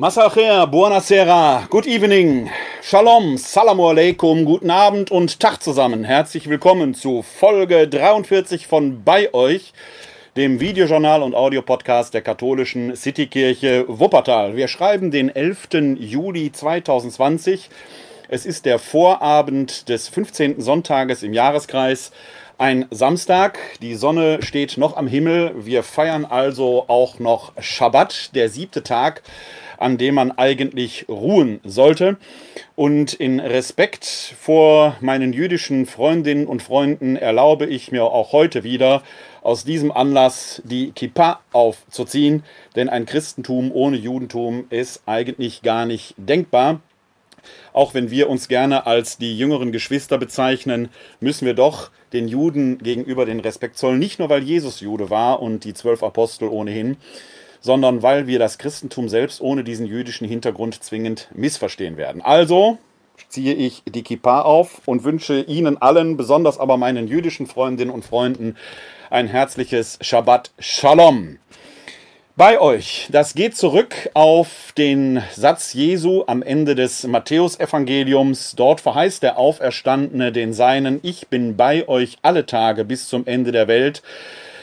Masacher, 0.00 0.66
buonasera, 0.66 1.68
good 1.68 1.86
evening, 1.86 2.48
shalom, 2.80 3.36
salamu 3.36 3.90
alaikum, 3.90 4.46
guten 4.46 4.70
Abend 4.70 5.10
und 5.10 5.38
Tag 5.40 5.62
zusammen. 5.62 6.04
Herzlich 6.04 6.48
willkommen 6.48 6.94
zu 6.94 7.20
Folge 7.20 7.86
43 7.86 8.66
von 8.66 9.04
Bei 9.04 9.34
euch, 9.34 9.74
dem 10.38 10.58
Videojournal 10.58 11.22
und 11.22 11.34
Audiopodcast 11.34 12.14
der 12.14 12.22
katholischen 12.22 12.96
Citykirche 12.96 13.84
Wuppertal. 13.88 14.56
Wir 14.56 14.68
schreiben 14.68 15.10
den 15.10 15.28
11. 15.28 15.98
Juli 15.98 16.50
2020. 16.50 17.68
Es 18.28 18.46
ist 18.46 18.64
der 18.64 18.78
Vorabend 18.78 19.90
des 19.90 20.08
15. 20.08 20.62
Sonntages 20.62 21.22
im 21.22 21.34
Jahreskreis. 21.34 22.10
Ein 22.60 22.84
Samstag, 22.90 23.58
die 23.80 23.94
Sonne 23.94 24.42
steht 24.42 24.76
noch 24.76 24.98
am 24.98 25.06
Himmel. 25.06 25.54
Wir 25.64 25.82
feiern 25.82 26.26
also 26.26 26.84
auch 26.88 27.18
noch 27.18 27.54
Schabbat, 27.58 28.34
der 28.34 28.50
siebte 28.50 28.82
Tag 28.82 29.22
an 29.80 29.96
dem 29.96 30.14
man 30.14 30.30
eigentlich 30.30 31.06
ruhen 31.08 31.60
sollte. 31.64 32.18
Und 32.76 33.14
in 33.14 33.40
Respekt 33.40 34.04
vor 34.04 34.96
meinen 35.00 35.32
jüdischen 35.32 35.86
Freundinnen 35.86 36.46
und 36.46 36.62
Freunden 36.62 37.16
erlaube 37.16 37.66
ich 37.66 37.90
mir 37.90 38.04
auch 38.04 38.32
heute 38.32 38.62
wieder 38.62 39.02
aus 39.42 39.64
diesem 39.64 39.90
Anlass 39.90 40.60
die 40.66 40.92
Kippa 40.92 41.40
aufzuziehen, 41.52 42.44
denn 42.76 42.90
ein 42.90 43.06
Christentum 43.06 43.72
ohne 43.72 43.96
Judentum 43.96 44.66
ist 44.68 45.02
eigentlich 45.06 45.62
gar 45.62 45.86
nicht 45.86 46.14
denkbar. 46.18 46.80
Auch 47.72 47.94
wenn 47.94 48.10
wir 48.10 48.28
uns 48.28 48.48
gerne 48.48 48.86
als 48.86 49.18
die 49.18 49.36
jüngeren 49.36 49.72
Geschwister 49.72 50.18
bezeichnen, 50.18 50.88
müssen 51.20 51.46
wir 51.46 51.54
doch 51.54 51.90
den 52.12 52.28
Juden 52.28 52.78
gegenüber 52.78 53.26
den 53.26 53.40
Respekt 53.40 53.78
zollen. 53.78 53.98
Nicht 53.98 54.18
nur, 54.18 54.28
weil 54.28 54.42
Jesus 54.42 54.80
Jude 54.80 55.10
war 55.10 55.40
und 55.40 55.64
die 55.64 55.74
zwölf 55.74 56.02
Apostel 56.02 56.48
ohnehin, 56.48 56.96
sondern 57.60 58.02
weil 58.02 58.26
wir 58.26 58.38
das 58.38 58.58
Christentum 58.58 59.08
selbst 59.08 59.40
ohne 59.40 59.64
diesen 59.64 59.86
jüdischen 59.86 60.26
Hintergrund 60.26 60.82
zwingend 60.82 61.28
missverstehen 61.34 61.96
werden. 61.96 62.22
Also 62.22 62.78
ziehe 63.28 63.54
ich 63.54 63.82
die 63.84 64.02
Kippa 64.02 64.42
auf 64.42 64.80
und 64.86 65.04
wünsche 65.04 65.42
Ihnen 65.42 65.80
allen, 65.80 66.16
besonders 66.16 66.58
aber 66.58 66.76
meinen 66.76 67.06
jüdischen 67.06 67.46
Freundinnen 67.46 67.90
und 67.90 68.04
Freunden, 68.04 68.56
ein 69.10 69.26
herzliches 69.26 69.98
Shabbat 70.00 70.52
Shalom. 70.58 71.39
Bei 72.36 72.60
euch, 72.60 73.08
das 73.10 73.34
geht 73.34 73.56
zurück 73.56 74.08
auf 74.14 74.72
den 74.78 75.20
Satz 75.32 75.74
Jesu 75.74 76.22
am 76.28 76.42
Ende 76.42 76.76
des 76.76 77.04
Matthäusevangeliums. 77.06 78.54
Dort 78.56 78.80
verheißt 78.80 79.22
der 79.24 79.36
Auferstandene 79.36 80.30
den 80.30 80.52
Seinen, 80.52 81.00
ich 81.02 81.26
bin 81.26 81.56
bei 81.56 81.88
euch 81.88 82.18
alle 82.22 82.46
Tage 82.46 82.84
bis 82.84 83.08
zum 83.08 83.26
Ende 83.26 83.50
der 83.50 83.66
Welt. 83.66 84.02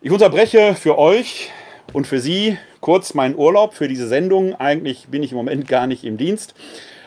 Ich 0.00 0.10
unterbreche 0.10 0.74
für 0.74 0.98
euch 0.98 1.52
und 1.92 2.06
für 2.06 2.20
Sie 2.20 2.56
kurz 2.80 3.12
meinen 3.14 3.36
Urlaub 3.36 3.74
für 3.74 3.88
diese 3.88 4.08
Sendung. 4.08 4.54
Eigentlich 4.54 5.08
bin 5.08 5.22
ich 5.22 5.32
im 5.32 5.36
Moment 5.36 5.68
gar 5.68 5.86
nicht 5.86 6.04
im 6.04 6.16
Dienst. 6.16 6.54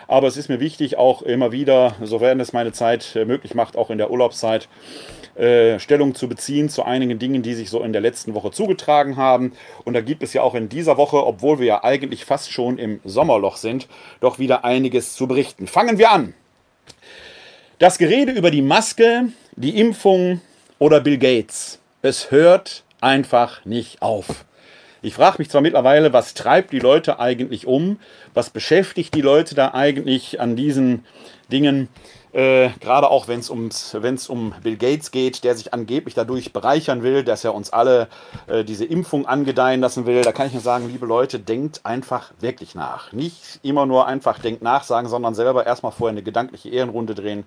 Aber 0.07 0.27
es 0.27 0.37
ist 0.37 0.49
mir 0.49 0.59
wichtig, 0.59 0.97
auch 0.97 1.23
immer 1.23 1.51
wieder, 1.51 1.95
sofern 2.03 2.39
es 2.39 2.53
meine 2.53 2.71
Zeit 2.71 3.17
möglich 3.25 3.55
macht, 3.55 3.75
auch 3.75 3.89
in 3.89 3.97
der 3.97 4.11
Urlaubszeit, 4.11 4.69
äh, 5.35 5.79
Stellung 5.79 6.15
zu 6.15 6.29
beziehen 6.29 6.69
zu 6.69 6.83
einigen 6.83 7.19
Dingen, 7.19 7.41
die 7.41 7.53
sich 7.53 7.69
so 7.69 7.81
in 7.83 7.91
der 7.91 8.01
letzten 8.01 8.33
Woche 8.33 8.51
zugetragen 8.51 9.17
haben. 9.17 9.53
Und 9.83 9.93
da 9.93 10.01
gibt 10.01 10.23
es 10.23 10.33
ja 10.33 10.41
auch 10.41 10.55
in 10.55 10.69
dieser 10.69 10.97
Woche, 10.97 11.25
obwohl 11.25 11.59
wir 11.59 11.65
ja 11.65 11.83
eigentlich 11.83 12.25
fast 12.25 12.51
schon 12.51 12.77
im 12.77 12.99
Sommerloch 13.03 13.57
sind, 13.57 13.87
doch 14.21 14.39
wieder 14.39 14.63
einiges 14.63 15.13
zu 15.13 15.27
berichten. 15.27 15.67
Fangen 15.67 15.97
wir 15.97 16.11
an. 16.11 16.33
Das 17.79 17.97
Gerede 17.97 18.31
über 18.31 18.51
die 18.51 18.61
Maske, 18.61 19.29
die 19.57 19.79
Impfung 19.79 20.39
oder 20.79 21.01
Bill 21.01 21.17
Gates, 21.17 21.79
es 22.01 22.31
hört 22.31 22.83
einfach 23.01 23.65
nicht 23.65 24.01
auf. 24.01 24.45
Ich 25.01 25.13
frage 25.13 25.35
mich 25.37 25.49
zwar 25.49 25.61
mittlerweile, 25.61 26.13
was 26.13 26.33
treibt 26.33 26.71
die 26.71 26.79
Leute 26.79 27.19
eigentlich 27.19 27.67
um? 27.67 27.99
Was 28.33 28.49
beschäftigt 28.49 29.13
die 29.13 29.21
Leute 29.21 29.53
da 29.53 29.73
eigentlich 29.73 30.39
an 30.39 30.55
diesen 30.55 31.05
Dingen? 31.51 31.89
Äh, 32.35 32.71
Gerade 32.81 33.09
auch 33.09 33.29
wenn 33.29 33.39
es 33.39 33.49
um 33.49 34.53
Bill 34.61 34.75
Gates 34.75 35.11
geht, 35.11 35.45
der 35.45 35.55
sich 35.55 35.73
angeblich 35.73 36.15
dadurch 36.15 36.51
bereichern 36.51 37.01
will, 37.01 37.23
dass 37.23 37.45
er 37.45 37.55
uns 37.55 37.71
alle 37.71 38.09
äh, 38.47 38.65
diese 38.65 38.83
Impfung 38.83 39.25
angedeihen 39.25 39.79
lassen 39.79 40.05
will. 40.05 40.21
Da 40.21 40.33
kann 40.33 40.47
ich 40.47 40.53
nur 40.53 40.61
sagen, 40.61 40.89
liebe 40.89 41.05
Leute, 41.05 41.39
denkt 41.39 41.79
einfach 41.85 42.33
wirklich 42.41 42.75
nach. 42.75 43.13
Nicht 43.13 43.61
immer 43.63 43.85
nur 43.85 44.05
einfach 44.05 44.39
denkt 44.39 44.61
nach 44.61 44.83
sagen, 44.83 45.07
sondern 45.07 45.33
selber 45.33 45.65
erstmal 45.65 45.93
vorher 45.93 46.11
eine 46.11 46.23
gedankliche 46.23 46.67
Ehrenrunde 46.69 47.15
drehen. 47.15 47.45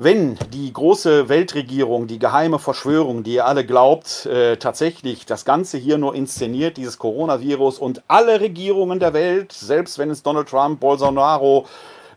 wenn 0.00 0.38
die 0.52 0.72
große 0.72 1.28
Weltregierung, 1.28 2.06
die 2.06 2.20
geheime 2.20 2.60
Verschwörung, 2.60 3.24
die 3.24 3.34
ihr 3.34 3.46
alle 3.46 3.66
glaubt, 3.66 4.26
äh, 4.26 4.56
tatsächlich 4.56 5.26
das 5.26 5.44
Ganze 5.44 5.76
hier 5.76 5.98
nur 5.98 6.14
inszeniert, 6.14 6.76
dieses 6.76 6.98
Coronavirus 6.98 7.80
und 7.80 8.02
alle 8.06 8.40
Regierungen 8.40 9.00
der 9.00 9.12
Welt, 9.12 9.50
selbst 9.52 9.98
wenn 9.98 10.10
es 10.10 10.22
Donald 10.22 10.48
Trump, 10.48 10.78
Bolsonaro 10.78 11.66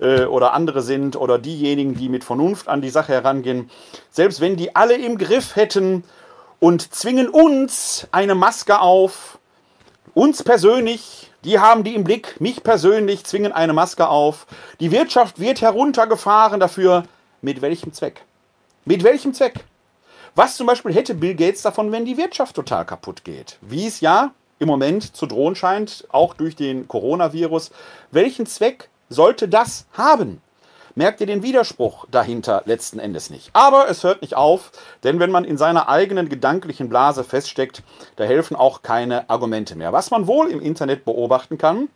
äh, 0.01 0.25
oder 0.25 0.53
andere 0.53 0.81
sind 0.81 1.15
oder 1.15 1.37
diejenigen, 1.39 1.95
die 1.95 2.09
mit 2.09 2.23
Vernunft 2.23 2.67
an 2.67 2.81
die 2.81 2.89
Sache 2.89 3.13
herangehen, 3.13 3.69
selbst 4.09 4.41
wenn 4.41 4.57
die 4.57 4.75
alle 4.75 4.95
im 4.95 5.17
Griff 5.17 5.55
hätten 5.55 6.03
und 6.59 6.93
zwingen 6.93 7.29
uns 7.29 8.07
eine 8.11 8.35
Maske 8.35 8.79
auf, 8.79 9.39
uns 10.13 10.43
persönlich, 10.43 11.31
die 11.43 11.59
haben 11.59 11.83
die 11.83 11.95
im 11.95 12.03
Blick, 12.03 12.41
mich 12.41 12.63
persönlich 12.63 13.23
zwingen 13.23 13.51
eine 13.51 13.73
Maske 13.73 14.09
auf, 14.09 14.47
die 14.79 14.91
Wirtschaft 14.91 15.39
wird 15.39 15.61
heruntergefahren 15.61 16.59
dafür, 16.59 17.03
mit 17.41 17.61
welchem 17.61 17.93
Zweck? 17.93 18.23
Mit 18.85 19.03
welchem 19.03 19.33
Zweck? 19.33 19.65
Was 20.35 20.55
zum 20.55 20.67
Beispiel 20.67 20.93
hätte 20.93 21.13
Bill 21.13 21.35
Gates 21.35 21.61
davon, 21.61 21.91
wenn 21.91 22.05
die 22.05 22.17
Wirtschaft 22.17 22.55
total 22.55 22.85
kaputt 22.85 23.23
geht? 23.23 23.57
Wie 23.61 23.87
es 23.87 24.01
ja 24.01 24.31
im 24.59 24.67
Moment 24.67 25.15
zu 25.15 25.25
drohen 25.25 25.55
scheint, 25.55 26.05
auch 26.11 26.35
durch 26.35 26.55
den 26.55 26.87
Coronavirus. 26.87 27.71
Welchen 28.11 28.45
Zweck 28.45 28.90
sollte 29.11 29.47
das 29.47 29.85
haben? 29.93 30.41
Merkt 30.95 31.21
ihr 31.21 31.27
den 31.27 31.43
Widerspruch 31.43 32.05
dahinter 32.11 32.63
letzten 32.65 32.99
Endes 32.99 33.29
nicht? 33.29 33.49
Aber 33.53 33.89
es 33.89 34.03
hört 34.03 34.21
nicht 34.21 34.35
auf, 34.35 34.71
denn 35.03 35.19
wenn 35.19 35.31
man 35.31 35.45
in 35.45 35.57
seiner 35.57 35.87
eigenen 35.87 36.27
gedanklichen 36.27 36.89
Blase 36.89 37.23
feststeckt, 37.23 37.81
da 38.17 38.25
helfen 38.25 38.57
auch 38.57 38.81
keine 38.81 39.29
Argumente 39.29 39.77
mehr. 39.77 39.93
Was 39.93 40.11
man 40.11 40.27
wohl 40.27 40.49
im 40.49 40.59
Internet 40.61 41.05
beobachten 41.05 41.57
kann, 41.57 41.87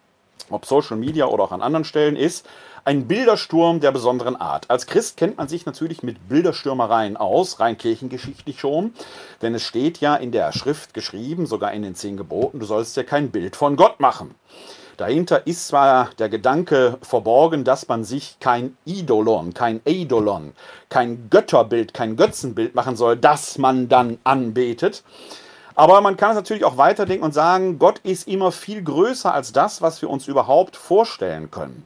ob 0.50 0.66
Social 0.66 0.96
Media 0.96 1.26
oder 1.26 1.44
auch 1.44 1.52
an 1.52 1.62
anderen 1.62 1.84
Stellen, 1.84 2.16
ist 2.16 2.48
ein 2.86 3.08
Bildersturm 3.08 3.80
der 3.80 3.92
besonderen 3.92 4.36
Art. 4.36 4.70
Als 4.70 4.86
Christ 4.86 5.18
kennt 5.18 5.38
man 5.38 5.48
sich 5.48 5.66
natürlich 5.66 6.04
mit 6.04 6.30
Bilderstürmereien 6.30 7.18
aus, 7.18 7.60
rein 7.60 7.78
kirchengeschichtlich 7.78 8.60
schon, 8.60 8.94
denn 9.42 9.56
es 9.56 9.64
steht 9.64 10.00
ja 10.00 10.16
in 10.16 10.32
der 10.32 10.54
Schrift 10.54 10.94
geschrieben, 10.94 11.48
sogar 11.48 11.74
in 11.74 11.82
den 11.82 11.96
zehn 11.96 12.16
Geboten, 12.16 12.60
du 12.60 12.66
sollst 12.66 12.96
dir 12.96 13.04
kein 13.04 13.32
Bild 13.32 13.56
von 13.56 13.76
Gott 13.76 14.00
machen. 14.00 14.36
Dahinter 14.98 15.46
ist 15.46 15.68
zwar 15.68 16.10
der 16.20 16.30
Gedanke 16.30 16.98
verborgen, 17.02 17.66
dass 17.66 17.88
man 17.88 18.06
sich 18.06 18.38
kein 18.40 18.78
Idolon, 18.86 19.54
kein 19.54 19.82
Eidolon, 19.86 20.54
kein 20.90 21.30
Götterbild, 21.30 21.94
kein 21.94 22.16
Götzenbild 22.16 22.76
machen 22.76 22.96
soll, 22.96 23.18
das 23.18 23.58
man 23.58 23.90
dann 23.90 24.20
anbetet. 24.24 25.04
Aber 25.76 26.00
man 26.00 26.16
kann 26.16 26.30
es 26.30 26.36
natürlich 26.38 26.64
auch 26.64 26.78
weiterdenken 26.78 27.26
und 27.26 27.34
sagen, 27.34 27.78
Gott 27.78 28.00
ist 28.04 28.28
immer 28.30 28.54
viel 28.54 28.82
größer 28.82 29.34
als 29.34 29.52
das, 29.52 29.82
was 29.82 30.02
wir 30.02 30.10
uns 30.10 30.30
überhaupt 30.30 30.78
vorstellen 30.78 31.52
können. 31.52 31.86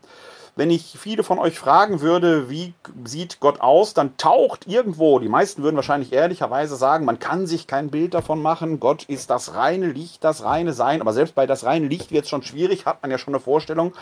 Wenn 0.59 0.71
ich 0.71 0.97
viele 0.99 1.23
von 1.23 1.39
euch 1.39 1.57
fragen 1.57 2.01
würde, 2.01 2.49
wie 2.49 2.73
sieht 3.05 3.39
Gott 3.39 3.61
aus, 3.61 3.93
dann 3.93 4.17
taucht 4.17 4.67
irgendwo, 4.67 5.17
die 5.19 5.29
meisten 5.29 5.63
würden 5.63 5.77
wahrscheinlich 5.77 6.11
ehrlicherweise 6.11 6.75
sagen, 6.75 7.05
man 7.05 7.17
kann 7.17 7.47
sich 7.47 7.65
kein 7.65 7.89
Bild 7.89 8.13
davon 8.13 8.41
machen. 8.41 8.81
Gott 8.81 9.05
ist 9.05 9.29
das 9.29 9.55
reine 9.55 9.87
Licht, 9.87 10.21
das 10.21 10.43
reine 10.43 10.73
Sein. 10.73 10.99
Aber 10.99 11.13
selbst 11.13 11.33
bei 11.33 11.47
das 11.47 11.63
reine 11.63 11.87
Licht 11.87 12.11
wird 12.11 12.25
es 12.25 12.29
schon 12.29 12.43
schwierig, 12.43 12.85
hat 12.85 13.01
man 13.01 13.09
ja 13.09 13.17
schon 13.17 13.33
eine 13.33 13.39
Vorstellung. 13.39 13.93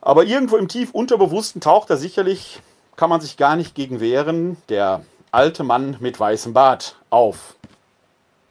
Aber 0.00 0.22
irgendwo 0.22 0.58
im 0.58 0.68
tief 0.68 0.92
Unterbewussten 0.92 1.60
taucht 1.60 1.90
er 1.90 1.96
sicherlich, 1.96 2.60
kann 2.94 3.10
man 3.10 3.20
sich 3.20 3.36
gar 3.36 3.56
nicht 3.56 3.74
gegen 3.74 3.98
wehren, 3.98 4.56
der 4.68 5.00
alte 5.32 5.64
Mann 5.64 5.96
mit 5.98 6.20
weißem 6.20 6.52
Bart 6.52 6.94
auf. 7.10 7.56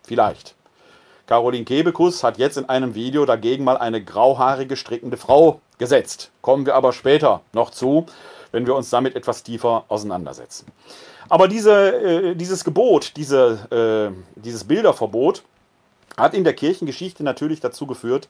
Vielleicht. 0.06 0.56
Caroline 1.26 1.64
Kebekus 1.64 2.22
hat 2.22 2.38
jetzt 2.38 2.58
in 2.58 2.68
einem 2.68 2.96
Video 2.96 3.26
dagegen 3.26 3.64
mal 3.64 3.78
eine 3.78 4.04
grauhaarige 4.04 4.76
strickende 4.76 5.16
Frau 5.16 5.62
gesetzt. 5.84 6.32
Kommen 6.42 6.66
wir 6.66 6.76
aber 6.76 6.94
später 6.94 7.42
noch 7.52 7.70
zu, 7.70 8.06
wenn 8.54 8.66
wir 8.66 8.74
uns 8.74 8.90
damit 8.90 9.18
etwas 9.18 9.44
tiefer 9.44 9.84
auseinandersetzen. 9.90 10.66
Aber 11.28 11.50
diese, 11.50 11.74
äh, 11.74 12.36
dieses 12.36 12.64
Gebot, 12.64 13.18
diese, 13.18 14.14
äh, 14.16 14.40
dieses 14.40 14.64
Bilderverbot 14.64 15.44
hat 16.16 16.34
in 16.34 16.46
der 16.46 16.54
Kirchengeschichte 16.54 17.22
natürlich 17.22 17.60
dazu 17.60 17.86
geführt, 17.86 18.30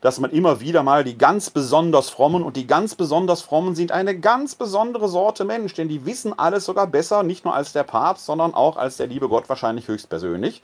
dass 0.00 0.20
man 0.20 0.30
immer 0.30 0.60
wieder 0.60 0.84
mal 0.84 1.02
die 1.02 1.18
ganz 1.18 1.50
besonders 1.50 2.08
frommen 2.08 2.44
und 2.44 2.56
die 2.56 2.68
ganz 2.68 2.94
besonders 2.94 3.42
frommen 3.42 3.74
sind 3.74 3.90
eine 3.90 4.16
ganz 4.16 4.54
besondere 4.54 5.08
Sorte 5.08 5.44
Mensch, 5.44 5.74
denn 5.74 5.88
die 5.88 6.06
wissen 6.06 6.38
alles 6.38 6.66
sogar 6.66 6.86
besser, 6.86 7.24
nicht 7.24 7.44
nur 7.44 7.54
als 7.54 7.72
der 7.72 7.82
Papst, 7.82 8.26
sondern 8.26 8.54
auch 8.54 8.76
als 8.76 8.96
der 8.96 9.08
liebe 9.08 9.28
Gott 9.28 9.48
wahrscheinlich 9.48 9.88
höchstpersönlich. 9.88 10.62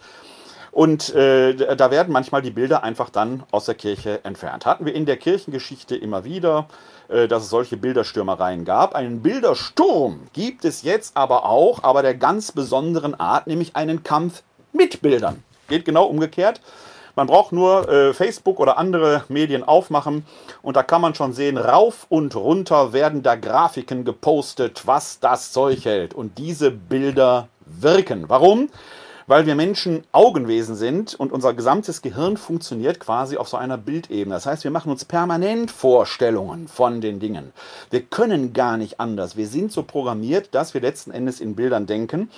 Und 0.71 1.15
äh, 1.15 1.77
da 1.77 1.91
werden 1.91 2.13
manchmal 2.13 2.43
die 2.43 2.51
Bilder 2.51 2.83
einfach 2.83 3.11
dann 3.11 3.43
aus 3.51 3.67
der 3.67 3.75
Kirche 3.75 4.25
entfernt. 4.25 4.67
Hatten 4.67 4.85
wir 4.85 4.95
in 4.95 5.07
der 5.07 5.17
Kirchengeschichte 5.17 5.97
immer 5.97 6.25
wieder, 6.25 6.69
äh, 7.09 7.27
dass 7.29 7.45
es 7.45 7.51
solche 7.51 7.77
Bilderstürmereien 7.77 8.65
gab. 8.65 8.95
Einen 8.95 9.23
Bildersturm 9.23 10.29
gibt 10.33 10.65
es 10.65 10.83
jetzt 10.83 11.17
aber 11.17 11.47
auch, 11.47 11.83
aber 11.83 12.03
der 12.03 12.15
ganz 12.15 12.53
besonderen 12.53 13.19
Art, 13.19 13.47
nämlich 13.47 13.77
einen 13.77 14.03
Kampf 14.03 14.43
mit 14.73 15.01
Bildern. 15.01 15.43
Geht 15.69 15.85
genau 15.85 16.05
umgekehrt. 16.05 16.61
Man 17.19 17.27
braucht 17.27 17.51
nur 17.51 17.89
äh, 17.89 18.15
Facebook 18.15 18.61
oder 18.61 18.79
andere 18.79 19.25
Medien 19.29 19.65
aufmachen 19.65 20.25
und 20.63 20.77
da 20.77 20.85
kann 20.85 21.01
man 21.01 21.17
schon 21.17 21.33
sehen, 21.33 21.59
rauf 21.59 22.07
und 22.09 22.37
runter 22.37 22.93
werden 22.93 23.25
da 23.25 23.35
Grafiken 23.35 24.05
gepostet, 24.05 24.83
was 24.87 25.19
das 25.19 25.51
Zeug 25.51 25.85
hält. 25.85 26.15
Und 26.15 26.39
diese 26.39 26.71
Bilder 26.71 27.49
wirken. 27.67 28.29
Warum? 28.29 28.71
Weil 29.29 29.47
wir 29.47 29.55
Menschen 29.55 30.05
Augenwesen 30.11 30.75
sind 30.75 31.15
und 31.15 31.33
unser 31.33 31.53
gesamtes 31.53 32.03
Gehirn 32.03 32.39
funktioniert 32.39 32.99
quasi 32.99 33.37
auf 33.37 33.47
so 33.49 33.59
einer 33.59 33.77
Bildebene. 33.77 34.35
Das 34.35 34.47
heißt, 34.47 34.65
wir 34.65 34.71
machen 34.71 34.91
uns 34.91 35.05
permanent 35.05 35.71
Vorstellungen 35.71 36.67
von 36.67 37.01
den 37.03 37.21
Dingen. 37.21 37.53
Wir 37.91 38.01
können 38.01 38.55
gar 38.55 38.79
nicht 38.79 38.99
anders. 38.99 39.37
Wir 39.37 39.47
sind 39.47 39.71
so 39.71 39.83
programmiert, 39.83 40.49
dass 40.55 40.73
wir 40.73 40.81
letzten 40.81 41.11
Endes 41.11 41.41
in 41.41 41.55
Bildern 41.55 41.87
denken. 41.87 42.31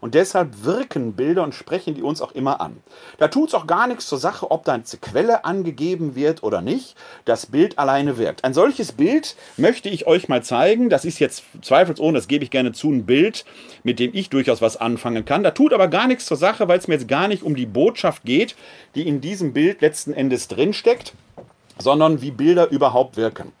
Und 0.00 0.14
deshalb 0.14 0.64
wirken 0.64 1.14
Bilder 1.14 1.42
und 1.42 1.54
sprechen 1.54 1.94
die 1.94 2.02
uns 2.02 2.20
auch 2.20 2.32
immer 2.32 2.60
an. 2.60 2.76
Da 3.18 3.28
tut 3.28 3.48
es 3.48 3.54
auch 3.54 3.66
gar 3.66 3.86
nichts 3.86 4.06
zur 4.06 4.18
Sache, 4.18 4.50
ob 4.50 4.64
da 4.64 4.74
eine 4.74 4.84
Quelle 5.00 5.44
angegeben 5.44 6.14
wird 6.14 6.42
oder 6.42 6.60
nicht. 6.60 6.96
Das 7.24 7.46
Bild 7.46 7.78
alleine 7.78 8.18
wirkt. 8.18 8.44
Ein 8.44 8.54
solches 8.54 8.92
Bild 8.92 9.36
möchte 9.56 9.88
ich 9.88 10.06
euch 10.06 10.28
mal 10.28 10.42
zeigen. 10.42 10.90
Das 10.90 11.04
ist 11.04 11.18
jetzt 11.18 11.44
zweifelsohne, 11.62 12.18
das 12.18 12.28
gebe 12.28 12.44
ich 12.44 12.50
gerne 12.50 12.72
zu, 12.72 12.90
ein 12.90 13.06
Bild, 13.06 13.44
mit 13.82 13.98
dem 13.98 14.10
ich 14.14 14.30
durchaus 14.30 14.60
was 14.60 14.76
anfangen 14.76 15.24
kann. 15.24 15.42
Da 15.42 15.50
tut 15.52 15.72
aber 15.72 15.88
gar 15.88 16.06
nichts 16.06 16.26
zur 16.26 16.35
Sache, 16.36 16.68
weil 16.68 16.78
es 16.78 16.88
mir 16.88 16.94
jetzt 16.94 17.08
gar 17.08 17.28
nicht 17.28 17.42
um 17.42 17.54
die 17.54 17.66
Botschaft 17.66 18.24
geht, 18.24 18.56
die 18.94 19.06
in 19.06 19.20
diesem 19.20 19.52
Bild 19.52 19.80
letzten 19.80 20.12
Endes 20.12 20.48
drinsteckt, 20.48 21.12
sondern 21.78 22.22
wie 22.22 22.30
Bilder 22.30 22.70
überhaupt 22.70 23.16
wirken. 23.16 23.52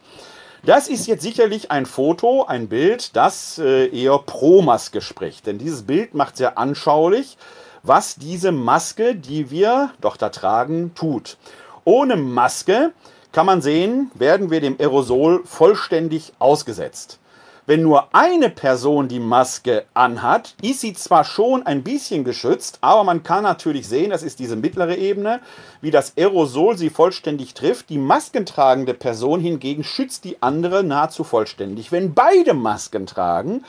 Das 0.64 0.88
ist 0.88 1.06
jetzt 1.06 1.22
sicherlich 1.22 1.70
ein 1.70 1.86
Foto, 1.86 2.44
ein 2.44 2.68
Bild, 2.68 3.14
das 3.14 3.58
äh, 3.58 3.86
eher 3.86 4.18
pro 4.18 4.62
Maske 4.62 5.00
spricht. 5.00 5.46
Denn 5.46 5.58
dieses 5.58 5.84
Bild 5.84 6.14
macht 6.14 6.36
sehr 6.36 6.58
anschaulich, 6.58 7.36
was 7.84 8.16
diese 8.16 8.50
Maske, 8.50 9.14
die 9.14 9.50
wir 9.50 9.92
doch 10.00 10.16
da 10.16 10.30
tragen, 10.30 10.92
tut. 10.94 11.36
Ohne 11.84 12.16
Maske 12.16 12.92
kann 13.30 13.46
man 13.46 13.62
sehen, 13.62 14.10
werden 14.14 14.50
wir 14.50 14.60
dem 14.60 14.76
Aerosol 14.80 15.42
vollständig 15.44 16.32
ausgesetzt. 16.40 17.20
Wenn 17.68 17.82
nur 17.82 18.14
eine 18.14 18.48
Person 18.48 19.08
die 19.08 19.18
Maske 19.18 19.86
anhat, 19.92 20.54
ist 20.62 20.82
sie 20.82 20.92
zwar 20.92 21.24
schon 21.24 21.66
ein 21.66 21.82
bisschen 21.82 22.22
geschützt, 22.22 22.78
aber 22.80 23.02
man 23.02 23.24
kann 23.24 23.42
natürlich 23.42 23.88
sehen, 23.88 24.10
das 24.10 24.22
ist 24.22 24.38
diese 24.38 24.54
mittlere 24.54 24.94
Ebene, 24.94 25.40
wie 25.80 25.90
das 25.90 26.16
Aerosol 26.16 26.78
sie 26.78 26.90
vollständig 26.90 27.54
trifft. 27.54 27.88
Die 27.88 27.98
maskentragende 27.98 28.94
Person 28.94 29.40
hingegen 29.40 29.82
schützt 29.82 30.22
die 30.22 30.40
andere 30.44 30.84
nahezu 30.84 31.24
vollständig. 31.24 31.90
Wenn 31.90 32.14
beide 32.14 32.54
Masken 32.54 33.04
tragen, 33.04 33.64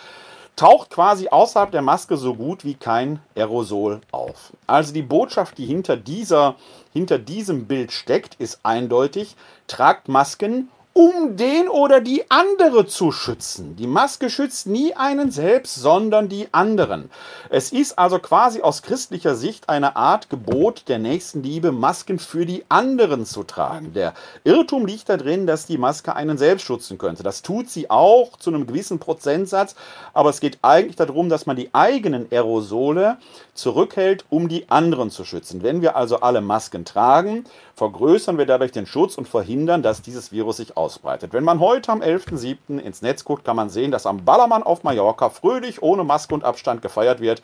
taucht 0.56 0.92
quasi 0.92 1.30
außerhalb 1.30 1.72
der 1.72 1.82
Maske 1.82 2.18
so 2.18 2.36
gut 2.36 2.66
wie 2.66 2.76
kein 2.76 3.20
Aerosol 3.36 4.02
auf. 4.12 4.54
Also 4.68 4.94
die 4.94 5.02
Botschaft, 5.02 5.58
die 5.58 5.66
hinter, 5.66 5.98
dieser, 5.98 6.54
hinter 6.94 7.18
diesem 7.18 7.66
Bild 7.66 7.92
steckt, 7.92 8.36
ist 8.36 8.60
eindeutig, 8.62 9.36
tragt 9.66 10.08
Masken 10.08 10.70
um 10.98 11.38
den 11.38 11.70
oder 11.70 12.02
die 12.02 12.24
andere 12.32 12.88
zu 12.88 13.12
schützen. 13.12 13.76
Die 13.76 13.86
Maske 13.86 14.32
schützt 14.32 14.66
nie 14.66 14.96
einen 14.96 15.30
selbst, 15.30 15.76
sondern 15.76 16.28
die 16.28 16.48
anderen. 16.52 17.12
Es 17.52 17.72
ist 17.72 18.00
also 18.00 18.18
quasi 18.18 18.64
aus 18.64 18.82
christlicher 18.82 19.36
Sicht 19.36 19.70
eine 19.70 19.96
Art 19.96 20.32
Gebot 20.32 20.86
der 20.88 20.98
Nächstenliebe, 20.98 21.72
Masken 21.72 22.18
für 22.18 22.48
die 22.48 22.66
anderen 22.68 23.28
zu 23.28 23.44
tragen. 23.44 23.94
Der 23.94 24.16
Irrtum 24.44 24.88
liegt 24.88 25.08
da 25.08 25.18
drin, 25.18 25.46
dass 25.46 25.68
die 25.68 25.78
Maske 25.78 26.16
einen 26.16 26.40
selbst 26.40 26.66
schützen 26.66 26.98
könnte. 26.98 27.22
Das 27.22 27.44
tut 27.44 27.70
sie 27.70 27.92
auch 27.92 28.36
zu 28.38 28.50
einem 28.50 28.66
gewissen 28.66 28.98
Prozentsatz, 28.98 29.76
aber 30.16 30.32
es 30.32 30.40
geht 30.40 30.58
eigentlich 30.64 30.96
darum, 30.96 31.30
dass 31.30 31.46
man 31.46 31.58
die 31.58 31.70
eigenen 31.76 32.26
Aerosole 32.32 33.18
zurückhält, 33.54 34.26
um 34.32 34.48
die 34.48 34.68
anderen 34.72 35.12
zu 35.12 35.26
schützen. 35.26 35.62
Wenn 35.62 35.84
wir 35.84 35.96
also 35.96 36.22
alle 36.22 36.42
Masken 36.42 36.86
tragen, 36.86 37.44
vergrößern 37.78 38.40
wir 38.40 38.48
dadurch 38.48 38.72
den 38.72 38.88
Schutz 38.88 39.20
und 39.20 39.28
verhindern, 39.28 39.84
dass 39.84 40.02
dieses 40.02 40.32
Virus 40.32 40.58
sich 40.58 40.76
ausbreitet. 40.76 41.32
Wenn 41.32 41.44
man 41.44 41.60
heute 41.60 41.92
am 41.92 42.02
11.07. 42.02 42.80
ins 42.80 43.04
Netz 43.04 43.24
guckt, 43.24 43.46
kann 43.46 43.56
man 43.56 43.70
sehen, 43.70 43.92
dass 43.92 44.08
am 44.08 44.26
Ballermann 44.26 44.64
auf 44.64 44.84
Mallorca 44.84 45.30
fröhlich 45.30 45.84
ohne 45.84 46.04
Maske 46.04 46.34
und 46.34 46.44
Abstand 46.44 46.82
gefeiert 46.82 47.22
wird. 47.22 47.44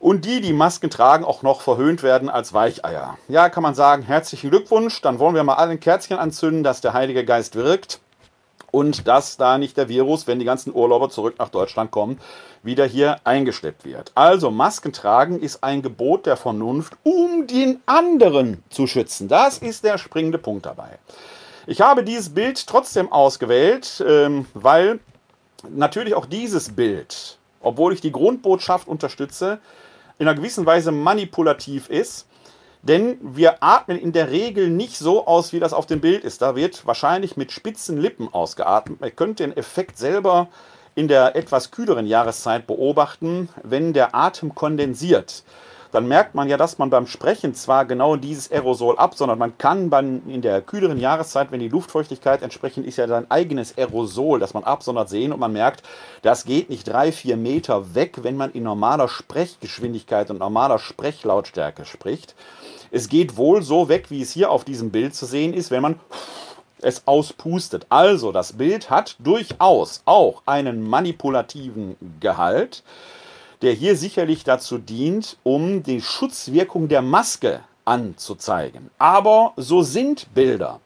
Und 0.00 0.24
die, 0.24 0.40
die 0.40 0.52
Masken 0.52 0.90
tragen, 0.90 1.24
auch 1.24 1.42
noch 1.42 1.60
verhöhnt 1.60 2.02
werden 2.02 2.28
als 2.28 2.52
Weicheier. 2.52 3.16
Ja, 3.28 3.48
kann 3.48 3.62
man 3.62 3.76
sagen, 3.76 4.02
herzlichen 4.02 4.50
Glückwunsch. 4.50 5.00
Dann 5.00 5.20
wollen 5.20 5.36
wir 5.36 5.44
mal 5.44 5.54
alle 5.54 5.70
ein 5.70 5.80
Kerzchen 5.80 6.18
anzünden, 6.18 6.64
dass 6.64 6.80
der 6.80 6.92
Heilige 6.92 7.24
Geist 7.24 7.54
wirkt 7.54 8.00
und 8.74 9.06
dass 9.06 9.36
da 9.36 9.56
nicht 9.56 9.76
der 9.76 9.88
Virus, 9.88 10.26
wenn 10.26 10.40
die 10.40 10.44
ganzen 10.44 10.74
Urlauber 10.74 11.08
zurück 11.08 11.36
nach 11.38 11.48
Deutschland 11.48 11.92
kommen, 11.92 12.18
wieder 12.64 12.84
hier 12.84 13.18
eingeschleppt 13.22 13.84
wird. 13.84 14.10
Also 14.16 14.50
Masken 14.50 14.92
tragen 14.92 15.38
ist 15.38 15.62
ein 15.62 15.80
Gebot 15.80 16.26
der 16.26 16.36
Vernunft, 16.36 16.94
um 17.04 17.46
den 17.46 17.80
anderen 17.86 18.64
zu 18.70 18.88
schützen. 18.88 19.28
Das 19.28 19.58
ist 19.58 19.84
der 19.84 19.96
springende 19.96 20.38
Punkt 20.38 20.66
dabei. 20.66 20.98
Ich 21.68 21.82
habe 21.82 22.02
dieses 22.02 22.30
Bild 22.30 22.66
trotzdem 22.66 23.12
ausgewählt, 23.12 24.04
ähm, 24.04 24.46
weil 24.54 24.98
natürlich 25.70 26.14
auch 26.14 26.26
dieses 26.26 26.74
Bild, 26.74 27.38
obwohl 27.60 27.92
ich 27.92 28.00
die 28.00 28.10
Grundbotschaft 28.10 28.88
unterstütze, 28.88 29.60
in 30.18 30.26
einer 30.26 30.36
gewissen 30.36 30.66
Weise 30.66 30.90
manipulativ 30.90 31.88
ist. 31.88 32.26
Denn 32.86 33.16
wir 33.22 33.62
atmen 33.62 33.98
in 33.98 34.12
der 34.12 34.30
Regel 34.30 34.68
nicht 34.68 34.98
so 34.98 35.26
aus, 35.26 35.54
wie 35.54 35.60
das 35.60 35.72
auf 35.72 35.86
dem 35.86 36.00
Bild 36.00 36.22
ist. 36.22 36.42
Da 36.42 36.54
wird 36.54 36.86
wahrscheinlich 36.86 37.36
mit 37.36 37.50
spitzen 37.50 37.96
Lippen 37.98 38.28
ausgeatmet. 38.32 39.00
Ihr 39.02 39.10
könnt 39.10 39.38
den 39.38 39.56
Effekt 39.56 39.96
selber 39.96 40.48
in 40.94 41.08
der 41.08 41.34
etwas 41.34 41.70
kühleren 41.70 42.06
Jahreszeit 42.06 42.66
beobachten, 42.66 43.48
wenn 43.62 43.94
der 43.94 44.14
Atem 44.14 44.54
kondensiert 44.54 45.44
dann 45.94 46.08
merkt 46.08 46.34
man 46.34 46.48
ja, 46.48 46.56
dass 46.56 46.78
man 46.78 46.90
beim 46.90 47.06
Sprechen 47.06 47.54
zwar 47.54 47.84
genau 47.84 48.16
dieses 48.16 48.50
Aerosol 48.50 48.98
ab, 48.98 49.14
sondern 49.14 49.38
man 49.38 49.56
kann 49.58 49.90
beim, 49.90 50.28
in 50.28 50.42
der 50.42 50.60
kühleren 50.60 50.98
Jahreszeit, 50.98 51.52
wenn 51.52 51.60
die 51.60 51.68
Luftfeuchtigkeit 51.68 52.42
entsprechend 52.42 52.84
ist, 52.84 52.96
ja 52.96 53.06
sein 53.06 53.30
eigenes 53.30 53.78
Aerosol, 53.78 54.40
das 54.40 54.54
man 54.54 54.64
absondert, 54.64 55.08
sehen 55.08 55.32
und 55.32 55.38
man 55.38 55.52
merkt, 55.52 55.84
das 56.22 56.46
geht 56.46 56.68
nicht 56.68 56.88
drei, 56.88 57.12
vier 57.12 57.36
Meter 57.36 57.94
weg, 57.94 58.24
wenn 58.24 58.36
man 58.36 58.50
in 58.50 58.64
normaler 58.64 59.06
Sprechgeschwindigkeit 59.06 60.30
und 60.30 60.40
normaler 60.40 60.80
Sprechlautstärke 60.80 61.84
spricht. 61.84 62.34
Es 62.94 63.08
geht 63.08 63.36
wohl 63.36 63.62
so 63.62 63.88
weg, 63.88 64.06
wie 64.10 64.22
es 64.22 64.30
hier 64.30 64.50
auf 64.50 64.64
diesem 64.64 64.90
Bild 64.90 65.14
zu 65.14 65.26
sehen 65.26 65.52
ist, 65.52 65.70
wenn 65.70 65.82
man 65.82 66.00
es 66.80 67.06
auspustet. 67.06 67.86
Also, 67.88 68.30
das 68.30 68.52
Bild 68.52 68.88
hat 68.88 69.16
durchaus 69.18 70.02
auch 70.04 70.42
einen 70.46 70.88
manipulativen 70.88 71.96
Gehalt 72.20 72.82
der 73.64 73.72
hier 73.72 73.96
sicherlich 73.96 74.44
dazu 74.44 74.76
dient, 74.76 75.38
um 75.42 75.82
die 75.82 76.02
Schutzwirkung 76.02 76.88
der 76.88 77.00
Maske 77.00 77.60
anzuzeigen. 77.86 78.90
Aber 78.98 79.54
so 79.56 79.82
sind 79.82 80.32
Bilder. 80.34 80.80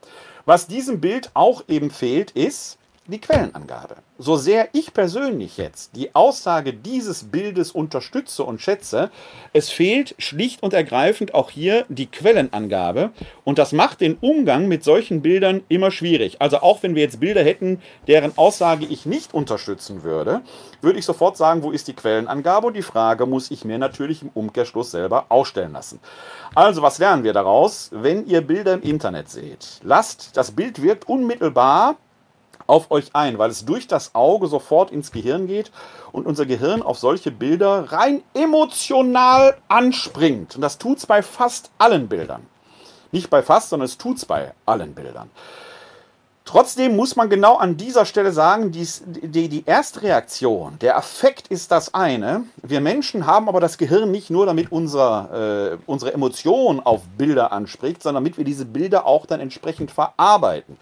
Was 0.45 0.65
diesem 0.65 1.01
Bild 1.01 1.29
auch 1.33 1.63
eben 1.67 1.91
fehlt, 1.91 2.31
ist 2.31 2.78
die 3.09 3.19
Quellenangabe. 3.19 3.97
So 4.17 4.35
sehr 4.35 4.69
ich 4.73 4.93
persönlich 4.93 5.57
jetzt 5.57 5.95
die 5.95 6.13
Aussage 6.15 6.73
dieses 6.73 7.25
Bildes 7.25 7.71
unterstütze 7.71 8.43
und 8.43 8.61
schätze, 8.61 9.09
es 9.53 9.69
fehlt 9.69 10.15
schlicht 10.17 10.61
und 10.61 10.73
ergreifend 10.73 11.33
auch 11.33 11.49
hier 11.49 11.85
die 11.89 12.07
Quellenangabe 12.07 13.11
und 13.43 13.57
das 13.57 13.71
macht 13.71 14.01
den 14.01 14.15
Umgang 14.15 14.67
mit 14.67 14.83
solchen 14.83 15.21
Bildern 15.21 15.61
immer 15.69 15.91
schwierig. 15.91 16.41
Also 16.41 16.57
auch 16.57 16.83
wenn 16.83 16.95
wir 16.95 17.03
jetzt 17.03 17.19
Bilder 17.19 17.43
hätten, 17.43 17.81
deren 18.07 18.37
Aussage 18.37 18.85
ich 18.85 19.05
nicht 19.05 19.33
unterstützen 19.33 20.03
würde, 20.03 20.41
würde 20.81 20.99
ich 20.99 21.05
sofort 21.05 21.37
sagen, 21.37 21.63
wo 21.63 21.71
ist 21.71 21.87
die 21.87 21.93
Quellenangabe 21.93 22.67
und 22.67 22.75
die 22.75 22.81
Frage 22.81 23.25
muss 23.25 23.51
ich 23.51 23.65
mir 23.65 23.77
natürlich 23.77 24.21
im 24.21 24.29
Umkehrschluss 24.33 24.91
selber 24.91 25.25
ausstellen 25.29 25.73
lassen. 25.73 25.99
Also 26.55 26.81
was 26.81 26.99
lernen 26.99 27.23
wir 27.23 27.33
daraus? 27.33 27.89
Wenn 27.93 28.25
ihr 28.25 28.41
Bilder 28.41 28.73
im 28.73 28.81
Internet 28.81 29.29
seht, 29.29 29.79
lasst, 29.83 30.35
das 30.35 30.51
Bild 30.51 30.81
wirkt 30.81 31.07
unmittelbar 31.07 31.95
auf 32.69 32.91
euch 32.91 33.09
ein, 33.13 33.37
weil 33.37 33.49
es 33.49 33.65
durch 33.65 33.87
das 33.87 34.15
Auge 34.15 34.47
sofort 34.47 34.91
ins 34.91 35.11
Gehirn 35.11 35.47
geht 35.47 35.71
und 36.11 36.25
unser 36.25 36.45
Gehirn 36.45 36.81
auf 36.81 36.99
solche 36.99 37.31
Bilder 37.31 37.91
rein 37.91 38.21
emotional 38.33 39.57
anspringt. 39.67 40.55
Und 40.55 40.61
das 40.61 40.77
tut 40.77 40.99
es 40.99 41.05
bei 41.05 41.21
fast 41.21 41.71
allen 41.79 42.07
Bildern. 42.07 42.45
Nicht 43.11 43.29
bei 43.29 43.41
fast, 43.41 43.69
sondern 43.69 43.85
es 43.85 43.97
tut 43.97 44.17
es 44.17 44.25
bei 44.25 44.53
allen 44.65 44.93
Bildern. 44.93 45.29
Trotzdem 46.45 46.95
muss 46.95 47.15
man 47.15 47.29
genau 47.29 47.57
an 47.57 47.77
dieser 47.77 48.05
Stelle 48.05 48.31
sagen, 48.31 48.71
dies, 48.71 49.03
die, 49.05 49.49
die 49.49 49.65
erste 49.67 50.01
Reaktion, 50.01 50.79
der 50.79 50.97
Affekt 50.97 51.47
ist 51.49 51.71
das 51.71 51.93
eine. 51.93 52.43
Wir 52.63 52.81
Menschen 52.81 53.27
haben 53.27 53.47
aber 53.47 53.59
das 53.59 53.77
Gehirn 53.77 54.09
nicht 54.09 54.31
nur, 54.31 54.47
damit 54.47 54.71
unser, 54.71 55.73
äh, 55.73 55.77
unsere 55.85 56.11
Emotion 56.11 56.79
auf 56.79 57.01
Bilder 57.19 57.51
anspricht, 57.51 58.01
sondern 58.01 58.23
damit 58.23 58.39
wir 58.39 58.45
diese 58.45 58.65
Bilder 58.65 59.05
auch 59.05 59.27
dann 59.27 59.39
entsprechend 59.39 59.91
verarbeiten. 59.91 60.77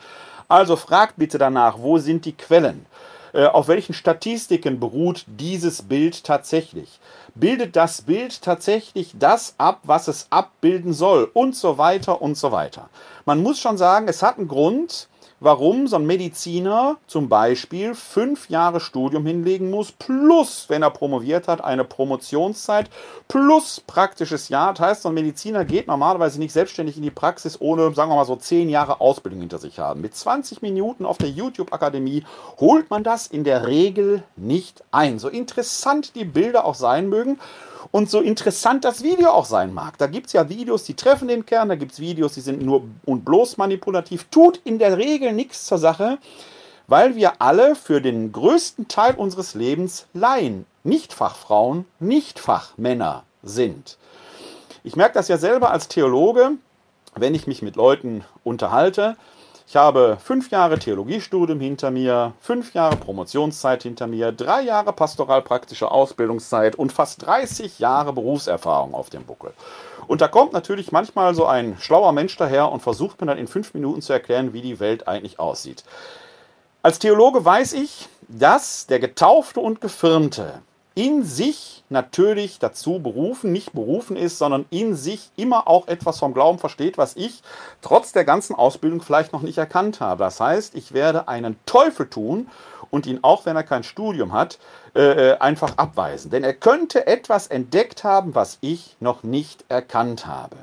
Also 0.47 0.75
fragt 0.75 1.17
bitte 1.17 1.37
danach, 1.37 1.77
wo 1.79 1.97
sind 1.97 2.25
die 2.25 2.33
Quellen? 2.33 2.85
Äh, 3.33 3.45
auf 3.45 3.67
welchen 3.67 3.93
Statistiken 3.93 4.79
beruht 4.79 5.25
dieses 5.27 5.81
Bild 5.81 6.23
tatsächlich? 6.23 6.99
Bildet 7.35 7.75
das 7.75 8.01
Bild 8.01 8.41
tatsächlich 8.41 9.11
das 9.19 9.55
ab, 9.57 9.81
was 9.83 10.07
es 10.07 10.27
abbilden 10.29 10.93
soll? 10.93 11.29
Und 11.33 11.55
so 11.55 11.77
weiter 11.77 12.21
und 12.21 12.37
so 12.37 12.51
weiter. 12.51 12.89
Man 13.25 13.43
muss 13.43 13.59
schon 13.59 13.77
sagen, 13.77 14.07
es 14.07 14.23
hat 14.23 14.37
einen 14.37 14.47
Grund, 14.47 15.09
warum 15.39 15.87
so 15.87 15.97
ein 15.97 16.05
Mediziner 16.05 16.97
zum 17.05 17.29
Beispiel 17.29 17.93
fünf 17.93 18.49
Jahre 18.49 18.79
Studium 18.79 19.25
hinlegen 19.25 19.69
muss, 19.69 19.91
plus, 19.91 20.65
wenn 20.67 20.81
er 20.81 20.89
promoviert 20.89 21.47
hat, 21.47 21.63
eine 21.63 21.83
Promotionszeit, 21.83 22.89
plus 23.27 23.79
praktisches 23.79 24.49
Jahr. 24.49 24.73
Das 24.73 24.87
heißt, 24.87 25.01
so 25.03 25.09
ein 25.09 25.15
Mediziner 25.15 25.65
geht 25.65 25.87
normalerweise 25.87 26.39
nicht 26.39 26.53
selbstständig 26.53 26.97
in 26.97 27.03
die 27.03 27.11
Praxis, 27.11 27.61
ohne, 27.61 27.93
sagen 27.93 28.11
wir 28.11 28.15
mal 28.15 28.25
so, 28.25 28.35
zehn 28.35 28.69
Jahre 28.69 28.99
Ausbildung 28.99 29.41
hinter 29.41 29.59
sich 29.59 29.79
haben. 29.79 30.01
Mit 30.01 30.15
20 30.15 30.61
Minuten 30.61 31.05
auf 31.05 31.17
der 31.17 31.29
YouTube-Akademie 31.29 32.23
holt 32.59 32.89
man 32.89 33.03
das 33.03 33.27
in 33.27 33.43
der 33.43 33.67
Regel 33.67 34.23
nicht 34.35 34.83
ein. 34.91 35.19
So 35.19 35.29
interessant 35.29 36.15
die 36.15 36.25
Bilder 36.25 36.65
auch 36.65 36.75
sein 36.75 37.09
mögen. 37.09 37.39
Und 37.91 38.09
so 38.09 38.19
interessant 38.21 38.83
das 38.83 39.03
Video 39.03 39.29
auch 39.29 39.45
sein 39.45 39.73
mag. 39.73 39.97
Da 39.97 40.07
gibt 40.07 40.27
es 40.27 40.33
ja 40.33 40.49
Videos, 40.49 40.83
die 40.83 40.95
treffen 40.95 41.27
den 41.27 41.45
Kern, 41.45 41.69
da 41.69 41.75
gibt 41.75 41.93
es 41.93 41.99
Videos, 41.99 42.33
die 42.33 42.41
sind 42.41 42.61
nur 42.61 42.83
und 43.05 43.23
bloß 43.25 43.57
manipulativ. 43.57 44.25
Tut 44.25 44.59
in 44.63 44.79
der 44.79 44.97
Regel 44.97 45.33
nichts 45.33 45.65
zur 45.65 45.77
Sache, 45.77 46.17
weil 46.87 47.15
wir 47.15 47.41
alle 47.41 47.75
für 47.75 48.01
den 48.01 48.31
größten 48.31 48.87
Teil 48.87 49.15
unseres 49.15 49.53
Lebens 49.53 50.07
Laien, 50.13 50.65
nicht 50.83 51.13
Fachfrauen, 51.13 51.85
nicht 51.99 52.39
Fachmänner 52.39 53.23
sind. 53.43 53.97
Ich 54.83 54.95
merke 54.95 55.15
das 55.15 55.27
ja 55.27 55.37
selber 55.37 55.71
als 55.71 55.87
Theologe, 55.87 56.51
wenn 57.15 57.35
ich 57.35 57.47
mich 57.47 57.61
mit 57.61 57.75
Leuten 57.75 58.23
unterhalte, 58.43 59.17
ich 59.69 59.75
habe 59.75 60.17
fünf 60.23 60.49
Jahre 60.49 60.79
Theologiestudium 60.79 61.59
hinter 61.59 61.91
mir, 61.91 62.31
fünf 62.39 62.73
Jahre 62.73 62.95
Promotionszeit 62.95 63.83
hinter 63.83 64.07
mir, 64.07 64.31
drei 64.31 64.61
Jahre 64.61 64.93
pastoralpraktische 64.93 65.91
Ausbildungszeit 65.91 66.77
und 66.77 66.93
fast 66.93 67.25
30 67.25 67.77
Jahre 67.77 68.13
Berufserfahrung 68.13 68.93
auf 68.93 69.09
dem 69.09 69.25
Buckel. 69.25 69.51
Und 70.07 70.21
da 70.21 70.29
kommt 70.29 70.53
natürlich 70.53 70.93
manchmal 70.93 71.35
so 71.35 71.45
ein 71.45 71.75
schlauer 71.81 72.13
Mensch 72.13 72.37
daher 72.37 72.71
und 72.71 72.81
versucht 72.81 73.19
mir 73.19 73.27
dann 73.27 73.37
in 73.37 73.47
fünf 73.47 73.73
Minuten 73.73 74.01
zu 74.01 74.13
erklären, 74.13 74.53
wie 74.53 74.61
die 74.61 74.79
Welt 74.79 75.05
eigentlich 75.09 75.37
aussieht. 75.37 75.83
Als 76.81 76.99
Theologe 76.99 77.43
weiß 77.43 77.73
ich, 77.73 78.07
dass 78.29 78.87
der 78.87 78.99
Getaufte 78.99 79.59
und 79.59 79.81
Gefirmte 79.81 80.61
in 80.97 81.23
sich 81.23 81.83
natürlich 81.89 82.57
dazu 82.57 82.97
berufen, 82.97 83.51
nicht 83.51 83.73
berufen 83.73 84.17
ist, 84.17 84.39
sondern 84.39 84.65
in 84.71 84.95
sich 84.95 85.29
immer 85.35 85.67
auch 85.67 85.87
etwas 85.87 86.17
vom 86.17 86.33
Glauben 86.33 86.57
versteht, 86.57 86.97
was 86.97 87.15
ich 87.15 87.43
trotz 87.83 88.13
der 88.13 88.25
ganzen 88.25 88.55
Ausbildung 88.55 89.03
vielleicht 89.03 89.31
noch 89.31 89.43
nicht 89.43 89.59
erkannt 89.59 90.01
habe. 90.01 90.23
Das 90.23 90.39
heißt, 90.39 90.73
ich 90.73 90.93
werde 90.93 91.27
einen 91.27 91.55
Teufel 91.67 92.09
tun 92.09 92.49
und 92.89 93.05
ihn, 93.05 93.19
auch 93.21 93.45
wenn 93.45 93.55
er 93.55 93.61
kein 93.61 93.83
Studium 93.83 94.33
hat, 94.33 94.57
äh, 94.95 95.33
äh 95.33 95.37
einfach 95.37 95.77
abweisen. 95.77 96.31
Denn 96.31 96.43
er 96.43 96.55
könnte 96.55 97.05
etwas 97.05 97.45
entdeckt 97.45 98.03
haben, 98.03 98.33
was 98.33 98.57
ich 98.61 98.95
noch 98.99 99.21
nicht 99.21 99.65
erkannt 99.69 100.25
habe. 100.25 100.57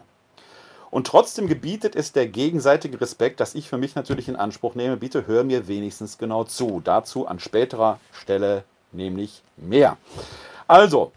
Und 0.91 1.07
trotzdem 1.07 1.47
gebietet 1.47 1.95
es 1.95 2.11
der 2.11 2.27
gegenseitige 2.27 3.01
Respekt, 3.01 3.39
dass 3.39 3.55
ich 3.55 3.69
für 3.69 3.79
mich 3.79 3.95
natürlich 3.95 4.29
in 4.29 4.35
Anspruch 4.35 4.75
nehme. 4.75 4.97
Bitte 4.97 5.29
hör 5.29 5.45
mir 5.45 5.69
wenigstens 5.69 6.19
genau 6.19 6.43
zu. 6.43 6.81
Dazu 6.83 7.29
an 7.29 7.39
späterer 7.39 8.01
Stelle 8.13 8.65
nämlich 8.95 9.43
mehr. 9.57 9.97
Also, 10.67 11.13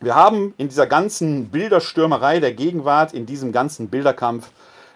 wir 0.00 0.14
haben 0.14 0.54
in 0.58 0.68
dieser 0.68 0.86
ganzen 0.86 1.48
Bilderstürmerei 1.48 2.40
der 2.40 2.52
Gegenwart, 2.52 3.12
in 3.12 3.26
diesem 3.26 3.52
ganzen 3.52 3.88
Bilderkampf, 3.88 4.50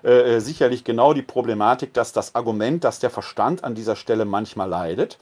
äh, 0.04 0.36
äh, 0.36 0.40
sicherlich 0.40 0.84
genau 0.84 1.12
die 1.12 1.22
Problematik, 1.22 1.94
dass 1.94 2.12
das 2.12 2.34
Argument, 2.34 2.82
dass 2.82 2.98
der 2.98 3.10
Verstand 3.10 3.62
an 3.62 3.74
dieser 3.74 3.94
Stelle 3.94 4.24
manchmal 4.24 4.68
leidet 4.68 5.18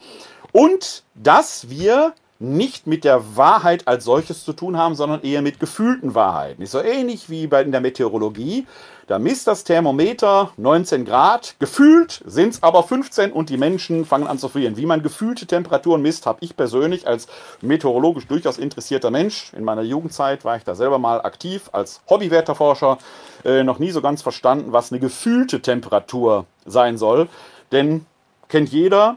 und 0.52 1.02
dass 1.14 1.69
wir 1.69 2.14
nicht 2.40 2.87
mit 2.87 3.04
der 3.04 3.37
Wahrheit 3.37 3.87
als 3.87 4.04
solches 4.04 4.44
zu 4.44 4.54
tun 4.54 4.78
haben, 4.78 4.94
sondern 4.94 5.23
eher 5.23 5.42
mit 5.42 5.61
gefühlten 5.61 6.14
Wahrheiten. 6.14 6.62
Ist 6.62 6.73
so 6.73 6.80
ähnlich 6.80 7.28
wie 7.28 7.47
bei 7.47 7.62
in 7.62 7.70
der 7.70 7.82
Meteorologie. 7.82 8.66
Da 9.06 9.18
misst 9.18 9.47
das 9.47 9.64
Thermometer 9.64 10.50
19 10.56 11.04
Grad, 11.04 11.56
gefühlt 11.59 12.23
sind 12.25 12.54
es 12.54 12.62
aber 12.62 12.82
15 12.82 13.32
und 13.32 13.50
die 13.50 13.59
Menschen 13.59 14.06
fangen 14.06 14.26
an 14.26 14.38
zu 14.38 14.49
frieren. 14.49 14.76
Wie 14.76 14.87
man 14.87 15.02
gefühlte 15.02 15.47
Temperaturen 15.47 16.00
misst, 16.00 16.25
habe 16.26 16.38
ich 16.40 16.56
persönlich 16.56 17.06
als 17.06 17.26
meteorologisch 17.61 18.26
durchaus 18.26 18.56
interessierter 18.56 19.11
Mensch, 19.11 19.52
in 19.52 19.64
meiner 19.64 19.82
Jugendzeit 19.82 20.44
war 20.44 20.56
ich 20.56 20.64
da 20.64 20.75
selber 20.75 20.99
mal 20.99 21.20
aktiv 21.20 21.68
als 21.73 22.00
Hobbywetterforscher, 22.09 22.99
äh, 23.44 23.64
noch 23.64 23.78
nie 23.78 23.90
so 23.90 24.00
ganz 24.00 24.23
verstanden, 24.23 24.73
was 24.73 24.92
eine 24.92 25.00
gefühlte 25.00 25.61
Temperatur 25.61 26.47
sein 26.64 26.97
soll. 26.97 27.28
Denn 27.73 28.06
kennt 28.49 28.70
jeder, 28.70 29.16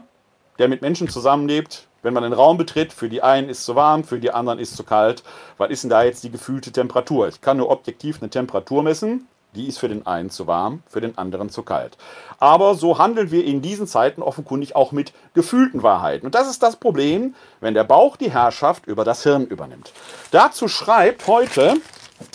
der 0.58 0.68
mit 0.68 0.82
Menschen 0.82 1.08
zusammenlebt, 1.08 1.86
wenn 2.04 2.14
man 2.14 2.22
den 2.22 2.34
Raum 2.34 2.58
betritt, 2.58 2.92
für 2.92 3.08
die 3.08 3.22
einen 3.22 3.48
ist 3.48 3.60
es 3.60 3.64
zu 3.64 3.74
warm, 3.74 4.04
für 4.04 4.20
die 4.20 4.30
anderen 4.30 4.58
ist 4.58 4.70
es 4.72 4.76
zu 4.76 4.84
kalt. 4.84 5.24
Was 5.56 5.70
ist 5.70 5.82
denn 5.82 5.90
da 5.90 6.04
jetzt 6.04 6.22
die 6.22 6.30
gefühlte 6.30 6.70
Temperatur? 6.70 7.28
Ich 7.28 7.40
kann 7.40 7.56
nur 7.56 7.70
objektiv 7.70 8.18
eine 8.20 8.30
Temperatur 8.30 8.82
messen. 8.82 9.26
die 9.54 9.68
ist 9.68 9.78
für 9.78 9.88
den 9.88 10.06
einen 10.06 10.30
zu 10.30 10.46
warm, 10.46 10.82
für 10.88 11.00
den 11.00 11.16
anderen 11.16 11.48
zu 11.48 11.62
kalt. 11.62 11.96
Aber 12.38 12.74
so 12.74 12.98
handeln 12.98 13.30
wir 13.30 13.44
in 13.44 13.62
diesen 13.62 13.86
Zeiten 13.86 14.22
offenkundig 14.22 14.74
auch 14.76 14.92
mit 14.92 15.12
gefühlten 15.32 15.82
Wahrheiten. 15.82 16.26
Und 16.26 16.34
das 16.34 16.50
ist 16.50 16.62
das 16.62 16.76
Problem, 16.76 17.34
wenn 17.60 17.74
der 17.74 17.84
Bauch 17.84 18.16
die 18.16 18.32
Herrschaft 18.32 18.86
über 18.86 19.04
das 19.04 19.22
Hirn 19.22 19.46
übernimmt. 19.46 19.92
Dazu 20.30 20.68
schreibt 20.68 21.26
heute 21.26 21.74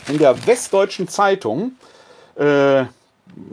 in 0.07 0.17
der 0.17 0.47
Westdeutschen 0.47 1.07
Zeitung, 1.07 1.73
äh, 2.35 2.85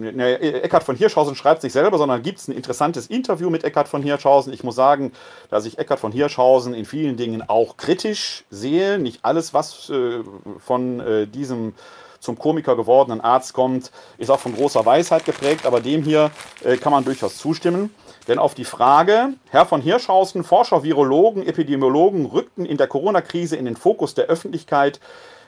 Eckhard 0.00 0.84
von 0.84 0.96
Hirschhausen 0.96 1.34
schreibt 1.34 1.62
sich 1.62 1.72
selber, 1.72 1.98
sondern 1.98 2.22
gibt 2.22 2.38
es 2.38 2.48
ein 2.48 2.52
interessantes 2.52 3.06
Interview 3.06 3.50
mit 3.50 3.64
Eckhard 3.64 3.88
von 3.88 4.02
Hirschhausen. 4.02 4.52
Ich 4.52 4.64
muss 4.64 4.74
sagen, 4.74 5.12
dass 5.50 5.66
ich 5.66 5.78
Eckhard 5.78 6.00
von 6.00 6.12
Hirschhausen 6.12 6.74
in 6.74 6.84
vielen 6.84 7.16
Dingen 7.16 7.42
auch 7.46 7.76
kritisch 7.76 8.44
sehe. 8.50 8.98
Nicht 8.98 9.24
alles, 9.24 9.54
was 9.54 9.90
äh, 9.90 10.20
von 10.58 11.00
äh, 11.00 11.26
diesem 11.26 11.74
zum 12.20 12.38
Komiker 12.38 12.76
gewordenen 12.76 13.20
Arzt 13.20 13.52
kommt, 13.52 13.92
ist 14.18 14.30
auch 14.30 14.40
von 14.40 14.54
großer 14.54 14.84
Weisheit 14.84 15.24
geprägt, 15.24 15.66
aber 15.66 15.80
dem 15.80 16.02
hier 16.02 16.30
äh, 16.64 16.76
kann 16.76 16.92
man 16.92 17.04
durchaus 17.04 17.36
zustimmen. 17.36 17.94
Denn 18.28 18.38
auf 18.38 18.54
die 18.54 18.64
Frage, 18.64 19.34
Herr 19.50 19.66
von 19.66 19.80
Hirschhausen, 19.80 20.42
Forscher, 20.42 20.82
Virologen, 20.82 21.46
Epidemiologen 21.46 22.26
rückten 22.26 22.66
in 22.66 22.76
der 22.76 22.88
Corona-Krise 22.88 23.56
in 23.56 23.64
den 23.64 23.76
Fokus 23.76 24.14
der 24.14 24.26
Öffentlichkeit. 24.26 24.98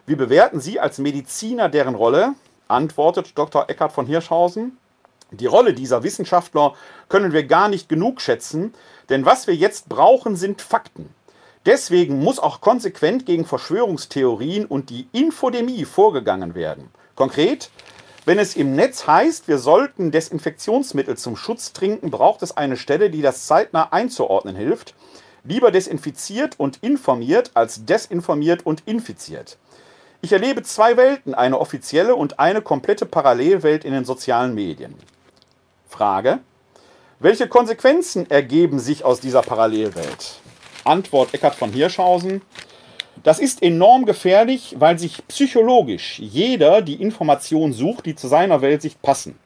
Wie 0.06 0.14
bewerten 0.14 0.60
Sie 0.60 0.78
als 0.78 0.98
Mediziner 0.98 1.68
deren 1.68 1.96
Rolle? 1.96 2.34
Antwortet 2.68 3.32
Dr. 3.36 3.68
Eckhard 3.68 3.92
von 3.92 4.06
Hirschhausen. 4.06 4.78
Die 5.30 5.46
Rolle 5.46 5.74
dieser 5.74 6.02
Wissenschaftler 6.02 6.74
können 7.08 7.32
wir 7.32 7.44
gar 7.44 7.68
nicht 7.68 7.88
genug 7.88 8.20
schätzen, 8.20 8.72
denn 9.08 9.26
was 9.26 9.46
wir 9.46 9.54
jetzt 9.54 9.88
brauchen, 9.88 10.36
sind 10.36 10.62
Fakten. 10.62 11.14
Deswegen 11.66 12.20
muss 12.20 12.38
auch 12.38 12.60
konsequent 12.60 13.26
gegen 13.26 13.44
Verschwörungstheorien 13.44 14.64
und 14.64 14.88
die 14.88 15.08
Infodemie 15.12 15.84
vorgegangen 15.84 16.54
werden. 16.54 16.88
Konkret, 17.14 17.70
wenn 18.24 18.38
es 18.38 18.56
im 18.56 18.74
Netz 18.74 19.06
heißt, 19.06 19.48
wir 19.48 19.58
sollten 19.58 20.10
Desinfektionsmittel 20.10 21.16
zum 21.16 21.36
Schutz 21.36 21.72
trinken, 21.72 22.10
braucht 22.10 22.42
es 22.42 22.56
eine 22.56 22.76
Stelle, 22.76 23.10
die 23.10 23.22
das 23.22 23.46
zeitnah 23.46 23.92
einzuordnen 23.92 24.56
hilft. 24.56 24.94
Lieber 25.44 25.70
desinfiziert 25.70 26.58
und 26.58 26.78
informiert 26.82 27.50
als 27.54 27.84
desinformiert 27.84 28.66
und 28.66 28.82
infiziert. 28.86 29.56
Ich 30.20 30.32
erlebe 30.32 30.64
zwei 30.64 30.96
Welten, 30.96 31.32
eine 31.32 31.60
offizielle 31.60 32.16
und 32.16 32.40
eine 32.40 32.60
komplette 32.60 33.06
Parallelwelt 33.06 33.84
in 33.84 33.92
den 33.92 34.04
sozialen 34.04 34.52
Medien. 34.52 34.96
Frage. 35.88 36.40
Welche 37.20 37.46
Konsequenzen 37.46 38.28
ergeben 38.28 38.80
sich 38.80 39.04
aus 39.04 39.20
dieser 39.20 39.42
Parallelwelt? 39.42 40.40
Antwort 40.82 41.34
Eckhard 41.34 41.54
von 41.54 41.72
Hirschhausen. 41.72 42.42
Das 43.22 43.38
ist 43.38 43.62
enorm 43.62 44.06
gefährlich, 44.06 44.74
weil 44.78 44.98
sich 44.98 45.26
psychologisch 45.28 46.18
jeder 46.18 46.82
die 46.82 47.00
Information 47.00 47.72
sucht, 47.72 48.06
die 48.06 48.16
zu 48.16 48.26
seiner 48.26 48.60
Weltsicht 48.60 49.00
passen. 49.00 49.38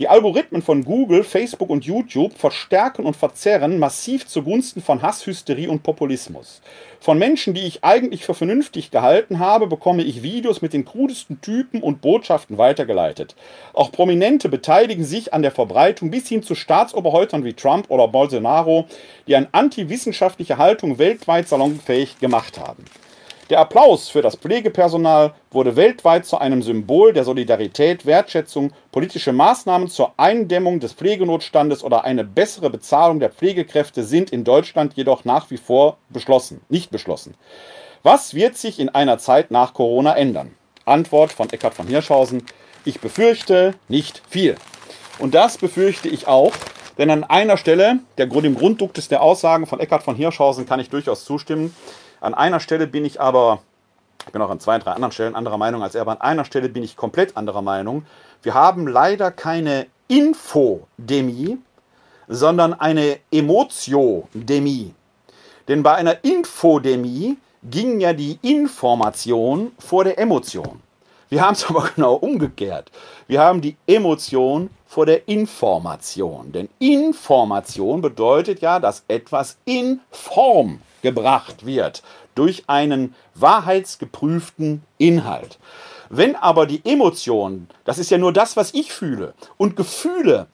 Die 0.00 0.08
Algorithmen 0.08 0.60
von 0.60 0.84
Google, 0.84 1.22
Facebook 1.22 1.70
und 1.70 1.84
YouTube 1.84 2.36
verstärken 2.36 3.06
und 3.06 3.14
verzerren 3.14 3.78
massiv 3.78 4.26
zugunsten 4.26 4.82
von 4.82 5.02
Hasshysterie 5.02 5.68
und 5.68 5.84
Populismus. 5.84 6.62
Von 6.98 7.16
Menschen, 7.16 7.54
die 7.54 7.60
ich 7.60 7.84
eigentlich 7.84 8.24
für 8.24 8.34
vernünftig 8.34 8.90
gehalten 8.90 9.38
habe, 9.38 9.68
bekomme 9.68 10.02
ich 10.02 10.24
Videos 10.24 10.62
mit 10.62 10.72
den 10.72 10.84
krudesten 10.84 11.40
Typen 11.40 11.80
und 11.80 12.00
Botschaften 12.00 12.58
weitergeleitet. 12.58 13.36
Auch 13.72 13.92
Prominente 13.92 14.48
beteiligen 14.48 15.04
sich 15.04 15.32
an 15.32 15.42
der 15.42 15.52
Verbreitung 15.52 16.10
bis 16.10 16.26
hin 16.26 16.42
zu 16.42 16.56
Staatsoberhäuptern 16.56 17.44
wie 17.44 17.52
Trump 17.52 17.88
oder 17.88 18.08
Bolsonaro, 18.08 18.86
die 19.28 19.36
eine 19.36 19.48
antiwissenschaftliche 19.52 20.58
Haltung 20.58 20.98
weltweit 20.98 21.46
salonfähig 21.46 22.18
gemacht 22.18 22.58
haben. 22.58 22.84
Der 23.50 23.60
Applaus 23.60 24.08
für 24.08 24.22
das 24.22 24.36
Pflegepersonal 24.36 25.34
wurde 25.50 25.76
weltweit 25.76 26.24
zu 26.24 26.38
einem 26.38 26.62
Symbol 26.62 27.12
der 27.12 27.24
Solidarität, 27.24 28.06
Wertschätzung, 28.06 28.72
politische 28.90 29.34
Maßnahmen 29.34 29.88
zur 29.88 30.14
Eindämmung 30.16 30.80
des 30.80 30.94
Pflegenotstandes 30.94 31.84
oder 31.84 32.04
eine 32.04 32.24
bessere 32.24 32.70
Bezahlung 32.70 33.20
der 33.20 33.28
Pflegekräfte 33.28 34.02
sind 34.02 34.30
in 34.30 34.44
Deutschland 34.44 34.94
jedoch 34.94 35.26
nach 35.26 35.50
wie 35.50 35.58
vor 35.58 35.98
beschlossen, 36.08 36.62
nicht 36.70 36.90
beschlossen. 36.90 37.34
Was 38.02 38.32
wird 38.32 38.56
sich 38.56 38.80
in 38.80 38.88
einer 38.88 39.18
Zeit 39.18 39.50
nach 39.50 39.74
Corona 39.74 40.16
ändern? 40.16 40.54
Antwort 40.86 41.30
von 41.30 41.50
Eckhard 41.50 41.74
von 41.74 41.86
Hirschhausen: 41.86 42.44
Ich 42.86 43.00
befürchte 43.00 43.74
nicht 43.88 44.22
viel. 44.26 44.54
Und 45.18 45.34
das 45.34 45.58
befürchte 45.58 46.08
ich 46.08 46.26
auch, 46.26 46.52
denn 46.96 47.10
an 47.10 47.24
einer 47.24 47.58
Stelle, 47.58 48.00
der, 48.16 48.26
dem 48.26 48.56
Grundduktus 48.56 49.08
der 49.08 49.22
Aussagen 49.22 49.66
von 49.66 49.80
Eckhard 49.80 50.02
von 50.02 50.16
Hirschhausen 50.16 50.64
kann 50.64 50.80
ich 50.80 50.88
durchaus 50.88 51.24
zustimmen. 51.24 51.74
An 52.24 52.32
einer 52.32 52.58
Stelle 52.58 52.86
bin 52.86 53.04
ich 53.04 53.20
aber, 53.20 53.60
ich 54.24 54.32
bin 54.32 54.40
auch 54.40 54.48
an 54.48 54.58
zwei, 54.58 54.78
drei 54.78 54.92
anderen 54.92 55.12
Stellen 55.12 55.34
anderer 55.34 55.58
Meinung 55.58 55.82
als 55.82 55.94
er, 55.94 56.00
aber 56.00 56.12
an 56.12 56.22
einer 56.22 56.46
Stelle 56.46 56.70
bin 56.70 56.82
ich 56.82 56.96
komplett 56.96 57.36
anderer 57.36 57.60
Meinung. 57.60 58.06
Wir 58.42 58.54
haben 58.54 58.86
leider 58.86 59.30
keine 59.30 59.88
Infodemie, 60.08 61.58
sondern 62.26 62.72
eine 62.72 63.18
Emotiodemie. 63.30 64.94
Denn 65.68 65.82
bei 65.82 65.96
einer 65.96 66.24
Infodemie 66.24 67.36
ging 67.62 68.00
ja 68.00 68.14
die 68.14 68.38
Information 68.40 69.72
vor 69.78 70.04
der 70.04 70.18
Emotion. 70.18 70.80
Wir 71.28 71.42
haben 71.42 71.52
es 71.52 71.64
aber 71.68 71.90
genau 71.94 72.14
umgekehrt. 72.14 72.90
Wir 73.26 73.42
haben 73.42 73.60
die 73.60 73.76
Emotion 73.86 74.70
vor 74.86 75.04
der 75.04 75.28
Information. 75.28 76.52
Denn 76.52 76.70
Information 76.78 78.00
bedeutet 78.00 78.62
ja, 78.62 78.80
dass 78.80 79.04
etwas 79.08 79.58
in 79.66 80.00
Form 80.10 80.80
gebracht 81.04 81.64
wird 81.64 82.02
durch 82.34 82.64
einen 82.66 83.14
wahrheitsgeprüften 83.34 84.82
Inhalt. 84.98 85.60
Wenn 86.10 86.34
aber 86.34 86.66
die 86.66 86.82
Emotion, 86.84 87.68
das 87.84 87.98
ist 87.98 88.10
ja 88.10 88.18
nur 88.18 88.32
das, 88.32 88.56
was 88.56 88.74
ich 88.74 88.92
fühle, 88.92 89.34
und 89.56 89.76
Gefühle 89.76 90.48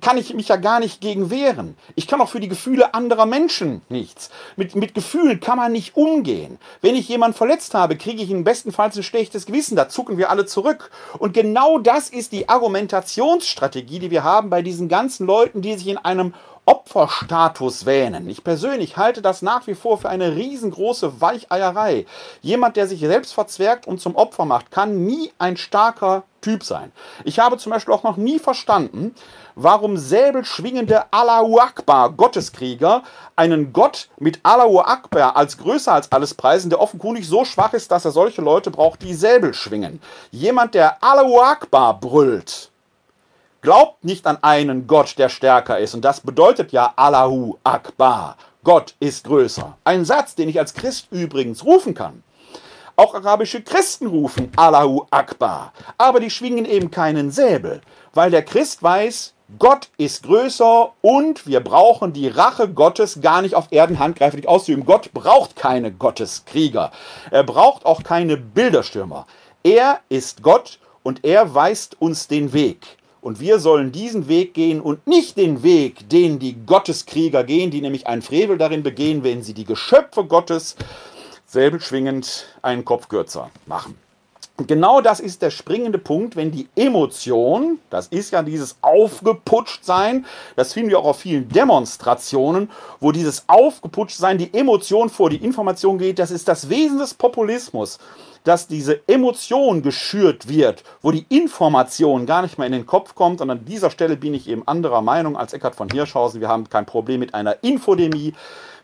kann 0.00 0.16
ich 0.16 0.32
mich 0.32 0.48
ja 0.48 0.56
gar 0.56 0.80
nicht 0.80 1.00
gegen 1.00 1.30
wehren. 1.30 1.76
Ich 1.96 2.06
kann 2.06 2.20
auch 2.20 2.30
für 2.30 2.40
die 2.40 2.48
Gefühle 2.48 2.94
anderer 2.94 3.26
Menschen 3.26 3.82
nichts. 3.88 4.30
Mit, 4.56 4.74
mit 4.74 4.94
Gefühlen 4.94 5.38
kann 5.38 5.58
man 5.58 5.72
nicht 5.72 5.96
umgehen. 5.96 6.58
Wenn 6.80 6.94
ich 6.94 7.08
jemanden 7.08 7.36
verletzt 7.36 7.74
habe, 7.74 7.96
kriege 7.96 8.22
ich 8.22 8.30
im 8.30 8.44
besten 8.44 8.72
Fall 8.72 8.90
ein 8.94 9.02
schlechtes 9.02 9.44
Gewissen. 9.44 9.76
Da 9.76 9.88
zucken 9.88 10.16
wir 10.16 10.30
alle 10.30 10.46
zurück. 10.46 10.90
Und 11.18 11.34
genau 11.34 11.78
das 11.78 12.08
ist 12.08 12.32
die 12.32 12.48
Argumentationsstrategie, 12.48 13.98
die 13.98 14.10
wir 14.10 14.24
haben 14.24 14.48
bei 14.48 14.62
diesen 14.62 14.88
ganzen 14.88 15.26
Leuten, 15.26 15.60
die 15.60 15.74
sich 15.74 15.88
in 15.88 15.98
einem 15.98 16.32
Opferstatus 16.66 17.86
wähnen. 17.86 18.28
Ich 18.28 18.42
persönlich 18.42 18.96
halte 18.96 19.22
das 19.22 19.40
nach 19.40 19.68
wie 19.68 19.74
vor 19.74 19.98
für 19.98 20.08
eine 20.08 20.34
riesengroße 20.34 21.20
Weicheierei. 21.20 22.06
Jemand, 22.42 22.76
der 22.76 22.88
sich 22.88 23.00
selbst 23.00 23.34
verzwergt 23.34 23.86
und 23.86 24.00
zum 24.00 24.16
Opfer 24.16 24.44
macht, 24.44 24.72
kann 24.72 25.04
nie 25.04 25.32
ein 25.38 25.56
starker 25.56 26.24
Typ 26.40 26.64
sein. 26.64 26.92
Ich 27.24 27.38
habe 27.38 27.56
zum 27.56 27.70
Beispiel 27.70 27.94
auch 27.94 28.02
noch 28.02 28.16
nie 28.16 28.38
verstanden, 28.38 29.14
warum 29.54 29.96
säbelschwingende 29.96 31.12
Allahu 31.12 31.58
Akbar 31.58 32.10
Gotteskrieger 32.10 33.02
einen 33.36 33.72
Gott 33.72 34.08
mit 34.18 34.40
Allahu 34.42 34.80
Akbar 34.80 35.36
als 35.36 35.58
größer 35.58 35.92
als 35.92 36.12
alles 36.12 36.34
preisen, 36.34 36.70
der 36.70 36.80
offenkundig 36.80 37.28
so 37.28 37.44
schwach 37.44 37.72
ist, 37.74 37.90
dass 37.90 38.04
er 38.04 38.10
solche 38.10 38.42
Leute 38.42 38.70
braucht, 38.70 39.02
die 39.02 39.14
Säbel 39.14 39.54
schwingen. 39.54 40.00
Jemand, 40.30 40.74
der 40.74 41.02
Allahu 41.02 41.40
Akbar 41.40 41.98
brüllt, 41.98 42.70
Glaubt 43.66 44.04
nicht 44.04 44.28
an 44.28 44.38
einen 44.42 44.86
Gott, 44.86 45.18
der 45.18 45.28
stärker 45.28 45.80
ist. 45.80 45.92
Und 45.92 46.04
das 46.04 46.20
bedeutet 46.20 46.70
ja 46.70 46.92
Allahu 46.94 47.56
Akbar. 47.64 48.36
Gott 48.62 48.94
ist 49.00 49.24
größer. 49.24 49.76
Ein 49.82 50.04
Satz, 50.04 50.36
den 50.36 50.48
ich 50.48 50.60
als 50.60 50.72
Christ 50.72 51.08
übrigens 51.10 51.64
rufen 51.64 51.92
kann. 51.92 52.22
Auch 52.94 53.16
arabische 53.16 53.60
Christen 53.62 54.06
rufen 54.06 54.52
Allahu 54.54 55.06
Akbar. 55.10 55.72
Aber 55.98 56.20
die 56.20 56.30
schwingen 56.30 56.64
eben 56.64 56.92
keinen 56.92 57.32
Säbel, 57.32 57.80
weil 58.14 58.30
der 58.30 58.44
Christ 58.44 58.84
weiß, 58.84 59.34
Gott 59.58 59.88
ist 59.96 60.22
größer 60.22 60.92
und 61.00 61.48
wir 61.48 61.58
brauchen 61.58 62.12
die 62.12 62.28
Rache 62.28 62.68
Gottes 62.68 63.20
gar 63.20 63.42
nicht 63.42 63.56
auf 63.56 63.66
Erden 63.72 63.98
handgreiflich 63.98 64.46
auszuüben. 64.46 64.84
Gott 64.84 65.12
braucht 65.12 65.56
keine 65.56 65.90
Gotteskrieger. 65.90 66.92
Er 67.32 67.42
braucht 67.42 67.84
auch 67.84 68.04
keine 68.04 68.36
Bilderstürmer. 68.36 69.26
Er 69.64 69.98
ist 70.08 70.44
Gott 70.44 70.78
und 71.02 71.24
er 71.24 71.52
weist 71.56 72.00
uns 72.00 72.28
den 72.28 72.52
Weg. 72.52 72.96
Und 73.26 73.40
wir 73.40 73.58
sollen 73.58 73.90
diesen 73.90 74.28
Weg 74.28 74.54
gehen 74.54 74.80
und 74.80 75.04
nicht 75.08 75.36
den 75.36 75.64
Weg, 75.64 76.08
den 76.08 76.38
die 76.38 76.54
Gotteskrieger 76.64 77.42
gehen, 77.42 77.72
die 77.72 77.80
nämlich 77.80 78.06
einen 78.06 78.22
Frevel 78.22 78.56
darin 78.56 78.84
begehen, 78.84 79.24
wenn 79.24 79.42
sie 79.42 79.52
die 79.52 79.64
Geschöpfe 79.64 80.22
Gottes 80.22 80.76
säbelschwingend 81.44 82.46
einen 82.62 82.84
Kopf 82.84 83.08
kürzer 83.08 83.50
machen. 83.66 83.98
Und 84.56 84.68
genau 84.68 85.00
das 85.00 85.18
ist 85.18 85.42
der 85.42 85.50
springende 85.50 85.98
Punkt, 85.98 86.36
wenn 86.36 86.52
die 86.52 86.68
Emotion, 86.76 87.80
das 87.90 88.06
ist 88.06 88.30
ja 88.30 88.44
dieses 88.44 88.76
Aufgeputschtsein, 88.80 90.24
das 90.54 90.72
finden 90.72 90.90
wir 90.90 91.00
auch 91.00 91.06
auf 91.06 91.18
vielen 91.18 91.48
Demonstrationen, 91.48 92.70
wo 93.00 93.10
dieses 93.10 93.42
Aufgeputschtsein, 93.48 94.38
die 94.38 94.54
Emotion 94.54 95.10
vor 95.10 95.30
die 95.30 95.44
Information 95.44 95.98
geht, 95.98 96.20
das 96.20 96.30
ist 96.30 96.46
das 96.46 96.68
Wesen 96.68 96.98
des 96.98 97.12
Populismus 97.12 97.98
dass 98.46 98.68
diese 98.68 99.00
Emotion 99.08 99.82
geschürt 99.82 100.48
wird, 100.48 100.84
wo 101.02 101.10
die 101.10 101.26
Information 101.28 102.26
gar 102.26 102.42
nicht 102.42 102.58
mehr 102.58 102.66
in 102.68 102.72
den 102.72 102.86
Kopf 102.86 103.16
kommt. 103.16 103.40
Und 103.40 103.50
an 103.50 103.64
dieser 103.64 103.90
Stelle 103.90 104.16
bin 104.16 104.34
ich 104.34 104.48
eben 104.48 104.66
anderer 104.68 105.02
Meinung 105.02 105.36
als 105.36 105.52
Eckhard 105.52 105.74
von 105.74 105.88
Hirschhausen. 105.88 106.40
Wir 106.40 106.48
haben 106.48 106.68
kein 106.68 106.86
Problem 106.86 107.18
mit 107.18 107.34
einer 107.34 107.56
Infodemie. 107.62 108.34